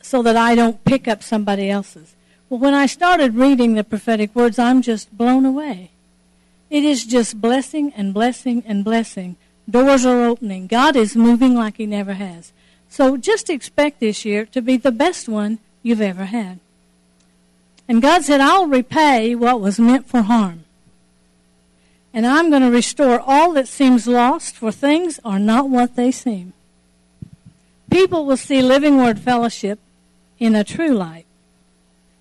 so 0.02 0.20
that 0.22 0.36
I 0.36 0.56
don't 0.56 0.84
pick 0.84 1.06
up 1.06 1.22
somebody 1.22 1.70
else's. 1.70 2.16
Well, 2.48 2.58
when 2.58 2.74
I 2.74 2.86
started 2.86 3.36
reading 3.36 3.74
the 3.74 3.84
prophetic 3.84 4.34
words, 4.34 4.58
I'm 4.58 4.82
just 4.82 5.16
blown 5.16 5.46
away. 5.46 5.92
It 6.70 6.82
is 6.82 7.06
just 7.06 7.40
blessing 7.40 7.92
and 7.96 8.12
blessing 8.12 8.64
and 8.66 8.84
blessing. 8.84 9.36
Doors 9.70 10.04
are 10.04 10.24
opening. 10.24 10.66
God 10.66 10.96
is 10.96 11.14
moving 11.14 11.54
like 11.54 11.76
He 11.76 11.86
never 11.86 12.14
has. 12.14 12.52
So 12.88 13.16
just 13.16 13.48
expect 13.48 14.00
this 14.00 14.24
year 14.24 14.44
to 14.46 14.60
be 14.60 14.76
the 14.76 14.90
best 14.90 15.28
one 15.28 15.60
you've 15.84 16.00
ever 16.00 16.24
had. 16.24 16.58
And 17.86 18.02
God 18.02 18.24
said, 18.24 18.40
I'll 18.40 18.66
repay 18.66 19.36
what 19.36 19.60
was 19.60 19.78
meant 19.78 20.08
for 20.08 20.22
harm. 20.22 20.64
And 22.14 22.26
I'm 22.26 22.50
going 22.50 22.62
to 22.62 22.70
restore 22.70 23.20
all 23.20 23.52
that 23.52 23.68
seems 23.68 24.06
lost, 24.06 24.54
for 24.54 24.70
things 24.70 25.18
are 25.24 25.38
not 25.38 25.70
what 25.70 25.96
they 25.96 26.12
seem. 26.12 26.52
People 27.90 28.26
will 28.26 28.36
see 28.36 28.62
Living 28.62 28.98
Word 28.98 29.18
Fellowship 29.18 29.78
in 30.38 30.54
a 30.54 30.64
true 30.64 30.92
light. 30.92 31.26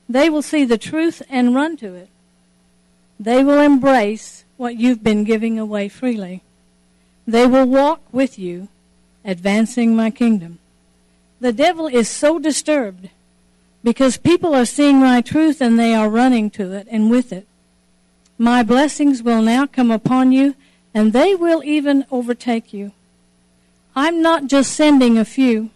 They 0.07 0.29
will 0.29 0.41
see 0.41 0.65
the 0.65 0.77
truth 0.77 1.21
and 1.29 1.55
run 1.55 1.77
to 1.77 1.93
it. 1.93 2.09
They 3.19 3.43
will 3.43 3.59
embrace 3.59 4.43
what 4.57 4.77
you've 4.77 5.03
been 5.03 5.23
giving 5.23 5.59
away 5.59 5.89
freely. 5.89 6.41
They 7.27 7.45
will 7.47 7.65
walk 7.65 8.01
with 8.11 8.37
you, 8.39 8.67
advancing 9.23 9.95
my 9.95 10.09
kingdom. 10.09 10.59
The 11.39 11.53
devil 11.53 11.87
is 11.87 12.09
so 12.09 12.39
disturbed 12.39 13.09
because 13.83 14.17
people 14.17 14.53
are 14.53 14.65
seeing 14.65 14.99
my 14.99 15.21
truth 15.21 15.61
and 15.61 15.79
they 15.79 15.93
are 15.93 16.09
running 16.09 16.49
to 16.51 16.71
it 16.73 16.87
and 16.89 17.09
with 17.09 17.31
it. 17.31 17.47
My 18.41 18.63
blessings 18.63 19.21
will 19.21 19.43
now 19.43 19.67
come 19.67 19.91
upon 19.91 20.31
you 20.31 20.55
and 20.95 21.13
they 21.13 21.35
will 21.35 21.63
even 21.63 22.07
overtake 22.09 22.73
you. 22.73 22.91
I'm 23.95 24.23
not 24.23 24.47
just 24.47 24.71
sending 24.71 25.15
a 25.15 25.25
few. 25.25 25.69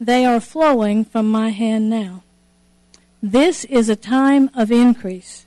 They 0.00 0.24
are 0.24 0.40
flowing 0.40 1.04
from 1.04 1.30
my 1.30 1.50
hand 1.50 1.90
now. 1.90 2.22
This 3.22 3.66
is 3.66 3.90
a 3.90 3.96
time 3.96 4.48
of 4.54 4.72
increase. 4.72 5.44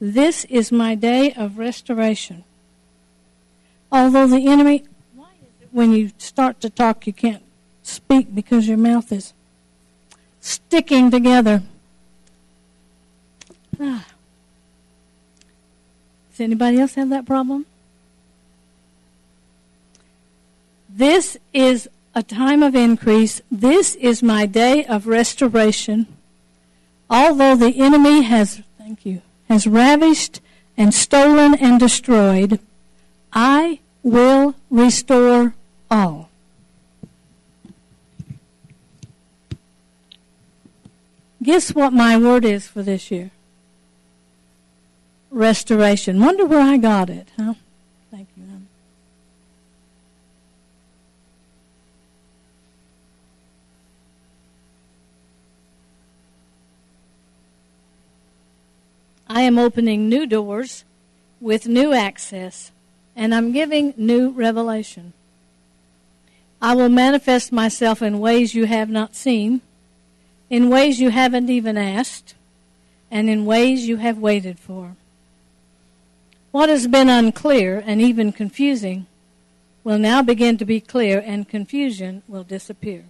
This 0.00 0.44
is 0.44 0.70
my 0.70 0.94
day 0.94 1.32
of 1.32 1.58
restoration. 1.58 2.44
Although 3.90 4.28
the 4.28 4.46
enemy, 4.46 4.84
why 5.12 5.30
is 5.42 5.62
it 5.62 5.70
when 5.72 5.90
you 5.90 6.12
start 6.18 6.60
to 6.60 6.70
talk 6.70 7.04
you 7.04 7.12
can't 7.12 7.42
speak 7.82 8.32
because 8.32 8.68
your 8.68 8.78
mouth 8.78 9.10
is 9.10 9.32
sticking 10.40 11.10
together? 11.10 11.64
Ah. 13.80 14.06
Does 16.36 16.44
anybody 16.44 16.78
else 16.78 16.94
have 16.94 17.08
that 17.10 17.24
problem? 17.24 17.64
This 20.88 21.36
is 21.52 21.88
a 22.14 22.22
time 22.22 22.62
of 22.62 22.74
increase. 22.74 23.40
This 23.50 23.94
is 23.94 24.22
my 24.22 24.46
day 24.46 24.84
of 24.84 25.06
restoration 25.06 26.06
although 27.08 27.56
the 27.56 27.80
enemy 27.80 28.22
has, 28.22 28.62
thank 28.78 29.06
you, 29.06 29.22
has 29.48 29.66
ravished 29.66 30.40
and 30.76 30.92
stolen 30.92 31.54
and 31.54 31.80
destroyed, 31.80 32.60
I 33.32 33.80
will 34.02 34.54
restore 34.70 35.54
all. 35.90 36.28
Guess 41.42 41.74
what 41.74 41.92
my 41.92 42.16
word 42.16 42.44
is 42.44 42.66
for 42.66 42.82
this 42.82 43.10
year? 43.10 43.30
Restoration. 45.36 46.18
Wonder 46.18 46.46
where 46.46 46.62
I 46.62 46.78
got 46.78 47.10
it, 47.10 47.28
huh? 47.36 47.52
Thank 48.10 48.26
you. 48.38 48.44
I 59.28 59.42
am 59.42 59.58
opening 59.58 60.08
new 60.08 60.26
doors 60.26 60.84
with 61.38 61.68
new 61.68 61.92
access, 61.92 62.70
and 63.14 63.34
I'm 63.34 63.52
giving 63.52 63.92
new 63.98 64.30
revelation. 64.30 65.12
I 66.62 66.74
will 66.74 66.88
manifest 66.88 67.52
myself 67.52 68.00
in 68.00 68.20
ways 68.20 68.54
you 68.54 68.64
have 68.64 68.88
not 68.88 69.14
seen, 69.14 69.60
in 70.48 70.70
ways 70.70 70.98
you 70.98 71.10
haven't 71.10 71.50
even 71.50 71.76
asked, 71.76 72.34
and 73.10 73.28
in 73.28 73.44
ways 73.44 73.86
you 73.86 73.98
have 73.98 74.16
waited 74.16 74.58
for. 74.58 74.96
What 76.56 76.70
has 76.70 76.86
been 76.86 77.10
unclear 77.10 77.82
and 77.84 78.00
even 78.00 78.32
confusing 78.32 79.04
will 79.84 79.98
now 79.98 80.22
begin 80.22 80.56
to 80.56 80.64
be 80.64 80.80
clear, 80.80 81.22
and 81.22 81.46
confusion 81.46 82.22
will 82.26 82.44
disappear. 82.44 83.04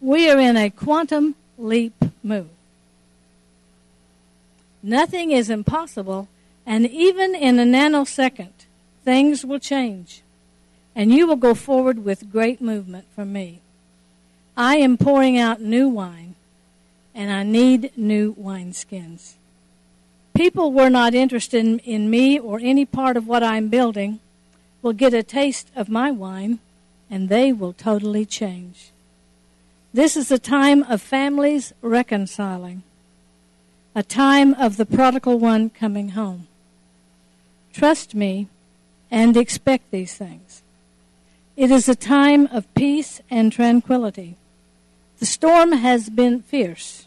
We 0.00 0.30
are 0.30 0.38
in 0.38 0.56
a 0.56 0.70
quantum 0.70 1.34
leap 1.58 1.96
move. 2.22 2.46
Nothing 4.84 5.32
is 5.32 5.50
impossible, 5.50 6.28
and 6.64 6.86
even 6.88 7.34
in 7.34 7.58
a 7.58 7.64
nanosecond, 7.64 8.66
things 9.04 9.44
will 9.44 9.58
change, 9.58 10.22
and 10.94 11.12
you 11.12 11.26
will 11.26 11.34
go 11.34 11.56
forward 11.56 12.04
with 12.04 12.30
great 12.30 12.60
movement 12.60 13.06
from 13.16 13.32
me. 13.32 13.58
I 14.56 14.76
am 14.76 14.96
pouring 14.96 15.36
out 15.36 15.60
new 15.60 15.88
wine, 15.88 16.36
and 17.16 17.32
I 17.32 17.42
need 17.42 17.90
new 17.96 18.32
wineskins. 18.36 19.35
People 20.36 20.70
who 20.70 20.80
are 20.80 20.90
not 20.90 21.14
interested 21.14 21.64
in, 21.64 21.78
in 21.78 22.10
me 22.10 22.38
or 22.38 22.60
any 22.62 22.84
part 22.84 23.16
of 23.16 23.26
what 23.26 23.42
I'm 23.42 23.68
building 23.68 24.20
will 24.82 24.92
get 24.92 25.14
a 25.14 25.22
taste 25.22 25.70
of 25.74 25.88
my 25.88 26.10
wine, 26.10 26.58
and 27.10 27.30
they 27.30 27.54
will 27.54 27.72
totally 27.72 28.26
change. 28.26 28.90
This 29.94 30.14
is 30.14 30.30
a 30.30 30.38
time 30.38 30.82
of 30.82 31.00
families 31.00 31.72
reconciling, 31.80 32.82
a 33.94 34.02
time 34.02 34.52
of 34.54 34.76
the 34.76 34.84
prodigal 34.84 35.38
one 35.38 35.70
coming 35.70 36.10
home. 36.10 36.48
Trust 37.72 38.14
me 38.14 38.48
and 39.10 39.38
expect 39.38 39.90
these 39.90 40.14
things. 40.14 40.60
It 41.56 41.70
is 41.70 41.88
a 41.88 41.94
time 41.94 42.46
of 42.48 42.72
peace 42.74 43.22
and 43.30 43.50
tranquility. 43.50 44.36
The 45.18 45.24
storm 45.24 45.72
has 45.72 46.10
been 46.10 46.42
fierce, 46.42 47.05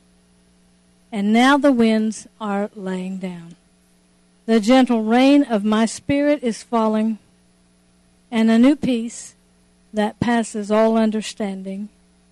and 1.11 1.33
now 1.33 1.57
the 1.57 1.71
winds 1.71 2.27
are 2.39 2.69
laying 2.75 3.17
down. 3.17 3.55
The 4.45 4.59
gentle 4.59 5.03
rain 5.03 5.43
of 5.43 5.63
my 5.63 5.85
spirit 5.85 6.43
is 6.43 6.63
falling, 6.63 7.19
and 8.31 8.49
a 8.49 8.59
new 8.59 8.75
peace 8.75 9.35
that 9.93 10.19
passes 10.19 10.71
all 10.71 10.97
understanding 10.97 11.89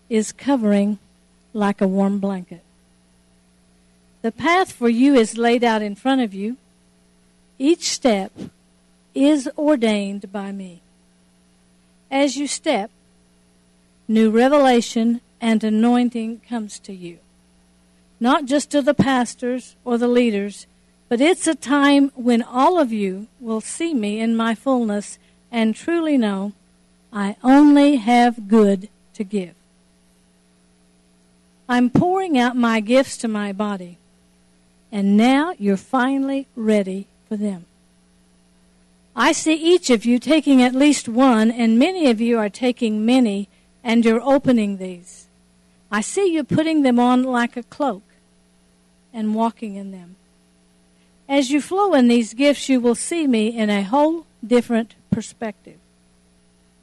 is 0.09 0.31
covering 0.31 0.99
like 1.53 1.81
a 1.81 1.87
warm 1.87 2.19
blanket. 2.19 2.61
The 4.21 4.31
path 4.31 4.71
for 4.71 4.89
you 4.89 5.15
is 5.15 5.37
laid 5.37 5.63
out 5.63 5.81
in 5.81 5.95
front 5.95 6.21
of 6.21 6.33
you. 6.33 6.57
Each 7.59 7.89
step 7.89 8.31
is 9.13 9.49
ordained 9.57 10.31
by 10.31 10.51
me. 10.51 10.81
As 12.11 12.37
you 12.37 12.47
step, 12.47 12.89
new 14.07 14.29
revelation 14.29 15.21
and 15.41 15.63
anointing 15.63 16.41
comes 16.47 16.79
to 16.79 16.93
you. 16.93 17.19
Not 18.19 18.45
just 18.45 18.71
to 18.71 18.81
the 18.81 18.93
pastors 18.93 19.75
or 19.85 19.97
the 19.97 20.07
leaders, 20.07 20.65
but 21.09 21.21
it's 21.21 21.47
a 21.47 21.55
time 21.55 22.11
when 22.15 22.41
all 22.41 22.79
of 22.79 22.91
you 22.91 23.27
will 23.39 23.61
see 23.61 23.93
me 23.93 24.19
in 24.19 24.35
my 24.35 24.55
fullness 24.55 25.19
and 25.51 25.75
truly 25.75 26.17
know 26.17 26.53
I 27.13 27.37
only 27.43 27.97
have 27.97 28.47
good 28.47 28.89
to 29.13 29.23
give. 29.23 29.53
I'm 31.69 31.89
pouring 31.89 32.37
out 32.37 32.55
my 32.55 32.79
gifts 32.79 33.17
to 33.17 33.27
my 33.27 33.51
body, 33.53 33.97
and 34.91 35.17
now 35.17 35.53
you're 35.57 35.77
finally 35.77 36.47
ready 36.55 37.07
for 37.27 37.35
them. 37.35 37.65
I 39.15 39.31
see 39.31 39.55
each 39.55 39.89
of 39.89 40.05
you 40.05 40.19
taking 40.19 40.61
at 40.61 40.75
least 40.75 41.09
one, 41.09 41.51
and 41.51 41.79
many 41.79 42.09
of 42.09 42.21
you 42.21 42.37
are 42.37 42.49
taking 42.49 43.05
many, 43.05 43.49
and 43.83 44.05
you're 44.05 44.21
opening 44.21 44.77
these. 44.77 45.27
I 45.91 46.01
see 46.01 46.31
you 46.31 46.43
putting 46.43 46.83
them 46.83 46.99
on 46.99 47.23
like 47.23 47.57
a 47.57 47.63
cloak 47.63 48.03
and 49.17 49.33
walking 49.33 49.75
in 49.75 49.89
them. 49.91 50.15
As 51.27 51.49
you 51.49 51.59
flow 51.59 51.95
in 51.95 52.07
these 52.07 52.35
gifts, 52.35 52.69
you 52.69 52.79
will 52.79 52.93
see 52.93 53.25
me 53.25 53.47
in 53.47 53.71
a 53.71 53.81
whole 53.81 54.27
different 54.45 54.93
perspective. 55.09 55.79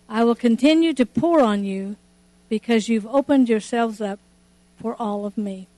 I 0.08 0.24
will 0.24 0.34
continue 0.34 0.92
to 0.94 1.06
pour 1.06 1.40
on 1.40 1.62
you 1.62 1.94
because 2.48 2.88
you've 2.88 3.06
opened 3.06 3.48
yourselves 3.48 4.00
up 4.00 4.18
for 4.82 4.96
all 4.98 5.24
of 5.24 5.38
me. 5.38 5.68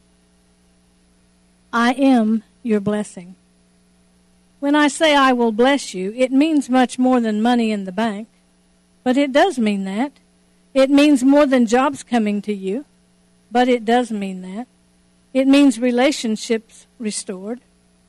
I 1.75 1.93
am 1.93 2.43
your 2.63 2.81
blessing. 2.81 3.35
When 4.59 4.75
I 4.75 4.89
say 4.89 5.15
I 5.15 5.35
will 5.35 5.53
bless 5.53 5.93
you, 5.93 6.15
it 6.17 6.33
means 6.33 6.71
much 6.71 6.99
more 6.99 7.21
than 7.21 7.43
money 7.43 7.71
in 7.71 7.85
the 7.85 7.93
bank. 7.93 8.29
But 9.05 9.19
it 9.19 9.31
does 9.31 9.59
mean 9.59 9.85
that. 9.85 10.13
It 10.73 10.89
means 10.89 11.23
more 11.23 11.45
than 11.45 11.67
jobs 11.67 12.03
coming 12.03 12.41
to 12.43 12.55
you. 12.55 12.87
But 13.53 13.69
it 13.69 13.85
does 13.85 14.11
mean 14.11 14.41
that. 14.41 14.67
It 15.37 15.47
means 15.47 15.79
relationships 15.79 16.87
restored, 16.99 17.61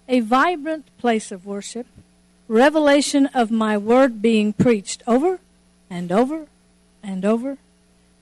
a 0.07 0.21
vibrant 0.21 0.85
place 0.97 1.29
of 1.29 1.45
worship, 1.45 1.85
revelation 2.47 3.25
of 3.33 3.51
my 3.51 3.77
word 3.77 4.21
being 4.21 4.53
preached 4.53 5.03
over 5.05 5.41
and 5.89 6.09
over 6.09 6.47
and 7.03 7.25
over. 7.25 7.57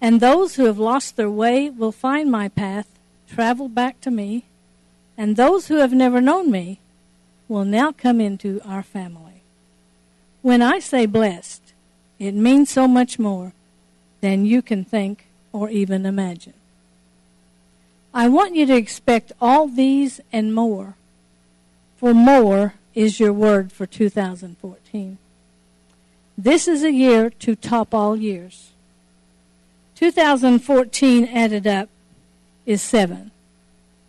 And 0.01 0.20
those 0.20 0.56
who 0.56 0.66
have 0.66 0.80
lost 0.80 1.18
their 1.18 1.30
way 1.30 1.70
will 1.70 1.91
find 1.91 2.32
my 2.32 2.49
path, 2.49 2.88
travel 3.30 3.70
back 3.70 4.01
to 4.01 4.10
me. 4.10 4.45
And 5.16 5.36
those 5.36 5.68
who 5.68 5.76
have 5.76 5.93
never 5.93 6.20
known 6.20 6.49
me 6.49 6.80
will 7.47 7.64
now 7.64 7.91
come 7.91 8.20
into 8.20 8.60
our 8.66 8.82
family. 8.82 9.43
When 10.41 10.64
I 10.64 10.80
say 10.80 11.06
blessed, 11.06 11.62
it 12.18 12.34
means 12.34 12.72
so 12.72 12.88
much 12.88 13.20
more 13.20 13.53
than 14.22 14.47
you 14.47 14.64
can 14.64 14.84
think 14.84 15.28
or 15.53 15.70
even 15.70 16.08
imagine. 16.08 16.53
I 18.18 18.30
want 18.30 18.55
you 18.55 18.66
to 18.68 18.76
expect 18.78 19.34
all 19.41 19.68
these 19.68 20.22
and 20.32 20.55
more, 20.55 20.95
for 21.97 22.13
more 22.13 22.76
is 22.93 23.20
your 23.20 23.34
word 23.34 23.74
for 23.74 23.86
2014. 23.86 25.18
This 26.38 26.66
is 26.66 26.82
a 26.82 26.93
year 26.93 27.30
to 27.30 27.57
top 27.57 27.93
all 27.93 28.16
years. 28.16 28.72
2014 29.95 31.26
added 31.26 31.68
up 31.68 31.89
is 32.66 32.82
7. 32.82 33.32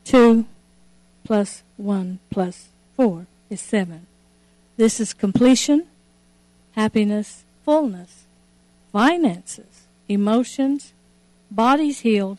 2 0.04 0.46
plus 1.24 1.64
1 1.76 2.20
plus 2.30 2.68
4 2.94 3.26
is 3.50 3.60
7. 3.60 4.06
This 4.76 5.00
is 5.00 5.14
completion, 5.14 5.84
happiness, 6.76 7.42
fullness, 7.64 8.22
finances, 8.92 9.88
emotions, 10.08 10.92
bodies 11.50 12.00
healed, 12.00 12.38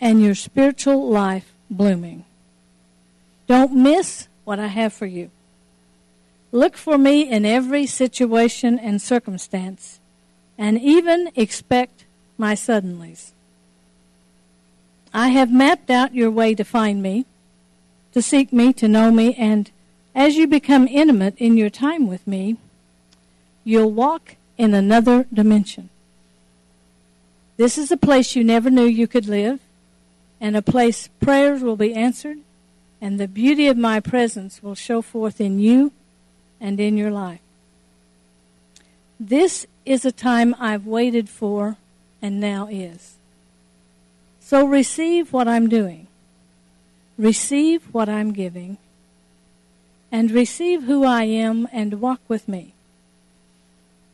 and 0.00 0.22
your 0.22 0.34
spiritual 0.34 1.08
life 1.08 1.52
blooming. 1.70 2.24
Don't 3.46 3.74
miss 3.74 4.28
what 4.44 4.58
I 4.58 4.68
have 4.68 4.92
for 4.92 5.06
you. 5.06 5.30
Look 6.52 6.76
for 6.76 6.98
me 6.98 7.30
in 7.30 7.44
every 7.44 7.86
situation 7.86 8.78
and 8.78 9.00
circumstance, 9.00 10.00
and 10.58 10.80
even 10.80 11.30
expect 11.36 12.04
my 12.36 12.54
suddenlies. 12.54 13.30
I 15.12 15.28
have 15.28 15.52
mapped 15.52 15.90
out 15.90 16.14
your 16.14 16.30
way 16.30 16.54
to 16.54 16.64
find 16.64 17.02
me 17.02 17.26
to 18.12 18.22
seek 18.22 18.52
me, 18.52 18.72
to 18.72 18.88
know 18.88 19.10
me, 19.10 19.34
and 19.34 19.70
as 20.14 20.36
you 20.36 20.46
become 20.46 20.88
intimate 20.88 21.34
in 21.38 21.56
your 21.56 21.70
time 21.70 22.06
with 22.08 22.26
me, 22.26 22.56
you'll 23.64 23.92
walk 23.92 24.36
in 24.58 24.74
another 24.74 25.26
dimension. 25.32 25.88
This 27.56 27.78
is 27.78 27.92
a 27.92 27.96
place 27.96 28.34
you 28.34 28.42
never 28.42 28.70
knew 28.70 28.84
you 28.84 29.06
could 29.06 29.26
live, 29.26 29.60
and 30.40 30.56
a 30.56 30.62
place 30.62 31.08
prayers 31.20 31.62
will 31.62 31.76
be 31.76 31.94
answered, 31.94 32.38
and 33.00 33.18
the 33.18 33.28
beauty 33.28 33.66
of 33.66 33.76
my 33.76 34.00
presence 34.00 34.62
will 34.62 34.74
show 34.74 35.02
forth 35.02 35.40
in 35.40 35.58
you 35.58 35.92
and 36.60 36.80
in 36.80 36.96
your 36.96 37.10
life. 37.10 37.40
This 39.18 39.66
is 39.84 40.04
a 40.04 40.12
time 40.12 40.54
I've 40.58 40.86
waited 40.86 41.28
for 41.28 41.76
and 42.22 42.40
now 42.40 42.68
is. 42.70 43.16
So 44.40 44.66
receive 44.66 45.32
what 45.32 45.46
I'm 45.46 45.68
doing 45.68 46.06
receive 47.20 47.82
what 47.92 48.08
I'm 48.08 48.32
giving, 48.32 48.78
and 50.10 50.30
receive 50.30 50.84
who 50.84 51.04
I 51.04 51.24
am 51.24 51.68
and 51.70 52.00
walk 52.00 52.20
with 52.28 52.48
me. 52.48 52.72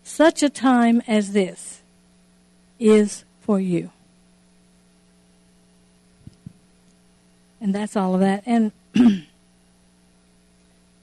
Such 0.02 0.42
a 0.42 0.50
time 0.50 1.00
as 1.06 1.32
this 1.32 1.80
is 2.80 3.24
for 3.40 3.60
you. 3.60 3.92
And 7.66 7.74
that's 7.74 7.96
all 7.96 8.14
of 8.14 8.20
that. 8.20 8.44
And 8.46 8.70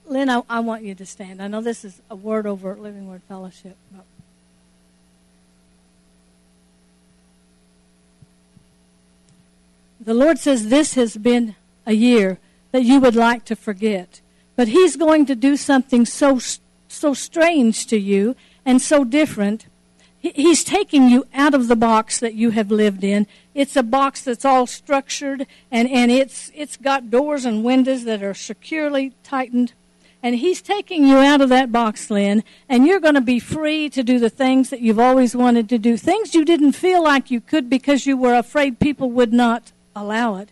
Lynn, 0.06 0.30
I, 0.30 0.44
I, 0.50 0.62
want 0.62 0.84
you 0.84 0.96
to 0.96 1.06
stand. 1.06 1.42
I 1.42 1.50
know 1.50 1.60
this 1.60 1.84
is 1.84 2.02
a 2.10 2.16
word 2.16 2.48
over 2.48 2.74
Living 2.74 3.10
Word 3.10 3.22
Fellowship. 3.28 3.76
But 3.92 4.06
the 10.00 10.14
Lord 10.14 10.40
says 10.40 10.70
this 10.70 10.94
has 10.94 11.18
been 11.18 11.58
a 11.86 11.92
year 11.92 12.40
that 12.72 12.84
you 12.84 13.02
would 13.02 13.18
like 13.18 13.44
to 13.44 13.58
forget. 13.58 14.22
But 14.56 14.70
He's 14.70 14.96
going 14.96 15.26
to 15.26 15.36
do 15.36 15.58
something 15.58 16.06
so, 16.06 16.40
so 16.88 17.14
strange 17.14 17.88
to 17.88 17.98
you 17.98 18.38
and 18.66 18.82
so 18.82 19.04
different. 19.04 19.66
He's 20.24 20.64
taking 20.64 21.10
you 21.10 21.28
out 21.34 21.54
of 21.54 21.68
the 21.68 21.76
box 21.76 22.18
that 22.22 22.34
you 22.34 22.52
have 22.52 22.72
lived 22.72 23.04
in. 23.04 23.28
It's 23.54 23.76
a 23.76 23.84
box 23.84 24.22
that's 24.22 24.46
all 24.46 24.66
structured 24.66 25.46
and, 25.70 25.90
and 25.90 26.10
it's, 26.10 26.50
it's 26.56 26.78
got 26.78 27.12
doors 27.12 27.44
and 27.44 27.62
windows 27.62 28.06
that 28.06 28.24
are 28.24 28.34
securely 28.34 29.12
tightened. 29.24 29.74
And 30.24 30.36
he's 30.36 30.62
taking 30.62 31.06
you 31.06 31.18
out 31.18 31.42
of 31.42 31.50
that 31.50 31.74
box, 31.74 32.10
Lynn, 32.10 32.46
and 32.70 32.88
you're 32.88 33.02
going 33.02 33.16
to 33.16 33.22
be 33.22 33.40
free 33.40 33.90
to 33.90 34.02
do 34.02 34.18
the 34.18 34.30
things 34.30 34.70
that 34.70 34.80
you've 34.80 34.98
always 34.98 35.36
wanted 35.36 35.68
to 35.68 35.78
do. 35.78 35.98
Things 35.98 36.34
you 36.34 36.46
didn't 36.46 36.72
feel 36.72 37.04
like 37.04 37.30
you 37.30 37.42
could 37.42 37.70
because 37.70 38.06
you 38.06 38.16
were 38.16 38.34
afraid 38.34 38.80
people 38.80 39.12
would 39.12 39.34
not 39.34 39.74
allow 39.94 40.38
it. 40.38 40.48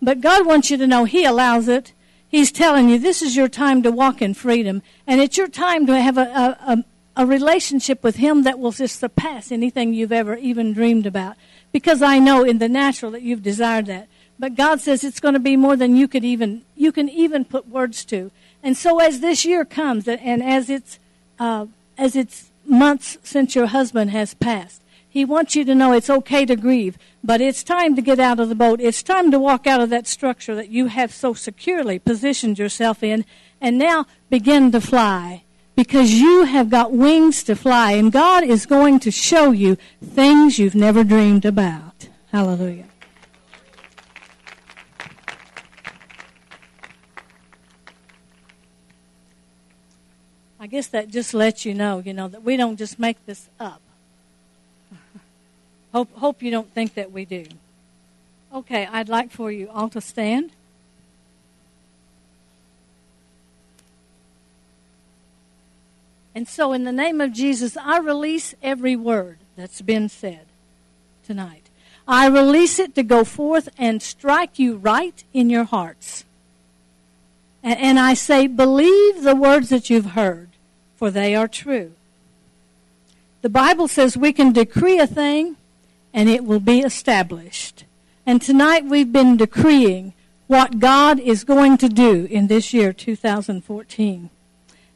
But 0.00 0.20
God 0.20 0.46
wants 0.46 0.70
you 0.70 0.76
to 0.76 0.86
know 0.86 1.04
He 1.04 1.24
allows 1.24 1.66
it. 1.66 1.92
He's 2.28 2.52
telling 2.52 2.88
you 2.88 3.00
this 3.00 3.22
is 3.22 3.34
your 3.34 3.48
time 3.48 3.82
to 3.82 3.90
walk 3.90 4.22
in 4.22 4.34
freedom, 4.34 4.82
and 5.04 5.20
it's 5.20 5.36
your 5.36 5.48
time 5.48 5.86
to 5.86 6.00
have 6.00 6.16
a, 6.16 6.20
a, 6.20 6.72
a, 6.72 6.84
a 7.16 7.26
relationship 7.26 8.04
with 8.04 8.16
Him 8.16 8.42
that 8.42 8.58
will 8.58 8.72
just 8.72 9.00
surpass 9.00 9.50
anything 9.50 9.94
you've 9.94 10.12
ever 10.12 10.36
even 10.36 10.72
dreamed 10.72 11.06
about. 11.06 11.36
Because 11.72 12.02
I 12.02 12.18
know 12.18 12.44
in 12.44 12.58
the 12.58 12.68
natural 12.68 13.10
that 13.12 13.22
you've 13.22 13.42
desired 13.42 13.86
that. 13.86 14.08
But 14.38 14.54
God 14.54 14.80
says 14.80 15.02
it's 15.02 15.20
going 15.20 15.34
to 15.34 15.40
be 15.40 15.56
more 15.56 15.76
than 15.76 15.96
you 15.96 16.08
could 16.08 16.24
even 16.24 16.62
you 16.76 16.92
can 16.92 17.08
even 17.08 17.44
put 17.44 17.68
words 17.68 18.04
to. 18.06 18.30
And 18.62 18.76
so 18.76 18.98
as 18.98 19.20
this 19.20 19.44
year 19.44 19.64
comes, 19.64 20.06
and 20.06 20.42
as 20.42 20.68
it's 20.68 20.98
uh, 21.38 21.66
as 21.96 22.14
it's 22.14 22.50
months 22.66 23.16
since 23.22 23.54
your 23.54 23.66
husband 23.66 24.10
has 24.10 24.34
passed, 24.34 24.82
he 25.08 25.24
wants 25.24 25.56
you 25.56 25.64
to 25.64 25.74
know 25.74 25.92
it's 25.92 26.10
okay 26.10 26.44
to 26.44 26.56
grieve, 26.56 26.98
but 27.24 27.40
it's 27.40 27.64
time 27.64 27.96
to 27.96 28.02
get 28.02 28.20
out 28.20 28.38
of 28.38 28.50
the 28.50 28.54
boat. 28.54 28.80
It's 28.80 29.02
time 29.02 29.30
to 29.30 29.38
walk 29.38 29.66
out 29.66 29.80
of 29.80 29.88
that 29.88 30.06
structure 30.06 30.54
that 30.54 30.68
you 30.68 30.86
have 30.88 31.14
so 31.14 31.32
securely 31.32 31.98
positioned 31.98 32.58
yourself 32.58 33.02
in, 33.02 33.24
and 33.58 33.78
now 33.78 34.04
begin 34.28 34.70
to 34.72 34.80
fly 34.82 35.44
because 35.76 36.14
you 36.14 36.44
have 36.44 36.70
got 36.70 36.90
wings 36.90 37.44
to 37.44 37.54
fly, 37.54 37.92
and 37.92 38.10
God 38.10 38.42
is 38.42 38.64
going 38.64 38.98
to 39.00 39.10
show 39.10 39.52
you 39.52 39.76
things 40.02 40.58
you've 40.58 40.74
never 40.74 41.04
dreamed 41.04 41.44
about. 41.44 42.08
Hallelujah. 42.32 42.86
I 50.58 50.66
guess 50.66 50.88
that 50.88 51.10
just 51.10 51.32
lets 51.32 51.64
you 51.64 51.74
know, 51.74 52.00
you 52.00 52.12
know, 52.12 52.26
that 52.26 52.42
we 52.42 52.56
don't 52.56 52.76
just 52.76 52.98
make 52.98 53.24
this 53.26 53.48
up. 53.60 53.80
hope, 55.92 56.12
hope 56.16 56.42
you 56.42 56.50
don't 56.50 56.72
think 56.72 56.94
that 56.94 57.12
we 57.12 57.24
do. 57.24 57.46
Okay, 58.52 58.88
I'd 58.90 59.08
like 59.08 59.30
for 59.30 59.52
you 59.52 59.68
all 59.68 59.90
to 59.90 60.00
stand. 60.00 60.50
And 66.36 66.46
so, 66.46 66.74
in 66.74 66.84
the 66.84 66.92
name 66.92 67.22
of 67.22 67.32
Jesus, 67.32 67.78
I 67.78 67.96
release 67.98 68.54
every 68.62 68.94
word 68.94 69.38
that's 69.56 69.80
been 69.80 70.10
said 70.10 70.44
tonight. 71.26 71.70
I 72.06 72.28
release 72.28 72.78
it 72.78 72.94
to 72.96 73.02
go 73.02 73.24
forth 73.24 73.70
and 73.78 74.02
strike 74.02 74.58
you 74.58 74.76
right 74.76 75.24
in 75.32 75.48
your 75.48 75.64
hearts. 75.64 76.26
And, 77.62 77.98
I 77.98 78.12
say, 78.12 78.48
believe 78.48 79.22
the 79.22 79.34
words 79.34 79.70
that 79.70 79.88
you've 79.88 80.10
heard, 80.10 80.50
for 80.96 81.10
they 81.10 81.34
are 81.34 81.48
true. 81.48 81.92
The 83.40 83.48
Bible 83.48 83.88
says 83.88 84.14
we 84.14 84.34
can 84.34 84.52
decree 84.52 84.98
a 84.98 85.06
thing 85.06 85.56
and 86.12 86.28
it 86.28 86.44
will 86.44 86.60
be 86.60 86.80
established. 86.80 87.84
And 88.26 88.42
tonight 88.42 88.84
we've 88.84 89.10
been 89.10 89.38
decreeing 89.38 90.12
what 90.48 90.80
God 90.80 91.18
is 91.18 91.44
going 91.44 91.78
to 91.78 91.88
do 91.88 92.26
in 92.30 92.48
this 92.48 92.74
year, 92.74 92.92
2014. 92.92 94.28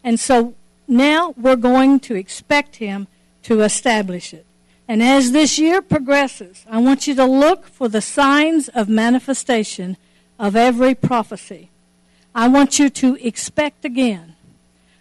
And 0.04 0.20
so 0.20 0.54
now 0.90 1.34
we're 1.36 1.56
going 1.56 2.00
to 2.00 2.14
expect 2.14 2.76
Him 2.76 3.06
to 3.44 3.62
establish 3.62 4.34
it. 4.34 4.46
And 4.88 5.02
as 5.02 5.30
this 5.30 5.58
year 5.58 5.82
progresses, 5.82 6.64
I 6.68 6.80
want 6.80 7.06
you 7.06 7.14
to 7.14 7.24
look 7.24 7.66
for 7.66 7.88
the 7.88 8.00
signs 8.00 8.68
of 8.68 8.88
manifestation 8.88 9.96
of 10.38 10.56
every 10.56 10.94
prophecy. 10.96 11.70
I 12.34 12.48
want 12.48 12.78
you 12.78 12.90
to 12.90 13.16
expect 13.24 13.84
again. 13.84 14.34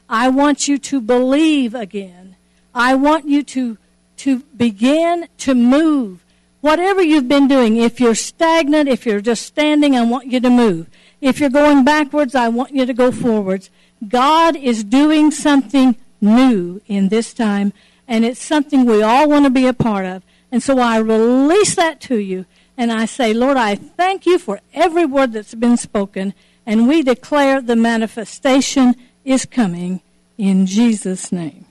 I 0.08 0.30
want 0.30 0.68
you 0.68 0.78
to 0.78 1.02
believe 1.02 1.74
again. 1.74 2.36
I 2.74 2.96
want 2.96 3.28
you 3.28 3.44
to, 3.44 3.78
to 4.18 4.40
begin 4.56 5.28
to 5.40 5.56
move. 5.56 6.24
Whatever 6.62 7.02
you've 7.02 7.28
been 7.28 7.48
doing, 7.48 7.78
if 7.78 8.00
you're 8.00 8.16
stagnant, 8.16 8.90
if 8.90 9.06
you're 9.06 9.22
just 9.22 9.46
standing, 9.46 9.96
I 9.96 10.04
want 10.04 10.28
you 10.28 10.40
to 10.40 10.50
move. 10.50 10.88
If 11.22 11.40
you're 11.40 11.50
going 11.50 11.84
backwards, 11.84 12.36
I 12.36 12.50
want 12.50 12.74
you 12.74 12.86
to 12.86 12.94
go 12.94 13.12
forwards. 13.12 13.70
God 14.08 14.56
is 14.56 14.84
doing 14.84 15.32
something 15.32 15.96
new 16.22 16.82
in 16.88 17.10
this 17.10 17.34
time, 17.34 17.74
and 18.08 18.26
it's 18.26 18.42
something 18.42 18.86
we 18.86 19.02
all 19.02 19.30
want 19.30 19.46
to 19.46 19.50
be 19.50 19.68
a 19.68 19.74
part 19.74 20.06
of. 20.06 20.24
And 20.52 20.64
so 20.64 20.80
I 20.80 20.98
release 20.98 21.76
that 21.76 22.00
to 22.02 22.18
you, 22.18 22.46
and 22.78 22.92
I 22.92 23.06
say, 23.06 23.34
Lord, 23.34 23.58
I 23.58 23.76
thank 23.76 24.26
you 24.26 24.40
for 24.40 24.62
every 24.74 25.06
word 25.06 25.34
that's 25.34 25.56
been 25.56 25.78
spoken, 25.78 26.34
and 26.66 26.88
we 26.88 27.04
declare 27.04 27.62
the 27.62 27.76
manifestation 27.76 28.96
is 29.26 29.46
coming 29.46 30.02
in 30.38 30.66
Jesus' 30.66 31.32
name. 31.32 31.66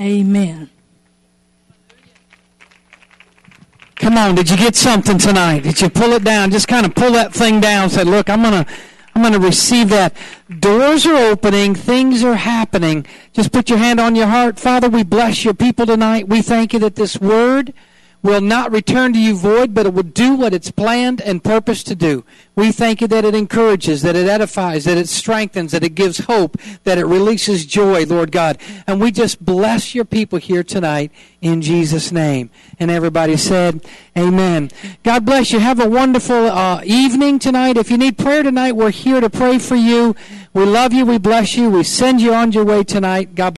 Amen. 0.00 0.68
Come 3.96 4.18
on, 4.18 4.34
did 4.34 4.50
you 4.50 4.56
get 4.56 4.74
something 4.74 5.16
tonight? 5.16 5.60
Did 5.60 5.80
you 5.80 5.88
pull 5.88 6.12
it 6.12 6.24
down? 6.24 6.50
Just 6.50 6.66
kind 6.66 6.84
of 6.84 6.92
pull 6.92 7.12
that 7.12 7.32
thing 7.32 7.60
down. 7.60 7.88
Say, 7.88 8.02
look, 8.02 8.28
I'm 8.28 8.42
gonna 8.42 8.66
I'm 9.14 9.22
going 9.22 9.34
to 9.34 9.38
receive 9.38 9.90
that. 9.90 10.14
Doors 10.58 11.06
are 11.06 11.16
opening. 11.16 11.74
Things 11.74 12.24
are 12.24 12.34
happening. 12.34 13.06
Just 13.32 13.52
put 13.52 13.68
your 13.68 13.78
hand 13.78 14.00
on 14.00 14.16
your 14.16 14.26
heart. 14.26 14.58
Father, 14.58 14.88
we 14.88 15.02
bless 15.02 15.44
your 15.44 15.54
people 15.54 15.86
tonight. 15.86 16.28
We 16.28 16.40
thank 16.40 16.72
you 16.72 16.78
that 16.80 16.96
this 16.96 17.20
word 17.20 17.74
will 18.22 18.40
not 18.40 18.70
return 18.70 19.12
to 19.12 19.18
you 19.18 19.36
void, 19.36 19.74
but 19.74 19.86
it 19.86 19.92
will 19.92 20.02
do 20.02 20.34
what 20.34 20.54
it's 20.54 20.70
planned 20.70 21.20
and 21.20 21.42
purposed 21.42 21.86
to 21.88 21.94
do. 21.94 22.24
We 22.54 22.70
thank 22.70 23.00
you 23.00 23.08
that 23.08 23.24
it 23.24 23.34
encourages, 23.34 24.02
that 24.02 24.14
it 24.14 24.28
edifies, 24.28 24.84
that 24.84 24.98
it 24.98 25.08
strengthens, 25.08 25.72
that 25.72 25.82
it 25.82 25.94
gives 25.94 26.18
hope, 26.18 26.58
that 26.84 26.98
it 26.98 27.06
releases 27.06 27.66
joy, 27.66 28.04
Lord 28.04 28.30
God. 28.30 28.58
And 28.86 29.00
we 29.00 29.10
just 29.10 29.44
bless 29.44 29.94
your 29.94 30.04
people 30.04 30.38
here 30.38 30.62
tonight 30.62 31.10
in 31.40 31.62
Jesus' 31.62 32.12
name. 32.12 32.50
And 32.78 32.90
everybody 32.90 33.36
said, 33.36 33.84
Amen. 34.16 34.70
God 35.02 35.24
bless 35.24 35.52
you. 35.52 35.58
Have 35.58 35.80
a 35.80 35.88
wonderful 35.88 36.46
uh, 36.46 36.82
evening 36.84 37.38
tonight. 37.38 37.78
If 37.78 37.90
you 37.90 37.96
need 37.96 38.18
prayer 38.18 38.42
tonight, 38.42 38.72
we're 38.72 38.90
here 38.90 39.20
to 39.20 39.30
pray 39.30 39.58
for 39.58 39.76
you. 39.76 40.14
We 40.52 40.66
love 40.66 40.92
you. 40.92 41.06
We 41.06 41.16
bless 41.16 41.56
you. 41.56 41.70
We 41.70 41.82
send 41.82 42.20
you 42.20 42.34
on 42.34 42.52
your 42.52 42.64
way 42.64 42.84
tonight. 42.84 43.34
God 43.34 43.50